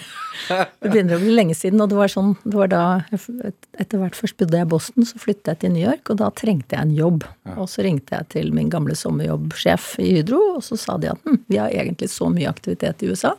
Det 0.47 0.91
begynner 0.91 1.17
å 1.17 1.23
bli 1.23 1.33
lenge 1.33 1.55
siden, 1.57 1.81
og 1.81 1.89
det 1.89 1.97
var 1.97 2.11
sånn 2.13 2.35
det 2.45 2.53
var 2.53 2.69
da 2.69 2.81
Etter 3.09 3.97
hvert 3.97 4.15
først 4.15 4.37
bodde 4.37 4.59
jeg 4.59 4.67
i 4.67 4.69
Boston, 4.69 5.07
så 5.09 5.19
flyttet 5.19 5.49
jeg 5.49 5.59
til 5.63 5.73
New 5.73 5.81
York, 5.81 6.11
og 6.13 6.19
da 6.21 6.29
trengte 6.37 6.77
jeg 6.77 6.85
en 6.85 6.93
jobb. 6.95 7.25
Og 7.57 7.65
så 7.71 7.83
ringte 7.83 8.15
jeg 8.15 8.29
til 8.35 8.53
min 8.55 8.69
gamle 8.71 8.95
sommerjobbsjef 8.95 9.89
i 10.03 10.11
Hydro, 10.19 10.39
og 10.59 10.61
så 10.63 10.77
sa 10.79 10.95
de 11.01 11.09
at 11.11 11.25
hm, 11.25 11.41
vi 11.49 11.59
har 11.59 11.73
egentlig 11.73 12.11
så 12.13 12.29
mye 12.31 12.53
aktivitet 12.53 13.03
i 13.03 13.11
USA 13.11 13.33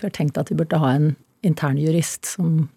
at 0.00 0.04
vi 0.04 0.08
har 0.08 0.16
tenkt 0.16 0.38
at 0.40 0.50
vi 0.50 0.56
burde 0.56 0.80
ha 0.80 0.94
en 0.96 1.10
internjurist 1.44 2.28
som 2.36 2.68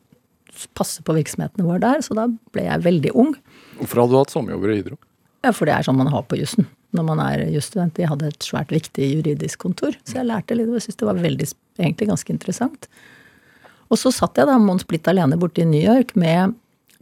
passer 0.78 1.06
på 1.06 1.16
virksomhetene 1.18 1.66
våre 1.68 1.82
der. 1.84 2.04
Så 2.06 2.16
da 2.18 2.28
ble 2.56 2.68
jeg 2.68 2.86
veldig 2.86 3.14
ung. 3.20 3.34
Hvorfor 3.80 4.04
hadde 4.04 4.16
du 4.16 4.22
hatt 4.22 4.34
sommerjobber 4.34 4.74
i 4.74 4.80
Hydro? 4.82 5.00
Ja, 5.44 5.52
for 5.52 5.68
det 5.68 5.76
er 5.76 5.86
sånn 5.88 6.00
man 6.00 6.12
har 6.14 6.24
på 6.30 6.40
jussen 6.40 6.70
når 6.94 7.08
man 7.08 7.22
er 7.24 7.48
jusstudent. 7.50 7.96
De 7.98 8.08
hadde 8.08 8.30
et 8.30 8.46
svært 8.46 8.72
viktig 8.74 9.08
juridisk 9.18 9.64
kontor, 9.64 9.96
så 10.06 10.20
jeg 10.20 10.30
lærte 10.30 10.54
litt, 10.54 10.70
og 10.70 10.78
jeg 10.78 10.86
syntes 10.86 11.00
det 11.02 11.08
var 11.10 11.22
veldig, 11.24 11.48
egentlig 11.80 12.10
ganske 12.12 12.34
interessant. 12.36 12.86
Og 13.90 13.98
så 14.00 14.12
satt 14.14 14.38
jeg 14.38 14.50
da 14.50 14.60
Mons 14.62 14.86
Blitt 14.90 15.10
alene 15.10 15.40
borte 15.42 15.64
i 15.64 15.70
New 15.70 15.82
York 15.82 16.14
med 16.14 16.54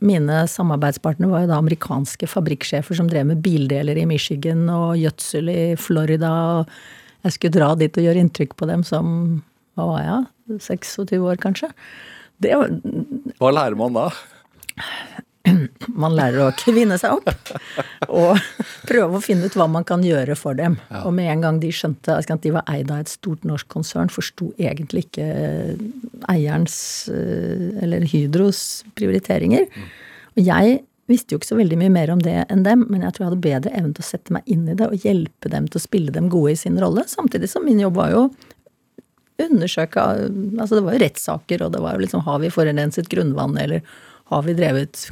mine 0.01 0.39
samarbeidspartnere 0.49 1.29
var 1.29 1.43
jo 1.43 1.51
da 1.51 1.59
amerikanske 1.61 2.25
fabrikksjefer 2.29 2.97
som 2.97 3.09
drev 3.09 3.27
med 3.29 3.43
bildeler 3.45 3.99
i 4.01 4.07
Michigan 4.09 4.63
og 4.73 4.95
gjødsel 4.97 5.51
i 5.53 5.61
Florida. 5.77 6.31
og 6.31 7.27
Jeg 7.27 7.35
skulle 7.35 7.59
dra 7.59 7.75
dit 7.77 7.99
og 7.99 8.07
gjøre 8.07 8.23
inntrykk 8.23 8.55
på 8.57 8.69
dem 8.71 8.85
som 8.87 9.11
hva 9.77 9.85
var 9.91 10.01
jeg, 10.01 10.57
26 10.57 11.21
år 11.21 11.37
kanskje. 11.43 11.69
Det, 12.41 12.55
var- 12.57 12.73
Hva 13.41 13.51
lærer 13.53 13.77
man 13.79 13.93
da? 13.97 14.09
man 15.97 16.13
lærer 16.15 16.43
å 16.45 16.51
kvinne 16.55 16.97
seg 17.01 17.15
opp 17.17 18.09
og 18.13 18.37
prøve 18.87 19.17
å 19.17 19.21
finne 19.23 19.47
ut 19.49 19.55
hva 19.57 19.65
man 19.71 19.83
kan 19.87 20.03
gjøre 20.05 20.35
for 20.37 20.53
dem. 20.57 20.75
Og 21.01 21.09
med 21.17 21.31
en 21.33 21.41
gang 21.43 21.57
de 21.63 21.71
skjønte 21.73 22.13
at 22.19 22.29
de 22.45 22.51
var 22.53 22.67
eid 22.71 22.91
av 22.93 23.01
et 23.01 23.09
stort 23.11 23.43
norsk 23.47 23.67
konsern, 23.73 24.11
forsto 24.13 24.51
egentlig 24.61 25.07
ikke 25.07 25.25
eierens, 26.31 26.77
eh, 27.09 27.71
eller 27.83 28.05
Hydros, 28.11 28.83
prioriteringer. 28.97 29.65
Og 30.37 30.45
jeg 30.45 30.79
visste 31.11 31.33
jo 31.33 31.41
ikke 31.41 31.49
så 31.49 31.57
veldig 31.59 31.77
mye 31.81 31.91
mer 31.91 32.13
om 32.13 32.21
det 32.23 32.37
enn 32.53 32.61
dem, 32.63 32.85
men 32.93 33.01
jeg 33.03 33.15
tror 33.17 33.25
jeg 33.25 33.31
hadde 33.31 33.43
bedre 33.49 33.73
evne 33.81 33.95
til 33.97 34.05
å 34.05 34.09
sette 34.11 34.31
meg 34.37 34.45
inn 34.53 34.69
i 34.71 34.77
det 34.79 34.87
og 34.87 35.01
hjelpe 35.03 35.49
dem 35.51 35.65
til 35.67 35.81
å 35.81 35.83
spille 35.83 36.13
dem 36.15 36.29
gode 36.31 36.53
i 36.53 36.59
sin 36.61 36.77
rolle. 36.79 37.03
Samtidig 37.09 37.49
som 37.51 37.65
min 37.67 37.81
jobb 37.81 37.97
var 37.99 38.13
jo 38.13 38.23
undersøke 39.49 40.03
Altså 40.03 40.77
det 40.77 40.85
var 40.85 40.95
jo 40.95 41.03
rettssaker, 41.03 41.65
og 41.65 41.73
det 41.73 41.81
var 41.83 41.95
jo 41.95 42.03
liksom 42.05 42.23
Har 42.27 42.39
vi 42.43 42.53
forurenset 42.53 43.09
grunnvann, 43.11 43.57
eller 43.57 43.81
har 44.31 44.45
vi 44.45 44.55
drevet 44.55 45.09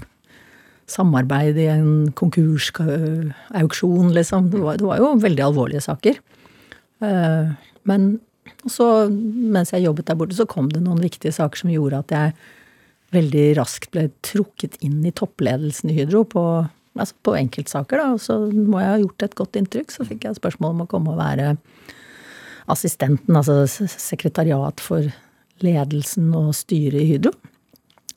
samarbeid 0.89 1.57
i 1.61 1.67
en 1.69 2.11
konkursauksjon, 2.17 4.13
liksom? 4.15 4.49
Det 4.49 4.61
var, 4.63 4.79
det 4.79 4.87
var 4.87 4.97
jo 5.01 5.11
veldig 5.21 5.43
alvorlige 5.45 5.83
saker. 5.85 6.17
Eh, 7.05 7.51
Men 7.83 8.07
så, 8.67 9.09
mens 9.09 9.71
jeg 9.73 9.85
jobbet 9.85 10.07
der 10.09 10.17
borte, 10.19 10.35
så 10.35 10.47
kom 10.49 10.71
det 10.73 10.81
noen 10.83 11.01
viktige 11.03 11.31
saker 11.35 11.61
som 11.61 11.69
gjorde 11.71 12.01
at 12.01 12.11
jeg 12.15 12.33
veldig 13.15 13.45
raskt 13.57 13.91
ble 13.93 14.07
trukket 14.25 14.77
inn 14.85 14.99
i 15.05 15.13
toppledelsen 15.15 15.89
i 15.89 15.95
Hydro 15.97 16.23
på, 16.29 16.43
altså 16.97 17.15
på 17.25 17.35
enkeltsaker, 17.39 18.01
da. 18.01 18.15
Og 18.17 18.21
så 18.21 18.37
må 18.49 18.81
jeg 18.81 18.91
ha 18.91 18.99
gjort 19.01 19.25
et 19.25 19.37
godt 19.39 19.61
inntrykk. 19.61 19.93
Så 19.93 20.05
fikk 20.09 20.27
jeg 20.27 20.37
spørsmål 20.37 20.75
om 20.75 20.83
å 20.85 20.89
komme 20.89 21.13
og 21.13 21.21
være 21.21 21.55
assistenten, 22.69 23.35
altså 23.35 23.63
sekretariat 23.67 24.81
for 24.83 25.09
ledelsen 25.63 26.31
og 26.37 26.53
styret 26.57 27.01
i 27.01 27.07
Hydro. 27.13 27.33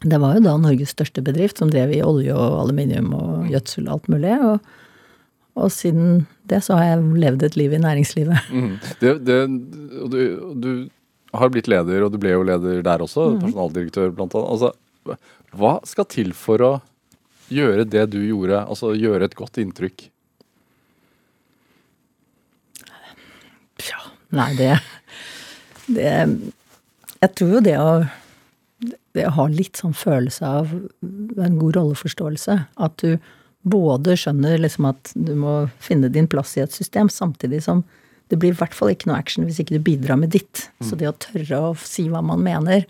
Det 0.02 0.18
var 0.18 0.36
jo 0.36 0.44
da 0.44 0.56
Norges 0.58 0.94
største 0.96 1.22
bedrift, 1.24 1.60
som 1.60 1.70
drev 1.70 1.92
i 1.94 2.02
olje 2.02 2.34
og 2.34 2.60
aluminium 2.64 3.12
og 3.14 3.50
gjødsel 3.52 3.86
og 3.86 3.94
alt 3.96 4.08
mulig. 4.10 4.32
Og, 4.46 4.72
og 5.62 5.74
siden 5.74 6.24
det 6.50 6.62
så 6.66 6.78
har 6.78 6.88
jeg 6.90 7.20
levd 7.22 7.46
et 7.46 7.58
liv 7.60 7.76
i 7.76 7.82
næringslivet. 7.82 8.50
Mm. 8.50 8.72
Det, 9.00 9.12
det, 9.26 9.38
du, 10.10 10.18
du 10.58 10.70
har 11.38 11.52
blitt 11.52 11.70
leder, 11.70 12.04
og 12.04 12.12
du 12.12 12.18
ble 12.20 12.34
jo 12.34 12.46
leder 12.46 12.82
der 12.84 13.04
også, 13.04 13.32
personaldirektør 13.40 14.10
blant 14.16 14.34
annet. 14.36 14.50
Altså, 14.52 15.18
hva 15.56 15.76
skal 15.88 16.08
til 16.10 16.32
for 16.36 16.66
å 16.66 16.72
gjøre 17.52 17.86
det 17.88 18.08
du 18.12 18.20
gjorde, 18.24 18.64
altså 18.64 18.94
gjøre 18.96 19.28
et 19.28 19.38
godt 19.38 19.60
inntrykk? 19.62 20.08
Tja, 23.82 24.02
nei, 24.32 24.50
det, 24.58 24.72
det 25.92 26.10
Jeg 27.22 27.32
tror 27.38 27.56
jo 27.56 27.64
det 27.64 27.78
å 27.78 27.92
det 29.12 29.26
å 29.28 29.36
ha 29.36 29.44
litt 29.50 29.78
sånn 29.78 29.94
følelse 29.96 30.46
av 30.46 30.70
en 30.72 31.58
god 31.60 31.76
rolleforståelse. 31.76 32.56
At 32.82 33.02
du 33.04 33.18
både 33.62 34.16
skjønner 34.18 34.58
liksom 34.62 34.88
at 34.90 35.12
du 35.14 35.34
må 35.38 35.56
finne 35.82 36.10
din 36.12 36.28
plass 36.30 36.56
i 36.56 36.64
et 36.64 36.74
system, 36.74 37.10
samtidig 37.12 37.62
som 37.66 37.84
det 38.32 38.38
blir 38.40 38.54
i 38.54 38.58
hvert 38.58 38.74
fall 38.74 38.90
ikke 38.92 39.10
noe 39.10 39.20
action 39.20 39.44
hvis 39.44 39.60
ikke 39.60 39.76
du 39.76 39.84
bidrar 39.84 40.18
med 40.18 40.32
ditt. 40.34 40.66
Så 40.80 40.96
det 40.98 41.10
å 41.10 41.18
tørre 41.20 41.60
å 41.60 41.72
si 41.78 42.06
hva 42.08 42.22
man 42.24 42.42
mener, 42.42 42.86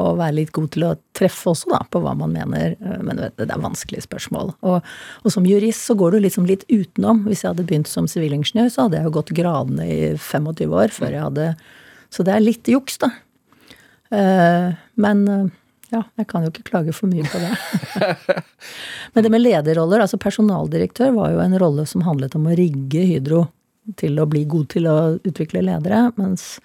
og 0.00 0.16
være 0.18 0.34
litt 0.40 0.52
god 0.56 0.70
til 0.74 0.84
å 0.88 0.92
treffe 1.14 1.52
også 1.52 1.70
da, 1.70 1.78
på 1.90 2.00
hva 2.02 2.14
man 2.18 2.32
mener. 2.34 2.74
eh, 2.80 3.02
Men 3.06 3.20
vet, 3.22 3.36
det 3.38 3.46
er 3.50 3.62
vanskelige 3.62 4.06
spørsmål. 4.06 4.54
Og, 4.66 4.80
og 5.22 5.34
som 5.34 5.46
jurist 5.46 5.86
så 5.86 5.94
går 5.98 6.16
du 6.16 6.24
liksom 6.24 6.48
litt 6.50 6.64
utenom. 6.72 7.24
Hvis 7.28 7.44
jeg 7.44 7.52
hadde 7.52 7.66
begynt 7.68 7.90
som 7.90 8.08
sivilingeniør, 8.10 8.72
så 8.74 8.86
hadde 8.86 8.98
jeg 8.98 9.06
jo 9.06 9.14
gått 9.18 9.34
gradene 9.36 9.86
i 9.86 10.00
25 10.18 10.74
år 10.74 10.94
før 10.94 11.14
jeg 11.14 11.26
hadde 11.28 11.50
Så 12.14 12.26
det 12.26 12.34
er 12.34 12.42
litt 12.42 12.68
juks, 12.70 12.98
da. 13.02 13.12
Eh, 14.14 14.72
Men 15.00 15.28
eh, 15.28 15.44
ja, 15.94 16.02
jeg 16.18 16.26
kan 16.30 16.42
jo 16.42 16.50
ikke 16.50 16.66
klage 16.72 16.92
for 16.96 17.06
mye 17.06 17.22
på 17.30 17.38
det. 17.38 17.52
Men 19.14 19.22
det 19.26 19.30
med 19.30 19.44
lederroller, 19.44 20.02
altså 20.02 20.18
personaldirektør 20.18 21.12
var 21.14 21.34
jo 21.34 21.42
en 21.44 21.58
rolle 21.62 21.84
som 21.86 22.02
handlet 22.06 22.34
om 22.34 22.48
å 22.50 22.56
rigge 22.58 23.04
Hydro 23.06 23.44
til 24.00 24.18
å 24.18 24.26
bli 24.26 24.42
god 24.48 24.70
til 24.72 24.88
å 24.90 24.96
utvikle 25.22 25.62
ledere, 25.62 26.08
mens 26.18 26.56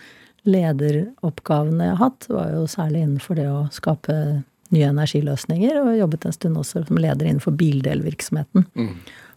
lederoppgavene 0.47 1.89
jeg 1.89 1.97
har 1.97 2.03
hatt, 2.03 2.27
var 2.31 2.53
jo 2.53 2.67
særlig 2.69 3.03
innenfor 3.03 3.39
det 3.39 3.47
å 3.51 3.63
skape 3.75 4.15
nye 4.69 4.91
energiløsninger, 4.91 5.79
og 5.81 5.97
jobbet 5.97 6.27
en 6.29 6.35
stund 6.35 6.59
også 6.61 6.85
som 6.87 6.99
leder 7.01 7.25
innenfor 7.25 7.55
bildelvirksomheten. 7.57 8.67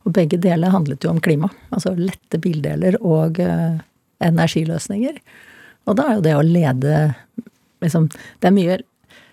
Og 0.05 0.14
begge 0.14 0.38
deler 0.42 0.74
handlet 0.74 1.05
jo 1.05 1.12
om 1.12 1.20
klima. 1.22 1.48
Altså 1.70 1.94
lette 1.96 2.40
bildeler 2.42 2.98
og 3.00 3.38
uh, 3.40 3.80
energiløsninger. 4.22 5.18
Og 5.88 5.98
da 5.98 6.09
er 6.09 6.18
jo 6.18 6.24
det 6.26 6.38
å 6.38 6.46
lede 6.46 6.96
liksom 7.82 8.09
Det 8.38 8.46
er 8.46 8.55
mye 8.55 8.80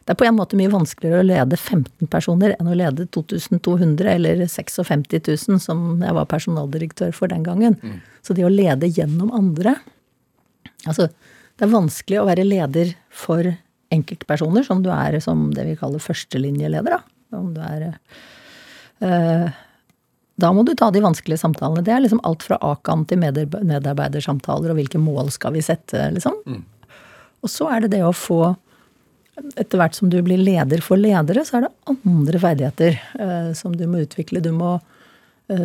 det 0.09 0.15
er 0.15 0.17
på 0.17 0.25
en 0.25 0.39
måte 0.39 0.57
mye 0.57 0.71
vanskeligere 0.73 1.21
å 1.21 1.25
lede 1.27 1.57
15 1.57 2.07
personer 2.09 2.55
enn 2.55 2.69
å 2.71 2.73
lede 2.73 3.05
2200 3.13 4.07
eller 4.09 4.39
56 4.41 5.03
000, 5.27 5.59
som 5.61 6.01
jeg 6.01 6.15
var 6.17 6.25
personaldirektør 6.25 7.11
for 7.13 7.29
den 7.29 7.43
gangen. 7.45 7.75
Så 8.25 8.33
det 8.33 8.47
å 8.47 8.49
lede 8.49 8.89
gjennom 8.89 9.29
andre 9.29 9.75
Altså, 10.87 11.09
det 11.59 11.65
er 11.67 11.73
vanskelig 11.73 12.21
å 12.21 12.27
være 12.29 12.47
leder 12.47 12.93
for 13.11 13.47
enkeltpersoner, 13.91 14.63
som 14.63 14.83
du 14.85 14.91
er 14.93 15.17
som 15.23 15.49
det 15.55 15.65
vi 15.67 15.79
kaller 15.79 16.01
førstelinjeleder, 16.03 16.99
da. 16.99 17.01
Om 17.35 17.49
du 17.53 17.59
er 17.61 17.83
eh, 19.05 19.57
Da 20.39 20.49
må 20.55 20.63
du 20.65 20.71
ta 20.77 20.87
de 20.89 21.03
vanskelige 21.03 21.41
samtalene. 21.41 21.83
Det 21.85 21.91
er 21.93 22.01
liksom 22.05 22.21
alt 22.25 22.45
fra 22.47 22.57
AKAN 22.63 23.03
til 23.09 23.19
medarbeidersamtaler, 23.19 24.71
og 24.71 24.79
hvilke 24.79 25.01
mål 25.01 25.33
skal 25.35 25.53
vi 25.57 25.65
sette, 25.65 26.07
liksom. 26.15 26.39
Og 27.43 27.51
så 27.51 27.67
er 27.73 27.83
det 27.83 27.93
det 27.97 28.05
å 28.07 28.15
få 28.15 28.55
etter 29.55 29.79
hvert 29.79 29.95
som 29.95 30.09
du 30.11 30.17
blir 30.23 30.39
leder 30.39 30.81
for 30.83 30.99
ledere, 30.99 31.45
så 31.47 31.59
er 31.59 31.67
det 31.67 31.75
andre 31.91 32.41
ferdigheter 32.41 32.95
eh, 33.19 33.51
som 33.55 33.75
du 33.75 33.85
må 33.87 34.01
utvikle. 34.03 34.41
Du 34.43 34.51
må 34.55 34.77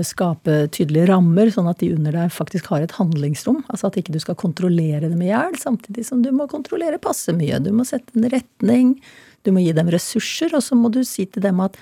skape 0.07 0.65
tydelige 0.73 1.11
rammer, 1.11 1.51
sånn 1.53 1.69
at 1.69 1.83
de 1.83 1.91
under 1.93 2.15
deg 2.17 2.33
faktisk 2.33 2.71
har 2.73 2.85
et 2.85 2.95
handlingsrom. 2.97 3.63
Altså 3.69 3.91
at 3.91 3.99
ikke 4.01 4.15
du 4.15 4.21
skal 4.23 4.39
kontrollere 4.41 5.11
dem 5.11 5.21
i 5.21 5.29
hjel, 5.29 5.59
samtidig 5.61 6.07
som 6.09 6.23
du 6.25 6.31
må 6.33 6.47
kontrollere 6.49 7.01
passe 7.03 7.35
mye. 7.37 7.61
Du 7.61 7.69
må 7.77 7.85
sette 7.89 8.17
en 8.17 8.29
retning, 8.33 8.95
du 9.45 9.53
må 9.53 9.65
gi 9.65 9.75
dem 9.77 9.91
ressurser, 9.93 10.55
og 10.57 10.65
så 10.65 10.79
må 10.79 10.89
du 10.93 11.03
si 11.05 11.27
til 11.29 11.45
dem 11.45 11.61
at 11.65 11.77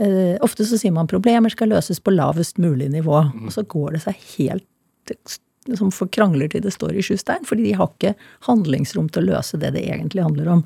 eh, 0.00 0.40
Ofte 0.44 0.64
så 0.64 0.80
sier 0.80 0.94
man 0.96 1.10
problemer 1.10 1.52
skal 1.52 1.72
løses 1.74 2.00
på 2.00 2.14
lavest 2.16 2.60
mulig 2.62 2.88
nivå, 2.94 3.20
og 3.20 3.52
så 3.52 3.66
går 3.68 3.98
det 3.98 4.04
seg 4.06 4.24
helt 4.38 5.28
som 5.76 5.90
for 5.92 6.08
krangler 6.12 6.48
til 6.48 6.62
det 6.64 6.72
står 6.72 6.96
i 6.96 7.02
sju 7.04 7.18
stein, 7.20 7.44
fordi 7.44 7.66
de 7.66 7.76
har 7.76 7.90
ikke 7.92 8.14
handlingsrom 8.46 9.10
til 9.12 9.26
å 9.26 9.34
løse 9.34 9.60
det 9.60 9.74
det 9.76 9.84
egentlig 9.84 10.24
handler 10.24 10.48
om. 10.54 10.62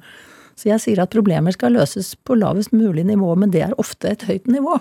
Så 0.54 0.68
jeg 0.68 0.82
sier 0.84 1.02
at 1.02 1.10
problemer 1.10 1.54
skal 1.54 1.74
løses 1.74 2.12
på 2.22 2.36
lavest 2.38 2.74
mulig 2.76 3.02
nivå, 3.08 3.32
men 3.34 3.50
det 3.50 3.64
er 3.66 3.78
ofte 3.82 4.12
et 4.12 4.26
høyt 4.28 4.46
nivå. 4.46 4.76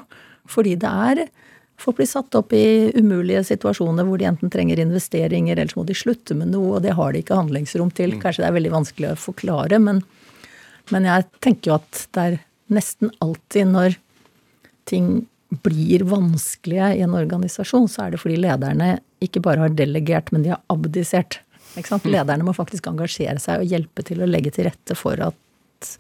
Fordi 0.52 0.76
det 0.78 0.92
er 1.10 1.24
Folk 1.82 1.98
blir 1.98 2.10
satt 2.10 2.36
opp 2.38 2.54
i 2.54 2.92
umulige 2.94 3.42
situasjoner 3.48 4.06
hvor 4.06 4.22
de 4.22 4.28
enten 4.30 4.52
trenger 4.54 4.80
investeringer, 4.84 5.58
eller 5.58 5.74
så 5.74 5.82
må 5.82 5.86
de 5.90 5.98
slutte 5.98 6.38
med 6.38 6.52
noe, 6.54 6.78
og 6.78 6.86
det 6.86 6.94
har 6.98 7.14
de 7.14 7.24
ikke 7.24 7.40
handlingsrom 7.40 7.90
til. 7.98 8.14
Kanskje 8.22 8.44
det 8.44 8.50
er 8.52 8.58
veldig 8.60 8.74
vanskelig 8.76 9.12
å 9.12 9.20
forklare, 9.20 9.80
men, 9.82 10.04
men 10.94 11.10
jeg 11.10 11.28
tenker 11.42 11.72
jo 11.72 11.78
at 11.80 12.06
det 12.14 12.26
er 12.28 12.40
nesten 12.72 13.12
alltid 13.24 13.72
når 13.74 13.98
ting 14.90 15.12
blir 15.66 16.06
vanskelige 16.08 16.94
i 16.96 17.02
en 17.04 17.16
organisasjon, 17.18 17.90
så 17.92 18.06
er 18.06 18.14
det 18.14 18.22
fordi 18.22 18.38
lederne 18.40 18.94
ikke 19.24 19.42
bare 19.44 19.66
har 19.66 19.74
delegert, 19.76 20.32
men 20.32 20.46
de 20.46 20.54
har 20.54 20.62
abdisert. 20.72 21.42
Sant? 21.76 22.08
Lederne 22.08 22.46
må 22.48 22.54
faktisk 22.56 22.88
engasjere 22.88 23.40
seg 23.42 23.64
og 23.64 23.74
hjelpe 23.74 24.06
til 24.08 24.24
å 24.24 24.30
legge 24.30 24.54
til 24.56 24.70
rette 24.70 24.96
for 24.96 25.20
at 25.24 25.92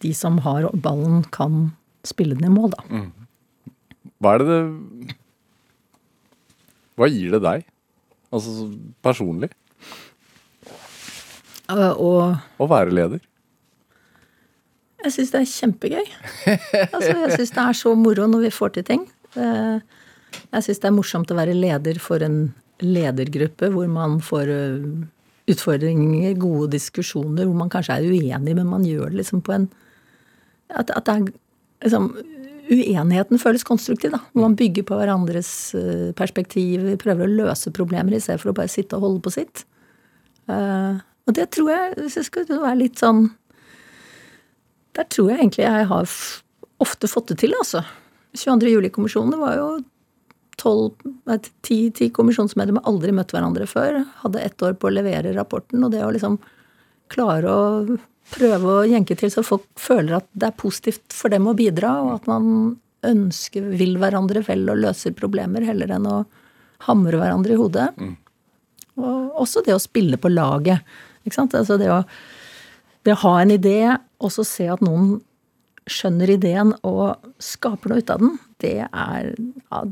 de 0.00 0.12
som 0.16 0.38
har 0.44 0.68
ballen, 0.74 1.22
kan 1.32 1.70
spille 2.08 2.36
den 2.36 2.48
i 2.48 2.52
mål, 2.52 2.72
da. 2.76 3.00
Hva 4.20 4.34
er 4.36 4.42
det 4.42 4.48
det 4.50 5.16
Hva 7.00 7.08
gir 7.08 7.32
det 7.36 7.40
deg? 7.44 7.64
Altså 8.30 8.66
personlig? 9.04 9.48
Eh, 11.70 11.92
Og 11.96 12.36
Å 12.60 12.68
være 12.70 12.92
leder? 12.94 13.22
Jeg 15.00 15.14
syns 15.14 15.30
det 15.32 15.40
er 15.40 15.48
kjempegøy. 15.48 16.08
Altså, 16.92 17.14
jeg 17.22 17.30
syns 17.38 17.54
det 17.56 17.62
er 17.62 17.76
så 17.78 17.94
moro 17.96 18.26
når 18.28 18.42
vi 18.44 18.50
får 18.52 18.74
til 18.76 18.84
ting. 18.90 19.06
Eh, 19.32 19.78
Jeg 20.52 20.62
syns 20.66 20.82
det 20.82 20.88
er 20.90 20.94
morsomt 20.98 21.30
å 21.32 21.38
være 21.38 21.54
leder 21.56 21.96
for 22.02 22.22
en 22.22 22.52
ledergruppe 22.84 23.70
hvor 23.72 23.88
man 23.92 24.18
får 24.24 24.50
eh, 24.52 24.84
utfordringer, 25.50 26.36
gode 26.38 26.68
diskusjoner, 26.76 27.48
hvor 27.48 27.56
man 27.58 27.72
kanskje 27.72 27.96
er 27.96 28.06
uenig, 28.12 28.54
men 28.54 28.68
man 28.68 28.84
gjør 28.86 29.10
det 29.10 29.22
liksom 29.22 29.40
på 29.46 29.56
en 29.56 29.66
At, 30.70 30.90
at 30.94 31.04
det 31.08 31.14
er 31.16 31.24
liksom 31.88 32.10
Uenigheten 32.70 33.40
føles 33.42 33.64
konstruktiv, 33.66 34.12
da. 34.14 34.20
Hvor 34.32 34.44
man 34.46 34.56
bygger 34.58 34.84
på 34.86 34.98
hverandres 35.00 35.50
eh, 35.74 36.10
perspektiv, 36.18 36.84
prøver 37.02 37.26
å 37.26 37.36
løse 37.48 37.72
problemer 37.74 38.14
i 38.14 38.20
stedet 38.22 38.40
for 38.42 38.52
å 38.52 38.56
bare 38.56 38.70
sitte 38.70 38.94
og 38.98 39.02
holde 39.08 39.22
på 39.26 39.32
sitt. 39.34 39.64
Eh, 40.50 41.00
Og 41.28 41.34
det 41.36 41.48
tror 41.54 41.70
jeg, 41.70 41.96
hvis 41.98 42.16
jeg 42.16 42.26
skal 42.30 42.46
være 42.50 42.78
litt 42.80 42.98
sånn 43.02 43.28
der 44.98 45.06
tror 45.06 45.28
jeg 45.30 45.38
egentlig 45.38 45.62
jeg 45.66 45.86
har 45.86 46.14
ofte 46.82 47.08
fått 47.10 47.28
det 47.30 47.36
til, 47.44 47.52
altså. 47.58 47.84
22. 48.34 48.70
juli-kommisjonen 48.72 49.38
var 49.38 49.56
jo 49.58 49.68
tolv, 50.60 50.96
nei, 51.28 51.36
ti, 51.66 51.78
ti 51.94 52.10
kommisjonsmedlemmer 52.14 52.84
aldri 52.88 53.14
møtt 53.16 53.32
hverandre 53.34 53.66
før. 53.70 54.00
Hadde 54.24 54.42
ett 54.44 54.62
år 54.66 54.74
på 54.78 54.90
å 54.90 54.94
levere 54.94 55.32
rapporten, 55.36 55.82
og 55.86 55.94
det 55.94 56.02
å 56.04 56.10
liksom 56.14 56.38
klare 57.10 57.50
å 57.54 57.98
prøve 58.30 58.74
å 58.78 58.88
jenke 58.88 59.16
til 59.18 59.32
så 59.32 59.44
folk 59.46 59.66
føler 59.80 60.20
at 60.20 60.28
det 60.32 60.50
er 60.50 60.58
positivt 60.60 61.14
for 61.16 61.32
dem 61.32 61.48
å 61.50 61.56
bidra, 61.58 61.96
og 62.04 62.12
at 62.18 62.28
man 62.30 62.50
ønsker, 63.06 63.70
vil 63.80 63.96
hverandre 64.00 64.42
vel 64.44 64.66
og 64.68 64.82
løser 64.82 65.16
problemer 65.16 65.64
heller 65.64 65.94
enn 65.96 66.08
å 66.08 66.18
hamre 66.86 67.20
hverandre 67.20 67.56
i 67.56 67.60
hodet. 67.60 67.88
Og 69.00 69.40
også 69.40 69.64
det 69.64 69.72
å 69.76 69.80
spille 69.80 70.18
på 70.20 70.32
laget. 70.32 70.84
Ikke 71.24 71.38
sant? 71.38 71.56
Altså 71.56 71.78
det 71.80 71.88
å 71.92 72.02
det 73.06 73.14
å 73.14 73.22
ha 73.22 73.34
en 73.40 73.52
idé, 73.54 73.78
og 74.20 74.32
så 74.34 74.44
se 74.44 74.66
at 74.68 74.82
noen 74.84 75.18
skjønner 75.90 76.34
ideen 76.34 76.74
og 76.86 77.30
skaper 77.42 77.92
noe 77.92 78.02
ut 78.02 78.12
av 78.12 78.22
den, 78.22 78.34
det 78.60 78.76
er 78.84 79.30
ja, 79.32 79.82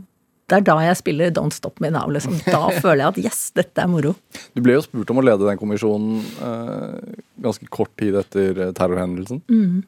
Det 0.49 0.57
er 0.57 0.65
da 0.65 0.79
jeg 0.81 0.97
spiller 0.97 1.33
Don't 1.37 1.53
Stop 1.53 1.83
Me 1.85 1.91
Now, 1.93 2.09
liksom. 2.09 2.39
Da 2.47 2.71
føler 2.85 3.03
jeg 3.03 3.11
at 3.11 3.21
yes, 3.27 3.43
dette 3.57 3.85
er 3.85 3.91
moro. 3.93 4.15
Du 4.57 4.63
ble 4.65 4.79
jo 4.79 4.85
spurt 4.87 5.13
om 5.13 5.21
å 5.21 5.25
lede 5.27 5.45
den 5.45 5.61
kommisjonen 5.61 6.23
eh, 6.41 7.21
ganske 7.45 7.69
kort 7.69 7.93
tid 8.01 8.17
etter 8.17 8.73
terrorhendelsen. 8.73 9.45
terrorhendelsen. 9.45 9.87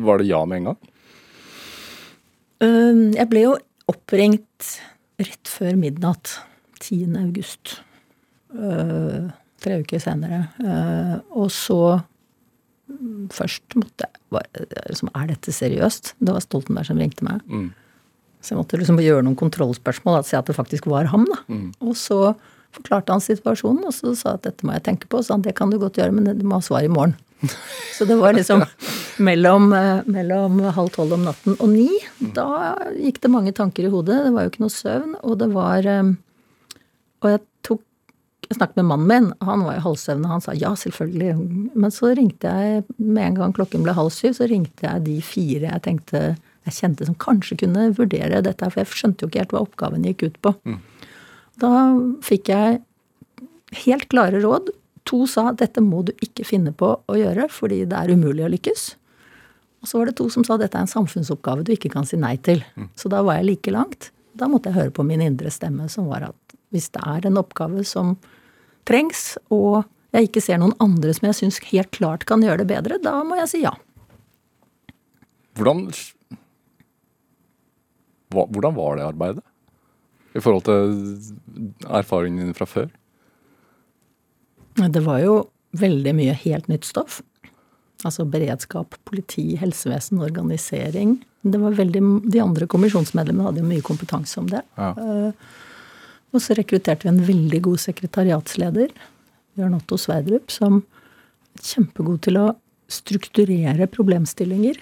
Var 0.00 0.18
det 0.18 0.28
ja 0.28 0.44
med 0.46 0.60
en 0.60 0.70
gang? 0.70 0.78
Um, 2.60 3.02
Jeg 3.16 3.28
ble 3.32 3.44
jo 3.46 3.56
oppringt 3.90 4.70
rett 5.20 5.50
før 5.50 5.76
midnatt 5.80 6.36
10. 6.80 7.16
august. 7.20 7.80
Uh, 8.54 9.30
tre 9.62 9.80
uker 9.82 10.02
senere. 10.02 10.44
Uh, 10.60 11.18
og 11.38 11.50
så 11.54 12.00
mm, 12.90 13.28
Først 13.34 13.76
måtte 13.78 14.08
jeg 14.08 14.24
bare 14.34 14.64
liksom, 14.88 15.10
Er 15.14 15.28
dette 15.30 15.54
seriøst? 15.54 16.14
Det 16.18 16.34
var 16.34 16.42
Stoltenberg 16.44 16.88
som 16.88 17.00
ringte 17.00 17.26
meg. 17.26 17.44
Så 18.40 18.54
jeg 18.54 18.60
måtte 18.62 18.78
liksom 18.80 19.00
gjøre 19.02 19.24
noen 19.26 19.38
kontrollspørsmål, 19.38 20.22
og 20.22 20.28
si 20.28 20.36
at 20.38 20.48
det 20.48 20.56
faktisk 20.56 20.88
var 20.90 21.10
ham. 21.12 21.26
da. 21.28 21.42
Og 21.84 21.96
så 21.98 22.34
forklarte 22.74 23.12
han 23.12 23.22
situasjonen, 23.24 23.84
og 23.88 23.94
så 23.94 24.14
sa 24.16 24.36
at 24.38 24.46
dette 24.46 24.66
må 24.66 24.76
jeg 24.76 24.86
tenke 24.86 25.10
på. 25.10 25.20
Og 25.20 25.26
sa 25.26 25.36
han 25.36 25.44
det 25.44 25.56
kan 25.58 25.72
du 25.72 25.78
godt 25.80 25.98
gjøre, 26.00 26.14
men 26.14 26.30
du 26.38 26.46
må 26.46 26.60
ha 26.60 26.64
svar 26.64 26.86
i 26.86 26.92
morgen. 26.92 27.16
Så 27.96 28.04
det 28.04 28.18
var 28.20 28.34
liksom 28.36 28.62
mellom, 29.24 29.72
eh, 29.72 30.02
mellom 30.04 30.58
halv 30.76 30.90
tolv 30.92 31.14
om 31.16 31.22
natten 31.24 31.56
og 31.56 31.70
ni. 31.72 31.88
Da 32.36 32.74
gikk 32.96 33.22
det 33.24 33.30
mange 33.32 33.54
tanker 33.56 33.86
i 33.86 33.92
hodet. 33.92 34.18
Det 34.26 34.32
var 34.34 34.44
jo 34.44 34.52
ikke 34.52 34.64
noe 34.64 34.74
søvn. 34.74 35.14
Og 35.24 35.38
det 35.40 35.48
var 35.54 35.88
eh, 35.88 36.10
Og 37.20 37.30
jeg 37.32 37.40
tok 37.64 37.80
Jeg 38.50 38.58
snakket 38.58 38.80
med 38.80 38.88
mannen 38.90 39.08
min, 39.08 39.26
han 39.46 39.60
var 39.62 39.76
i 39.78 39.82
halvsøvn, 39.84 40.24
og 40.26 40.30
han 40.32 40.40
sa 40.42 40.52
ja, 40.58 40.72
selvfølgelig. 40.74 41.34
Men 41.78 41.92
så 41.94 42.08
ringte 42.18 42.50
jeg 42.50 42.84
med 42.98 43.22
en 43.22 43.36
gang 43.36 43.52
klokken 43.54 43.84
ble 43.84 43.94
halv 43.94 44.10
syv, 44.10 44.32
så 44.34 44.48
ringte 44.50 44.88
jeg 44.88 45.04
de 45.04 45.20
fire 45.22 45.68
jeg 45.68 45.84
tenkte 45.84 46.22
jeg 46.68 46.76
kjente 46.76 47.06
som 47.08 47.16
kanskje 47.20 47.56
kunne 47.62 47.88
vurdere 47.96 48.42
dette, 48.44 48.68
for 48.68 48.82
jeg 48.82 48.92
skjønte 48.92 49.24
jo 49.24 49.30
ikke 49.30 49.42
helt 49.44 49.54
hva 49.56 49.64
oppgaven 49.64 50.04
gikk 50.04 50.26
ut 50.28 50.38
på. 50.44 50.54
Da 51.60 51.72
fikk 52.24 52.50
jeg 52.52 52.80
helt 53.86 54.08
klare 54.12 54.40
råd. 54.42 54.70
To 55.08 55.24
sa 55.26 55.50
dette 55.56 55.80
må 55.80 56.02
du 56.06 56.12
ikke 56.20 56.44
finne 56.44 56.72
på 56.76 56.92
å 57.08 57.18
gjøre 57.18 57.48
fordi 57.52 57.84
det 57.88 57.96
er 57.96 58.12
umulig 58.12 58.44
å 58.44 58.52
lykkes. 58.52 58.94
Og 59.80 59.88
så 59.88 59.98
var 59.98 60.10
det 60.10 60.18
to 60.20 60.28
som 60.32 60.44
sa 60.44 60.58
dette 60.60 60.76
er 60.76 60.84
en 60.84 60.90
samfunnsoppgave 60.90 61.64
du 61.64 61.72
ikke 61.72 61.92
kan 61.92 62.04
si 62.04 62.18
nei 62.20 62.36
til. 62.36 62.60
Så 63.00 63.08
da 63.12 63.22
var 63.24 63.40
jeg 63.40 63.48
like 63.48 63.72
langt. 63.72 64.10
Da 64.36 64.48
måtte 64.48 64.70
jeg 64.70 64.76
høre 64.76 64.94
på 64.94 65.06
min 65.06 65.22
indre 65.24 65.50
stemme, 65.50 65.88
som 65.88 66.10
var 66.12 66.28
at 66.28 66.56
hvis 66.70 66.90
det 66.94 67.02
er 67.02 67.26
en 67.26 67.40
oppgave 67.40 67.82
som 67.88 68.14
trengs, 68.88 69.38
og 69.50 69.88
jeg 70.14 70.28
ikke 70.28 70.42
ser 70.44 70.60
noen 70.60 70.76
andre 70.82 71.14
som 71.16 71.26
jeg 71.30 71.38
syns 71.40 71.60
helt 71.70 71.90
klart 71.96 72.26
kan 72.28 72.44
gjøre 72.44 72.62
det 72.62 72.70
bedre, 72.70 73.00
da 73.02 73.20
må 73.26 73.38
jeg 73.40 73.50
si 73.50 73.62
ja. 73.64 73.72
Hvordan 75.58 75.88
Hvordan 78.30 78.76
var 78.76 78.96
det 78.98 79.06
arbeidet? 79.08 79.44
I 80.34 80.42
forhold 80.42 80.62
til 80.68 80.92
erfaringen 81.90 82.44
din 82.44 82.54
fra 82.54 82.68
før? 82.70 82.90
Det 84.78 85.02
var 85.02 85.18
jo 85.24 85.34
veldig 85.76 86.12
mye 86.16 86.36
helt 86.44 86.68
nytt 86.70 86.86
stoff. 86.86 87.20
Altså 88.06 88.24
beredskap, 88.24 88.94
politi, 89.04 89.56
helsevesen, 89.60 90.22
organisering. 90.24 91.18
Det 91.42 91.58
var 91.60 91.74
veldig, 91.76 92.02
de 92.32 92.40
andre 92.40 92.68
kommisjonsmedlemmene 92.70 93.48
hadde 93.48 93.60
jo 93.64 93.68
mye 93.68 93.84
kompetanse 93.84 94.38
om 94.40 94.48
det. 94.48 94.62
Ja. 94.78 94.92
Eh, 94.94 95.50
Og 96.30 96.38
så 96.38 96.54
rekrutterte 96.54 97.08
vi 97.08 97.10
en 97.10 97.24
veldig 97.26 97.58
god 97.66 97.80
sekretariatsleder, 97.82 98.92
Bjørn 99.58 99.74
Otto 99.80 99.96
Sverdrup, 99.98 100.52
som 100.54 100.84
er 101.58 101.64
kjempegod 101.66 102.20
til 102.22 102.38
å 102.38 102.44
strukturere 102.90 103.88
problemstillinger. 103.90 104.78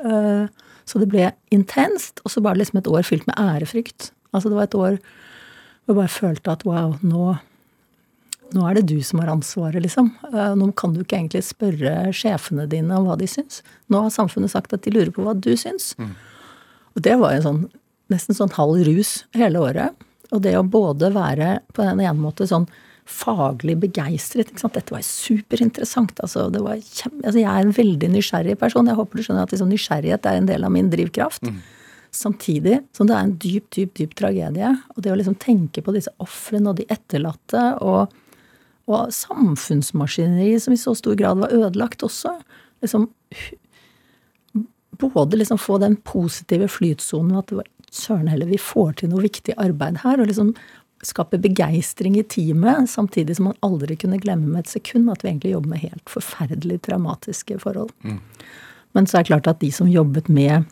Eh, 0.00 0.46
Så 0.86 1.00
det 1.02 1.08
ble 1.10 1.32
intenst, 1.54 2.22
og 2.24 2.30
så 2.32 2.42
var 2.44 2.54
det 2.54 2.64
liksom 2.64 2.80
et 2.80 2.90
år 2.90 3.06
fylt 3.06 3.26
med 3.26 3.38
ærefrykt. 3.42 4.12
Altså 4.32 4.50
det 4.52 4.58
var 4.58 4.68
et 4.68 4.78
år 4.78 4.98
hvor 5.86 5.94
jeg 5.94 6.00
bare 6.00 6.14
følte 6.16 6.50
at 6.54 6.64
wow, 6.66 6.96
nå 7.06 7.36
nå 8.54 8.62
er 8.68 8.76
det 8.78 8.84
du 8.86 9.00
som 9.02 9.18
har 9.18 9.30
ansvaret, 9.32 9.82
liksom. 9.82 10.12
Eh, 10.30 10.52
Nå 10.54 10.68
kan 10.78 10.92
du 10.94 11.00
ikke 11.02 11.16
egentlig 11.18 11.42
spørre 11.42 12.12
sjefene 12.14 12.68
dine 12.70 12.94
om 12.94 13.08
hva 13.08 13.16
de 13.18 13.26
syns. 13.26 13.58
Nå 13.90 14.04
har 14.04 14.12
samfunnet 14.14 14.52
sagt 14.52 14.74
at 14.76 14.84
de 14.84 14.92
lurer 14.94 15.10
på 15.14 15.24
hva 15.26 15.34
du 15.34 15.50
syns. 15.58 15.96
Og 16.94 17.02
det 17.02 17.16
var 17.18 17.34
en 17.34 17.42
sånn, 17.42 17.60
nesten 18.12 18.38
sånn 18.38 18.54
halv 18.54 18.84
rus 18.86 19.24
hele 19.34 19.58
året. 19.58 19.98
Og 20.30 20.42
det 20.46 20.54
å 20.58 20.62
både 20.62 21.10
være 21.14 21.56
på 21.74 21.82
den 21.82 22.02
ene 22.04 22.14
måte 22.22 22.46
sånn 22.46 22.68
faglig 23.06 23.76
begeistret 23.84 24.50
ikke 24.50 24.62
sant? 24.64 24.76
Dette 24.76 24.94
var 24.94 25.04
superinteressant. 25.06 26.18
Altså, 26.24 26.48
det 26.52 26.62
var 26.64 26.76
altså, 26.76 27.38
jeg 27.38 27.48
er 27.48 27.62
en 27.62 27.74
veldig 27.76 28.10
nysgjerrig 28.16 28.58
person. 28.60 28.90
Jeg 28.90 28.98
håper 28.98 29.18
du 29.18 29.26
skjønner 29.26 29.46
at 29.46 29.54
liksom, 29.54 29.70
nysgjerrighet 29.72 30.28
er 30.28 30.40
en 30.40 30.48
del 30.50 30.66
av 30.66 30.74
min 30.74 30.90
drivkraft. 30.92 31.50
Samtidig 32.16 32.80
som 32.96 33.08
det 33.08 33.16
er 33.16 33.26
en 33.26 33.36
dyp, 33.42 33.68
dyp, 33.76 33.92
dyp 33.98 34.16
tragedie. 34.18 34.72
Og 34.94 35.02
det 35.04 35.12
å 35.12 35.18
liksom 35.18 35.38
tenke 35.42 35.84
på 35.84 35.94
disse 35.94 36.12
ofrene 36.22 36.72
og 36.72 36.80
de 36.80 36.88
etterlatte, 36.92 37.62
og, 37.84 38.14
og 38.90 39.12
samfunnsmaskineriet 39.14 40.64
som 40.64 40.74
i 40.74 40.80
så 40.80 40.96
stor 40.98 41.18
grad 41.18 41.42
var 41.44 41.54
ødelagt 41.54 42.06
også. 42.06 42.34
Liksom 42.84 43.08
både 44.96 45.36
liksom 45.36 45.58
få 45.60 45.78
den 45.78 45.96
positive 45.96 46.68
flytsonen 46.72 47.36
at 47.38 47.50
det 47.50 47.60
var 47.60 47.70
søren 47.92 48.28
heller, 48.28 48.48
vi 48.48 48.58
får 48.60 49.00
til 49.00 49.12
noe 49.12 49.24
viktig 49.24 49.54
arbeid 49.60 50.00
her, 50.02 50.20
og 50.20 50.30
liksom 50.30 50.54
skape 51.04 51.38
begeistring 51.38 52.16
i 52.18 52.24
teamet, 52.24 52.88
samtidig 52.90 53.36
som 53.36 53.50
man 53.50 53.58
aldri 53.66 53.98
kunne 54.00 54.20
glemme 54.22 54.48
med 54.48 54.64
et 54.64 54.72
sekund 54.78 55.10
at 55.12 55.24
vi 55.24 55.30
egentlig 55.30 55.52
jobber 55.52 55.74
med 55.74 55.84
helt 55.84 56.08
forferdelig 56.10 56.80
traumatiske 56.86 57.58
forhold. 57.62 57.92
Men 58.96 59.06
så 59.06 59.18
er 59.18 59.26
det 59.26 59.32
klart 59.32 59.50
at 59.50 59.60
de 59.60 59.70
som 59.72 59.90
jobbet 59.92 60.30
med 60.32 60.64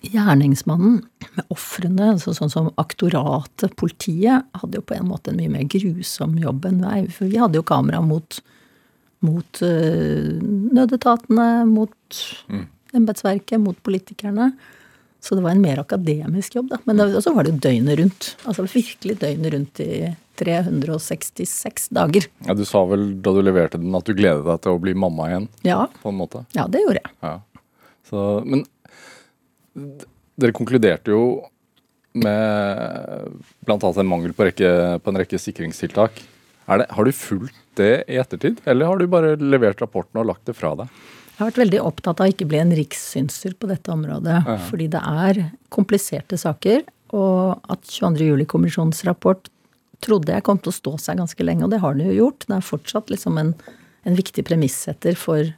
gjerningsmannen, 0.00 1.02
med 1.36 1.52
ofrene, 1.52 2.14
så 2.18 2.32
sånn 2.34 2.50
som 2.52 2.70
aktoratet, 2.80 3.76
politiet, 3.78 4.46
hadde 4.56 4.80
jo 4.80 4.86
på 4.86 4.96
en 4.96 5.08
måte 5.10 5.30
en 5.30 5.38
mye 5.38 5.52
mer 5.52 5.68
grusom 5.70 6.38
jobb 6.40 6.66
enn 6.70 6.80
meg. 6.82 7.10
For 7.14 7.28
vi 7.30 7.38
hadde 7.40 7.60
jo 7.60 7.66
kamera 7.68 8.00
mot, 8.04 8.40
mot 9.26 9.62
øh, 9.66 10.40
nødetatene, 10.72 11.48
mot 11.68 12.22
embetsverket, 12.96 13.60
mot 13.62 13.78
politikerne. 13.86 14.50
Så 15.20 15.36
det 15.36 15.42
var 15.44 15.50
en 15.52 15.60
mer 15.60 15.78
akademisk 15.82 16.54
jobb, 16.56 16.70
da. 16.70 16.78
Men 16.88 16.96
det- 16.96 17.20
så 17.22 17.34
var 17.34 17.44
det 17.44 17.52
jo 17.52 17.58
døgnet 17.68 17.98
rundt. 18.00 18.36
Altså 18.48 18.64
virkelig 18.64 19.18
døgnet 19.20 19.52
rundt 19.52 19.80
i 19.84 20.16
366 20.40 21.88
dager. 21.92 22.26
Ja, 22.46 22.54
du 22.56 22.64
sa 22.64 22.84
vel 22.88 23.20
da 23.20 23.32
du 23.36 23.42
leverte 23.44 23.78
den 23.80 23.94
at 23.94 24.04
du 24.08 24.14
gledet 24.16 24.44
deg 24.46 24.60
til 24.64 24.72
å 24.72 24.80
bli 24.80 24.94
mamma 24.94 25.28
igjen, 25.28 25.48
Ja, 25.62 25.86
på 26.02 26.08
en 26.08 26.16
måte. 26.16 26.46
ja 26.56 26.66
det 26.66 26.80
gjorde 26.82 27.02
jeg. 27.04 27.12
Ja. 27.22 27.34
Så, 28.10 28.44
men 28.46 28.64
dere 30.40 30.52
konkluderte 30.56 31.12
jo 31.12 31.22
med 32.14 33.28
bl.a. 33.66 33.78
en 34.00 34.08
mangel 34.10 34.32
på, 34.34 34.48
rekke, 34.48 34.98
på, 35.02 35.12
en 35.12 35.20
rekke 35.20 35.38
sikringstiltak. 35.38 36.22
Det, 36.70 36.86
har 36.90 37.04
du 37.04 37.12
fulgt 37.12 37.54
det 37.78 38.04
i 38.08 38.16
ettertid, 38.20 38.58
eller 38.66 38.86
har 38.86 38.98
du 38.98 39.06
bare 39.10 39.36
levert 39.36 39.80
rapporten 39.82 40.20
og 40.22 40.26
lagt 40.30 40.44
det 40.46 40.56
fra 40.58 40.72
deg? 40.78 40.88
Jeg 41.40 41.46
har 41.46 41.54
vært 41.54 41.62
veldig 41.62 41.78
opptatt 41.88 42.18
av 42.20 42.26
å 42.28 42.32
ikke 42.34 42.44
bli 42.50 42.58
en 42.60 42.72
rikssynser 42.76 43.54
på 43.56 43.68
dette 43.70 43.88
området. 43.88 44.42
Ja. 44.44 44.56
Fordi 44.68 44.90
det 44.92 45.00
er 45.00 45.38
kompliserte 45.72 46.36
saker. 46.36 46.82
Og 47.16 47.70
at 47.72 47.88
22. 47.88 48.26
juli-kommisjonens 48.26 49.00
rapport 49.08 49.48
trodde 50.04 50.34
jeg 50.36 50.44
kom 50.44 50.60
til 50.60 50.68
å 50.68 50.76
stå 50.76 50.92
seg 51.00 51.16
ganske 51.16 51.46
lenge, 51.46 51.64
og 51.64 51.72
det 51.72 51.80
har 51.80 51.96
den 51.96 52.10
jo 52.10 52.18
gjort. 52.18 52.44
Det 52.44 52.58
er 52.58 52.66
fortsatt 52.68 53.08
liksom 53.08 53.40
en, 53.40 53.54
en 54.04 54.20
viktig 54.20 54.44
premissetter 54.50 55.16
for 55.16 55.48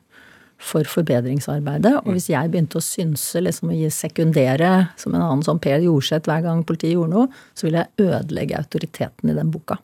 for 0.63 0.87
forbedringsarbeidet. 0.87 1.97
Og 2.05 2.15
hvis 2.15 2.29
jeg 2.31 2.51
begynte 2.53 2.79
å 2.79 2.85
synse, 2.87 3.41
liksom 3.43 3.73
gi 3.75 3.89
sekundere 3.91 4.93
som 5.01 5.17
en 5.17 5.25
annen 5.25 5.43
som 5.43 5.59
Per 5.59 5.83
Jorseth 5.83 6.31
hver 6.31 6.45
gang 6.45 6.63
politiet 6.63 6.95
gjorde 6.95 7.17
noe, 7.17 7.41
så 7.59 7.67
ville 7.67 7.83
jeg 7.83 8.07
ødelegge 8.07 8.61
autoriteten 8.61 9.33
i 9.33 9.35
den 9.35 9.51
boka. 9.51 9.81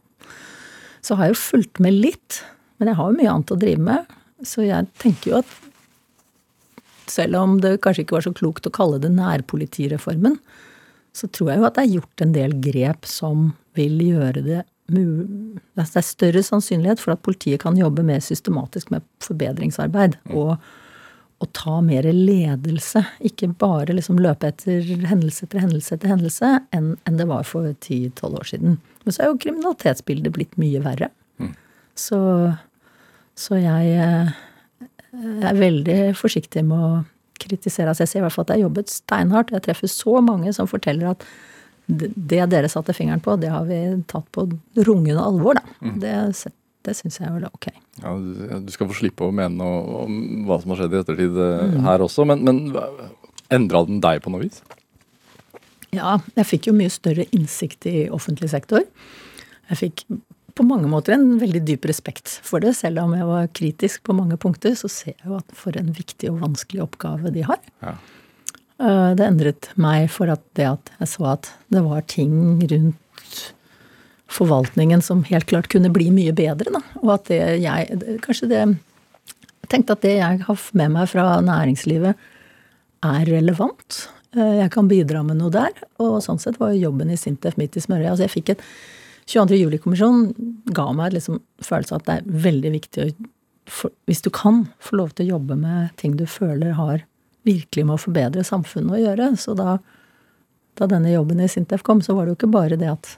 Så 1.03 1.19
har 1.19 1.27
jeg 1.27 1.35
jo 1.35 1.41
fulgt 1.43 1.83
med 1.83 1.99
litt, 1.99 2.45
men 2.79 2.93
jeg 2.93 3.01
har 3.01 3.11
jo 3.11 3.19
mye 3.19 3.33
annet 3.33 3.55
å 3.55 3.59
drive 3.59 3.87
med. 3.89 4.15
Så 4.47 4.69
jeg 4.69 4.87
tenker 5.03 5.33
jo 5.33 5.41
at 5.41 5.57
selv 7.13 7.39
om 7.41 7.59
det 7.63 7.79
kanskje 7.85 8.05
ikke 8.05 8.19
var 8.19 8.27
så 8.27 8.35
klokt 8.37 8.67
å 8.69 8.75
kalle 8.75 9.01
det 9.03 9.11
nærpolitireformen, 9.15 10.39
så 11.17 11.29
tror 11.33 11.53
jeg 11.53 11.61
jo 11.61 11.69
at 11.69 11.79
det 11.79 11.85
er 11.85 11.95
gjort 11.97 12.25
en 12.25 12.35
del 12.35 12.57
grep 12.63 13.09
som 13.09 13.53
vil 13.79 14.01
gjøre 14.05 14.43
det 14.45 14.65
det 14.89 15.85
er 15.85 16.05
større 16.07 16.43
sannsynlighet 16.45 17.01
for 17.03 17.13
at 17.13 17.25
politiet 17.25 17.61
kan 17.61 17.77
jobbe 17.77 18.05
mer 18.07 18.23
systematisk 18.25 18.91
med 18.95 19.05
forbedringsarbeid. 19.21 20.17
Mm. 20.25 20.37
Og, 20.41 20.55
og, 21.43 21.49
ta 21.53 21.81
mer 21.85 22.09
ledelse. 22.09 23.05
Ikke 23.21 23.51
bare 23.61 23.93
liksom 23.93 24.21
løpe 24.23 24.49
etter 24.49 24.81
hendelse 25.11 25.45
etter 25.45 25.61
hendelse 25.61 25.99
etter 25.99 26.15
hendelse 26.15 26.55
enn, 26.75 26.95
enn 27.05 27.21
det 27.21 27.29
var 27.29 27.45
for 27.49 27.69
10-12 27.69 28.41
år 28.41 28.49
siden. 28.49 28.79
Men 29.05 29.15
så 29.15 29.25
er 29.25 29.31
jo 29.33 29.41
kriminalitetsbildet 29.45 30.35
blitt 30.35 30.57
mye 30.61 30.81
verre. 30.85 31.13
Mm. 31.37 31.53
Så, 31.99 32.21
så 33.37 33.61
jeg, 33.61 34.33
jeg 35.13 35.49
er 35.51 35.61
veldig 35.61 35.99
forsiktig 36.19 36.65
med 36.69 36.85
å 36.85 36.91
kritisere. 37.39 37.91
Altså 37.93 38.05
jeg 38.05 38.13
ser 38.13 38.23
i 38.23 38.27
hvert 38.27 38.35
fall 38.35 38.47
at 38.47 38.53
jeg 38.53 38.61
har 38.61 38.67
jobbet 38.67 38.93
steinhardt. 38.93 39.53
Jeg 39.55 39.65
treffer 39.65 39.91
så 39.93 40.19
mange 40.25 40.53
som 40.57 40.69
forteller 40.71 41.13
at 41.15 41.27
det 41.89 42.43
dere 42.53 42.69
satte 42.69 42.93
fingeren 42.93 43.23
på, 43.25 43.39
det 43.41 43.49
har 43.49 43.65
vi 43.65 43.79
tatt 44.11 44.27
på 44.35 44.45
rungende 44.85 45.23
alvor, 45.25 45.57
da. 45.57 45.77
Mm. 45.81 45.95
Det, 46.03 46.17
det 46.85 46.95
syns 46.99 47.17
jeg 47.21 47.31
er 47.31 47.47
ok. 47.49 47.71
Ja, 48.03 48.13
Du 48.61 48.73
skal 48.75 48.91
få 48.91 48.99
slippe 48.99 49.25
å 49.25 49.33
mene 49.33 49.57
noe 49.57 50.03
om 50.05 50.19
hva 50.49 50.61
som 50.61 50.75
har 50.75 50.83
skjedd 50.83 50.99
i 50.99 51.01
ettertid 51.01 51.39
eh, 51.41 51.63
mm. 51.73 51.79
her 51.87 52.05
også, 52.05 52.27
men, 52.29 52.45
men 52.45 52.61
endra 53.55 53.87
den 53.89 54.03
deg 54.05 54.21
på 54.25 54.35
noe 54.35 54.45
vis? 54.45 54.61
Ja, 55.97 56.19
jeg 56.37 56.45
fikk 56.51 56.69
jo 56.69 56.77
mye 56.77 56.93
større 56.93 57.25
innsikt 57.33 57.89
i 57.89 57.97
offentlig 58.13 58.51
sektor. 58.53 58.85
Jeg 59.71 59.81
fikk 59.81 60.05
på 60.59 60.67
mange 60.67 60.91
måter 60.91 61.15
en 61.15 61.37
veldig 61.39 61.63
dyp 61.67 61.87
respekt 61.89 62.39
for 62.47 62.63
det. 62.65 62.75
Selv 62.79 63.05
om 63.05 63.15
jeg 63.15 63.27
var 63.29 63.51
kritisk 63.55 64.03
på 64.09 64.17
mange 64.17 64.39
punkter, 64.41 64.75
så 64.79 64.91
ser 64.91 65.15
jeg 65.15 65.31
jo 65.31 65.39
at 65.39 65.57
for 65.57 65.77
en 65.79 65.93
viktig 65.95 66.33
og 66.33 66.41
vanskelig 66.43 66.83
oppgave 66.89 67.33
de 67.35 67.45
har. 67.47 67.61
Ja. 67.85 67.95
Eh, 68.79 69.13
det 69.19 69.27
endret 69.27 69.71
meg 69.81 70.09
for 70.15 70.31
at 70.31 70.43
det 70.59 70.67
at 70.71 70.93
jeg 71.01 71.13
så 71.15 71.31
at 71.35 71.53
det 71.75 71.83
var 71.87 72.05
ting 72.11 72.59
rundt 72.63 73.39
forvaltningen 74.29 75.01
som 75.03 75.25
helt 75.25 75.49
klart 75.49 75.71
kunne 75.73 75.91
bli 75.95 76.11
mye 76.15 76.35
bedre. 76.37 76.75
Da. 76.75 76.83
Og 77.03 77.15
at 77.17 77.31
det 77.31 77.41
jeg 77.63 78.19
Kanskje 78.25 78.51
det 78.51 78.61
Jeg 78.63 79.73
tenkte 79.73 79.97
at 79.97 80.05
det 80.05 80.15
jeg 80.17 80.45
har 80.47 80.61
med 80.81 80.95
meg 80.95 81.11
fra 81.11 81.41
næringslivet, 81.45 82.15
er 83.05 83.27
relevant. 83.29 83.99
Eh, 84.35 84.55
jeg 84.63 84.71
kan 84.73 84.89
bidra 84.89 85.23
med 85.23 85.39
noe 85.39 85.53
der. 85.53 85.75
Og 86.01 86.23
sånn 86.25 86.41
sett 86.41 86.57
var 86.61 86.73
jobben 86.73 87.11
i 87.13 87.19
Sintef 87.21 87.59
midt 87.61 87.77
i 87.77 87.83
smørøyet. 87.85 88.15
Altså 88.15 88.25
jeg 88.25 88.35
fikk 88.35 88.55
et 88.55 88.65
22. 89.29 89.59
juli-kommisjonen 89.61 90.33
ga 90.73 90.87
meg 90.97 91.13
liksom 91.17 91.43
følelse 91.65 91.95
av 91.95 92.01
at 92.01 92.09
det 92.09 92.17
er 92.17 92.41
veldig 92.49 92.73
viktig 92.79 93.05
å 93.05 93.11
Hvis 94.09 94.23
du 94.25 94.31
kan, 94.33 94.63
få 94.81 94.97
lov 94.97 95.11
til 95.13 95.27
å 95.27 95.37
jobbe 95.37 95.57
med 95.61 95.91
ting 96.01 96.15
du 96.17 96.25
føler 96.25 96.73
har 96.73 97.03
virkelig 97.45 97.85
med 97.85 97.99
å 97.99 98.01
forbedre 98.01 98.45
samfunnet 98.45 98.95
å 98.97 99.01
gjøre. 99.03 99.27
Så 99.37 99.53
da, 99.59 99.77
da 100.81 100.89
denne 100.89 101.13
jobben 101.13 101.43
i 101.45 101.49
Sintef 101.53 101.85
kom, 101.85 102.01
så 102.01 102.17
var 102.17 102.25
det 102.25 102.33
jo 102.33 102.39
ikke 102.39 102.55
bare 102.55 102.79
det 102.81 102.89
at 102.89 103.11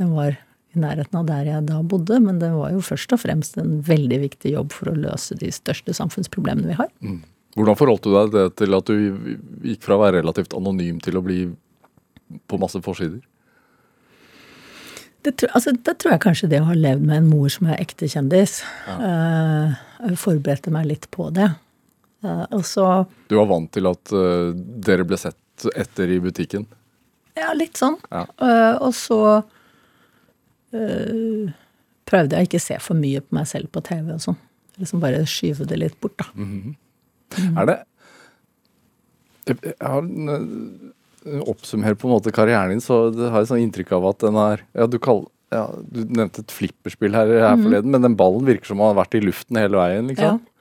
den 0.00 0.14
var 0.16 0.38
i 0.72 0.80
nærheten 0.80 1.20
av 1.20 1.28
der 1.28 1.50
jeg 1.50 1.68
da 1.68 1.82
bodde, 1.84 2.18
men 2.24 2.40
det 2.40 2.50
var 2.54 2.72
jo 2.72 2.80
først 2.84 3.12
og 3.12 3.20
fremst 3.20 3.60
en 3.60 3.78
veldig 3.84 4.22
viktig 4.24 4.56
jobb 4.56 4.72
for 4.72 4.92
å 4.92 4.96
løse 4.96 5.36
de 5.40 5.52
største 5.52 5.92
samfunnsproblemene 5.96 6.72
vi 6.72 6.80
har. 6.80 6.88
Mm. 7.04 7.20
Hvordan 7.56 7.78
forholdt 7.78 8.08
du 8.08 8.16
deg 8.16 8.56
til 8.56 8.76
at 8.76 8.90
du 8.90 9.30
gikk 9.64 9.84
fra 9.84 9.96
å 9.96 10.02
være 10.02 10.20
relativt 10.20 10.56
anonym 10.56 11.04
til 11.04 11.20
å 11.20 11.24
bli 11.24 11.42
på 12.48 12.60
masse 12.60 12.80
forsider? 12.84 13.20
Det, 15.26 15.48
altså, 15.50 15.72
det 15.74 15.96
tror 15.98 16.14
jeg 16.14 16.22
kanskje 16.22 16.48
det 16.52 16.60
å 16.62 16.68
ha 16.68 16.74
levd 16.78 17.06
med 17.08 17.18
en 17.18 17.30
mor 17.30 17.50
som 17.50 17.66
er 17.66 17.80
ekte 17.82 18.06
kjendis, 18.10 18.60
ja. 18.86 18.94
uh, 19.02 20.12
forberedte 20.20 20.70
meg 20.74 20.86
litt 20.86 21.08
på 21.14 21.28
det. 21.34 21.48
Uh, 22.22 22.44
og 22.54 22.62
så 22.66 22.86
Du 23.26 23.34
var 23.40 23.48
vant 23.50 23.70
til 23.74 23.90
at 23.90 24.14
uh, 24.14 24.54
dere 24.54 25.06
ble 25.08 25.18
sett 25.18 25.66
etter 25.74 26.12
i 26.14 26.20
butikken? 26.22 26.68
Ja, 27.36 27.50
litt 27.56 27.80
sånn. 27.80 27.96
Ja. 28.12 28.24
Og 28.84 28.92
så 28.96 29.18
prøvde 32.08 32.36
jeg 32.36 32.48
ikke 32.48 32.60
å 32.60 32.64
se 32.64 32.76
for 32.84 32.98
mye 32.98 33.22
på 33.24 33.36
meg 33.36 33.48
selv 33.48 33.70
på 33.72 33.80
TV 33.84 34.10
og 34.14 34.22
sånn. 34.24 34.38
Liksom 34.80 35.00
bare 35.00 35.22
skyve 35.28 35.64
det 35.68 35.78
litt 35.80 35.96
bort, 36.00 36.16
da. 36.20 36.26
Mm 36.34 36.48
-hmm. 36.48 36.74
mm. 37.38 37.58
Er 37.58 37.66
det 37.66 37.78
Jeg 39.46 39.74
har 39.80 40.02
oppsummert 41.46 41.98
på 42.00 42.08
en 42.08 42.16
måte 42.16 42.34
karrieren 42.34 42.74
din, 42.74 42.82
så 42.84 43.06
det 43.14 43.30
har 43.32 43.42
jeg 43.42 43.50
sånn 43.52 43.64
inntrykk 43.64 43.96
av 43.98 44.10
at 44.12 44.20
den 44.24 44.38
er 44.40 44.62
ja, 44.78 44.88
du, 44.90 44.98
kall, 45.02 45.24
ja, 45.54 45.64
du 45.82 46.04
nevnte 46.04 46.44
et 46.44 46.54
flipperspill 46.54 47.16
her, 47.16 47.32
her 47.42 47.56
mm. 47.56 47.64
forleden, 47.66 47.94
men 47.94 48.06
den 48.06 48.18
ballen 48.18 48.46
virker 48.48 48.70
som 48.70 48.82
den 48.82 48.90
har 48.90 49.00
vært 49.00 49.18
i 49.18 49.24
luften 49.24 49.60
hele 49.60 49.80
veien, 49.80 50.12
liksom. 50.12 50.38
Ja. 50.38 50.52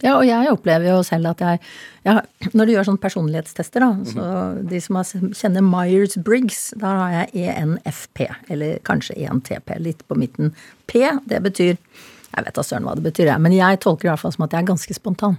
Ja, 0.00 0.14
og 0.16 0.24
jeg 0.24 0.48
opplever 0.48 0.86
jo 0.88 1.00
selv 1.04 1.28
at 1.34 1.42
jeg, 1.44 1.58
jeg 2.06 2.52
Når 2.56 2.66
du 2.66 2.72
gjør 2.72 2.86
sånne 2.88 3.02
personlighetstester, 3.02 3.84
da, 3.84 3.90
så 4.08 4.28
de 4.70 4.80
som 4.80 4.96
kjenner 5.36 5.64
Myers-Briggs, 5.66 6.70
da 6.80 6.94
har 7.02 7.16
jeg 7.18 7.50
ENFP, 7.50 8.22
eller 8.48 8.80
kanskje 8.86 9.18
ENTP, 9.20 9.74
litt 9.84 10.00
på 10.08 10.16
midten. 10.16 10.54
P, 10.88 11.04
det 11.28 11.42
betyr 11.44 11.74
Jeg 11.74 12.46
vet 12.46 12.56
da 12.56 12.64
søren 12.64 12.86
hva 12.86 12.94
det 12.96 13.04
betyr, 13.10 13.26
jeg, 13.26 13.42
men 13.42 13.52
jeg 13.56 13.82
tolker 13.82 14.06
det 14.06 14.08
i 14.08 14.12
hvert 14.14 14.22
fall 14.22 14.34
som 14.36 14.44
at 14.46 14.52
jeg 14.54 14.62
er 14.62 14.70
ganske 14.70 14.96
spontan. 14.96 15.36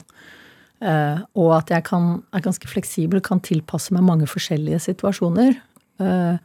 Uh, 0.81 1.21
og 1.37 1.53
at 1.59 1.71
jeg 1.75 1.85
kan, 1.85 2.23
er 2.33 2.43
ganske 2.43 2.67
fleksibel, 2.69 3.21
kan 3.21 3.41
tilpasse 3.45 3.93
meg 3.93 4.05
mange 4.07 4.29
forskjellige 4.29 4.81
situasjoner. 4.87 5.59
Uh, 6.01 6.37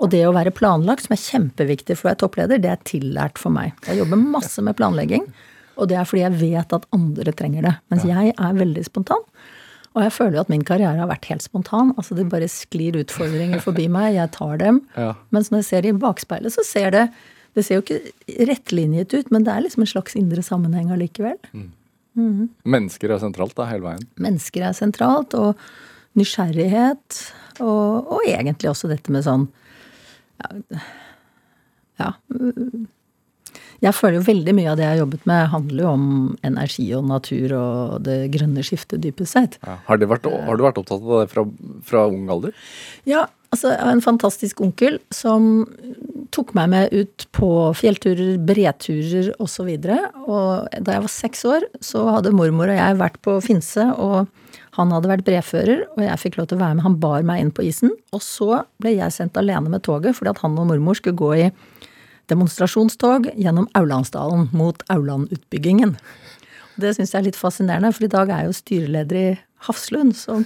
og 0.00 0.12
det 0.14 0.22
å 0.24 0.34
være 0.34 0.54
planlagt, 0.54 1.04
som 1.06 1.16
er 1.16 1.22
kjempeviktig 1.22 1.96
for 1.98 2.06
å 2.06 2.10
være 2.12 2.20
toppleder, 2.22 2.60
det 2.62 2.70
er 2.72 2.84
tillært 2.88 3.40
for 3.40 3.52
meg. 3.52 3.74
Jeg 3.88 4.00
jobber 4.00 4.20
masse 4.20 4.62
med 4.64 4.78
planlegging. 4.78 5.26
Og 5.80 5.88
det 5.90 5.96
er 5.96 6.06
fordi 6.08 6.22
jeg 6.22 6.38
vet 6.40 6.76
at 6.76 6.86
andre 6.94 7.34
trenger 7.36 7.66
det. 7.66 7.74
Mens 7.92 8.06
jeg 8.08 8.32
er 8.32 8.56
veldig 8.56 8.84
spontan. 8.86 9.24
Og 9.96 10.04
jeg 10.04 10.14
føler 10.14 10.38
jo 10.38 10.44
at 10.44 10.52
min 10.52 10.64
karriere 10.66 11.02
har 11.02 11.10
vært 11.10 11.26
helt 11.32 11.44
spontan. 11.44 11.92
Altså 11.98 12.14
Det 12.14 12.28
bare 12.30 12.48
sklir 12.52 13.00
utfordringer 13.00 13.62
forbi 13.64 13.88
meg. 13.90 14.14
Jeg 14.14 14.32
tar 14.36 14.60
dem. 14.62 14.82
Ja. 14.94 15.14
Mens 15.34 15.50
når 15.50 15.64
jeg 15.64 15.70
ser 15.70 15.88
i 15.88 15.94
bakspeilet, 15.96 16.54
så 16.54 16.66
ser 16.66 16.94
det 16.96 17.04
Det 17.50 17.64
ser 17.66 17.80
jo 17.80 17.82
ikke 17.82 18.44
rettlinjet 18.46 19.10
ut, 19.10 19.30
men 19.34 19.42
det 19.42 19.50
er 19.50 19.64
liksom 19.64 19.82
en 19.82 19.88
slags 19.90 20.14
indre 20.14 20.38
sammenheng 20.38 20.92
allikevel. 20.94 21.34
Mm. 21.50 21.72
Mm. 22.18 22.50
Mennesker 22.66 23.14
er 23.14 23.22
sentralt 23.22 23.54
da, 23.58 23.68
hele 23.70 23.86
veien? 23.86 24.06
Mennesker 24.20 24.66
er 24.68 24.76
sentralt. 24.76 25.36
Og 25.38 25.60
nysgjerrighet. 26.18 27.20
Og, 27.60 28.14
og 28.16 28.24
egentlig 28.26 28.70
også 28.70 28.90
dette 28.90 29.12
med 29.12 29.26
sånn 29.26 29.44
ja, 30.40 30.80
ja 32.00 32.12
jeg 33.80 33.96
føler 33.96 34.18
jo 34.18 34.26
veldig 34.26 34.52
mye 34.56 34.68
av 34.72 34.76
det 34.76 34.84
jeg 34.84 34.92
har 34.92 35.00
jobbet 35.00 35.22
med, 35.28 35.46
handler 35.54 35.82
jo 35.84 35.90
om 35.94 36.08
energi 36.44 36.86
og 36.96 37.06
natur 37.08 37.54
og 37.56 37.94
det 38.04 38.16
grønne 38.34 38.64
skiftet, 38.64 39.00
dypest 39.00 39.36
sett. 39.36 39.56
Ja. 39.64 39.78
Har, 39.86 40.02
vært, 40.10 40.28
har, 40.28 40.58
du 40.58 40.64
vært 40.66 40.80
opptatt 40.82 41.00
av 41.00 41.22
det 41.22 41.30
fra, 41.32 41.46
fra 41.88 42.02
ung 42.12 42.28
alder? 42.32 42.52
Ja, 43.08 43.24
altså 43.48 43.72
jeg 43.72 43.80
har 43.80 43.94
en 43.96 44.04
fantastisk 44.04 44.60
onkel 44.64 45.00
som 45.14 45.64
tok 46.34 46.52
meg 46.56 46.70
med 46.72 46.94
ut 46.94 47.26
på 47.36 47.48
fjellturer, 47.78 48.36
breturer 48.46 49.32
osv. 49.42 49.70
Og, 49.70 49.86
så 49.86 49.98
og 50.26 50.84
da 50.86 50.96
jeg 50.96 51.04
var 51.06 51.12
seks 51.12 51.44
år, 51.48 51.66
så 51.84 52.04
hadde 52.14 52.34
mormor 52.36 52.70
og 52.70 52.78
jeg 52.78 53.00
vært 53.00 53.18
på 53.24 53.36
Finse, 53.44 53.86
og 53.98 54.30
han 54.78 54.94
hadde 54.94 55.10
vært 55.10 55.26
brefører, 55.26 55.84
og 55.96 56.04
jeg 56.06 56.22
fikk 56.22 56.38
lov 56.38 56.50
til 56.50 56.60
å 56.60 56.62
være 56.62 56.78
med. 56.78 56.86
Han 56.86 56.98
bar 57.02 57.26
meg 57.26 57.42
inn 57.42 57.52
på 57.54 57.66
isen, 57.66 57.92
og 58.14 58.22
så 58.24 58.62
ble 58.82 58.94
jeg 58.96 59.16
sendt 59.16 59.38
alene 59.40 59.72
med 59.72 59.84
toget 59.86 60.16
fordi 60.18 60.32
at 60.32 60.42
han 60.44 60.58
og 60.60 60.70
mormor 60.70 60.98
skulle 60.98 61.18
gå 61.18 61.32
i 61.36 61.50
demonstrasjonstog 62.30 63.32
gjennom 63.34 63.66
Aurlandsdalen 63.78 64.48
mot 64.54 64.84
Aurlandutbyggingen. 64.92 65.96
Det 66.82 66.96
syns 66.96 67.14
jeg 67.14 67.20
er 67.20 67.28
litt 67.28 67.38
fascinerende, 67.38 67.92
for 67.96 68.06
i 68.06 68.12
dag 68.12 68.32
er 68.34 68.48
jo 68.48 68.56
styreleder 68.56 69.20
i 69.20 69.28
Hafslund, 69.66 70.14
som, 70.16 70.44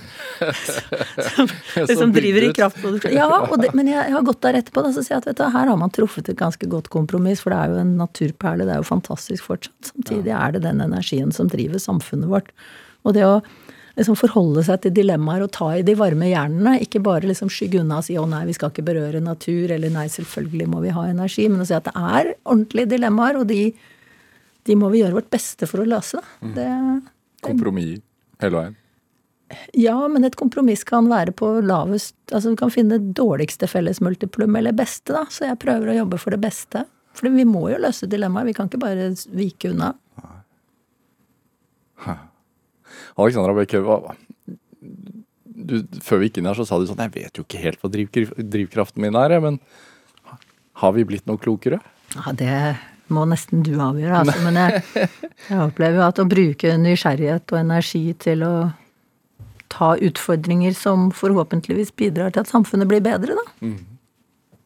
som, 1.37 1.51
som 1.87 2.15
driver 2.15 2.49
i 2.49 2.53
kraftproduksjon. 2.57 3.15
Ja, 3.15 3.29
det, 3.63 3.71
men 3.79 3.87
jeg, 3.87 4.01
jeg, 4.01 4.15
har 4.17 4.25
gått 4.27 4.41
der 4.43 4.59
etterpå 4.59 4.83
da, 4.83 4.91
så 4.97 5.05
sier 5.07 5.17
jeg 5.17 5.23
at 5.23 5.29
vet 5.31 5.43
du, 5.43 5.45
her 5.55 5.71
har 5.71 5.79
man 5.79 5.93
truffet 5.95 6.33
et 6.33 6.41
ganske 6.41 6.67
godt 6.71 6.91
kompromiss, 6.95 7.45
for 7.45 7.55
det 7.55 7.61
er 7.61 7.75
jo 7.75 7.85
en 7.85 7.95
naturperle, 8.01 8.67
det 8.67 8.75
er 8.75 8.83
jo 8.83 8.89
fantastisk 8.89 9.47
fortsatt. 9.47 9.93
Samtidig 9.93 10.35
er 10.35 10.57
det 10.57 10.65
den 10.67 10.83
energien 10.83 11.31
som 11.35 11.53
driver 11.53 11.83
samfunnet 11.83 12.33
vårt. 12.33 12.51
Og 13.07 13.15
det 13.15 13.23
å 13.29 13.39
liksom 13.95 14.19
forholde 14.19 14.65
seg 14.67 14.83
til 14.83 14.95
dilemmaer 14.97 15.45
og 15.45 15.53
ta 15.55 15.71
i 15.77 15.85
de 15.87 15.95
varme 15.99 16.29
hjernene. 16.31 16.81
Ikke 16.83 17.03
bare 17.05 17.29
liksom 17.31 17.51
skygge 17.53 17.83
unna 17.83 18.01
og 18.01 18.07
si 18.09 18.19
'å 18.19 18.27
nei, 18.29 18.45
vi 18.49 18.57
skal 18.57 18.73
ikke 18.73 18.87
berøre 18.91 19.23
natur', 19.23 19.71
eller 19.71 19.91
'nei, 19.91 20.09
selvfølgelig 20.11 20.69
må 20.69 20.83
vi 20.83 20.95
ha 20.97 21.03
energi', 21.07 21.49
men 21.51 21.61
å 21.61 21.67
si 21.67 21.75
at 21.75 21.85
det 21.85 21.95
er 21.95 22.35
ordentlige 22.45 22.91
dilemmaer, 22.97 23.39
og 23.39 23.47
de, 23.47 23.73
de 24.65 24.77
må 24.79 24.89
vi 24.93 25.03
gjøre 25.03 25.19
vårt 25.19 25.31
beste 25.33 25.69
for 25.69 25.83
å 25.83 25.89
løse. 25.89 26.21
Det, 26.41 26.65
det, 26.65 27.45
Kompromiss 27.45 28.01
hele 28.43 28.61
veien. 28.61 28.77
ja, 29.79 29.97
men 30.11 30.25
et 30.27 30.37
kompromiss 30.41 30.83
kan 30.89 31.07
være 31.11 31.35
på 31.37 31.51
lavest 31.63 32.17
Altså 32.33 32.51
du 32.51 32.57
kan 32.59 32.73
finne 32.73 32.97
dårligste 33.15 33.69
fellesmultiplum 33.71 34.57
eller 34.59 34.75
beste, 34.77 35.13
da. 35.15 35.27
Så 35.31 35.47
jeg 35.47 35.61
prøver 35.63 35.93
å 35.93 35.99
jobbe 36.01 36.19
for 36.23 36.35
det 36.35 36.41
beste. 36.43 36.87
For 37.15 37.31
vi 37.31 37.45
må 37.47 37.69
jo 37.71 37.79
løse 37.79 38.09
dilemmaer. 38.11 38.49
Vi 38.49 38.57
kan 38.57 38.71
ikke 38.71 38.83
bare 38.83 39.13
vike 39.37 39.71
unna. 39.71 39.93
Alexandra 43.15 43.55
Bekke, 43.55 43.81
før 46.03 46.21
vi 46.21 46.29
gikk 46.29 46.41
inn 46.41 46.49
her, 46.51 46.59
så 46.59 46.67
sa 46.67 46.81
du 46.81 46.89
sånn 46.89 47.03
Jeg 47.07 47.15
vet 47.15 47.39
jo 47.39 47.45
ikke 47.47 47.63
helt 47.63 47.85
hva 47.85 47.91
drivkraften 47.93 49.05
min 49.05 49.17
er, 49.19 49.37
men 49.45 49.61
har 50.83 50.97
vi 50.97 51.07
blitt 51.07 51.29
noe 51.31 51.39
klokere? 51.39 51.79
Ja, 52.17 52.33
det 52.35 52.51
må 53.13 53.25
nesten 53.29 53.65
du 53.67 53.75
avgjøre, 53.77 54.23
altså. 54.23 54.39
Men 54.47 54.59
jeg, 54.61 55.09
jeg 55.51 55.61
opplever 55.61 56.01
jo 56.01 56.07
at 56.07 56.21
å 56.23 56.29
bruke 56.29 56.77
nysgjerrighet 56.81 57.53
og 57.53 57.61
energi 57.61 58.05
til 58.21 58.45
å 58.47 58.55
ta 59.75 59.95
utfordringer 59.99 60.77
som 60.79 61.11
forhåpentligvis 61.15 61.93
bidrar 61.99 62.33
til 62.35 62.45
at 62.45 62.53
samfunnet 62.53 62.89
blir 62.91 63.03
bedre, 63.05 63.37
da. 63.37 63.73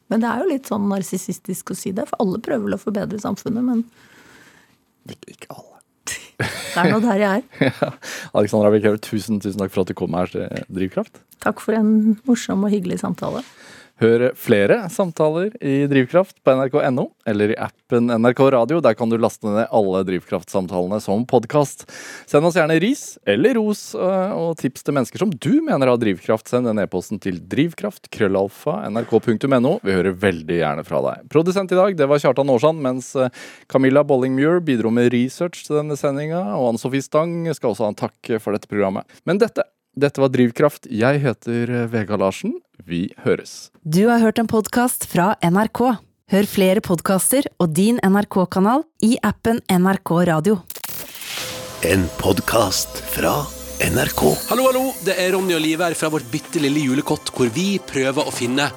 Men 0.09 0.23
det 0.23 0.29
er 0.29 0.43
jo 0.43 0.51
litt 0.53 0.69
sånn 0.69 0.87
narsissistisk 0.91 1.73
å 1.73 1.77
si 1.77 1.93
det, 1.97 2.07
for 2.09 2.21
alle 2.25 2.41
prøver 2.45 2.69
vel 2.69 2.77
å 2.79 2.83
forbedre 2.83 3.21
samfunnet, 3.23 3.65
men 3.65 3.85
Ikke, 5.09 5.35
ikke 5.35 5.55
alle. 5.55 5.65
det 6.39 6.83
er 6.83 6.91
nå 6.93 7.01
der 7.05 7.23
jeg 7.23 7.43
er. 7.43 7.73
Ja. 7.83 7.91
Alexandra 8.37 8.71
Bekhaug, 8.73 9.01
tusen, 9.05 9.41
tusen 9.43 9.61
takk 9.61 9.73
for 9.75 9.83
at 9.83 9.91
du 9.91 9.97
kom 9.99 10.15
her 10.17 10.31
til 10.31 10.47
Drivkraft. 10.71 11.21
Takk 11.45 11.63
for 11.65 11.77
en 11.77 12.19
morsom 12.29 12.65
og 12.67 12.73
hyggelig 12.73 13.01
samtale. 13.03 13.43
Hør 13.99 14.29
flere 14.39 14.85
samtaler 14.95 15.57
i 15.59 15.81
Drivkraft 15.91 16.37
på 16.47 16.53
nrk.no 16.55 17.09
eller 17.27 17.51
i 17.51 17.57
appen 17.59 18.13
NRK 18.15 18.43
Radio. 18.55 18.79
Der 18.79 18.95
kan 18.95 19.11
du 19.11 19.17
laste 19.19 19.51
ned 19.51 19.65
alle 19.75 20.05
Drivkraft-samtalene 20.07 21.01
som 21.03 21.25
podkast. 21.27 21.83
Send 22.31 22.47
oss 22.47 22.55
gjerne 22.55 22.77
ris 22.79 23.03
eller 23.27 23.59
ros 23.59 23.97
øh, 23.99 24.37
og 24.39 24.53
tips 24.61 24.87
til 24.87 24.95
mennesker 24.95 25.25
som 25.25 25.33
du 25.35 25.51
mener 25.67 25.91
har 25.91 25.99
drivkraft. 25.99 26.47
Send 26.47 26.71
den 26.71 26.79
e-posten 26.79 27.19
til 27.25 27.41
drivkraft, 27.43 28.07
krøllalfa, 28.15 28.77
nrk.no. 28.87 29.73
Vi 29.83 29.97
hører 29.97 30.15
veldig 30.23 30.61
gjerne 30.61 30.85
fra 30.87 31.03
deg. 31.09 31.27
Produsent 31.35 31.75
i 31.75 31.81
dag 31.81 31.99
det 31.99 32.07
var 32.07 32.23
Kjartan 32.23 32.55
Aarsand, 32.55 32.79
mens 32.85 33.11
øh, 33.19 33.33
Camilla 33.67 34.05
Bolling-Muir 34.07 34.63
bidro 34.63 34.95
med 34.95 35.11
research 35.17 35.67
til 35.67 35.81
denne 35.81 35.99
sendinga. 35.99 36.45
Og 36.55 36.71
Ann 36.71 36.79
Sofie 36.79 37.03
Stang 37.03 37.51
skal 37.51 37.75
også 37.75 37.89
ha 37.89 37.91
en 37.97 37.99
takk 37.99 38.37
for 38.39 38.55
dette 38.55 38.71
programmet. 38.71 39.11
Men 39.27 39.43
dette 39.43 39.67
dette 39.99 40.23
var 40.23 40.33
Drivkraft. 40.33 40.89
Jeg 40.91 41.23
heter 41.25 41.71
øh, 41.71 41.87
Vega 41.93 42.19
Larsen. 42.21 42.59
Vi 42.87 43.09
høres. 43.25 43.71
Du 43.83 44.07
har 44.09 44.23
hørt 44.23 44.39
en 44.39 44.49
podkast 44.51 45.09
fra 45.11 45.35
NRK. 45.43 45.83
Hør 46.29 46.49
flere 46.49 46.83
podkaster 46.85 47.49
og 47.59 47.73
din 47.77 47.99
NRK-kanal 48.05 48.85
i 49.05 49.17
appen 49.25 49.63
NRK 49.73 50.13
Radio. 50.29 50.59
En 51.89 52.05
podkast 52.21 53.01
fra 53.15 53.41
NRK. 53.81 54.23
Hallo, 54.51 54.69
hallo, 54.69 54.85
det 55.07 55.15
er 55.23 55.33
Ronny 55.37 55.55
og 55.57 55.63
Liv 55.65 55.83
her 55.85 55.97
fra 55.97 56.11
vårt 56.13 56.27
bitte 56.33 56.61
lille 56.63 56.83
julekott, 56.83 57.31
hvor 57.35 57.51
vi 57.55 57.79
prøver 57.79 58.27
å 58.27 58.35
finne 58.35 58.69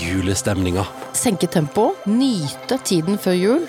julestemninga. 0.00 0.84
senke 1.16 1.48
tempoet, 1.48 2.06
nyte 2.08 2.80
tiden 2.84 3.20
før 3.20 3.36
jul. 3.36 3.68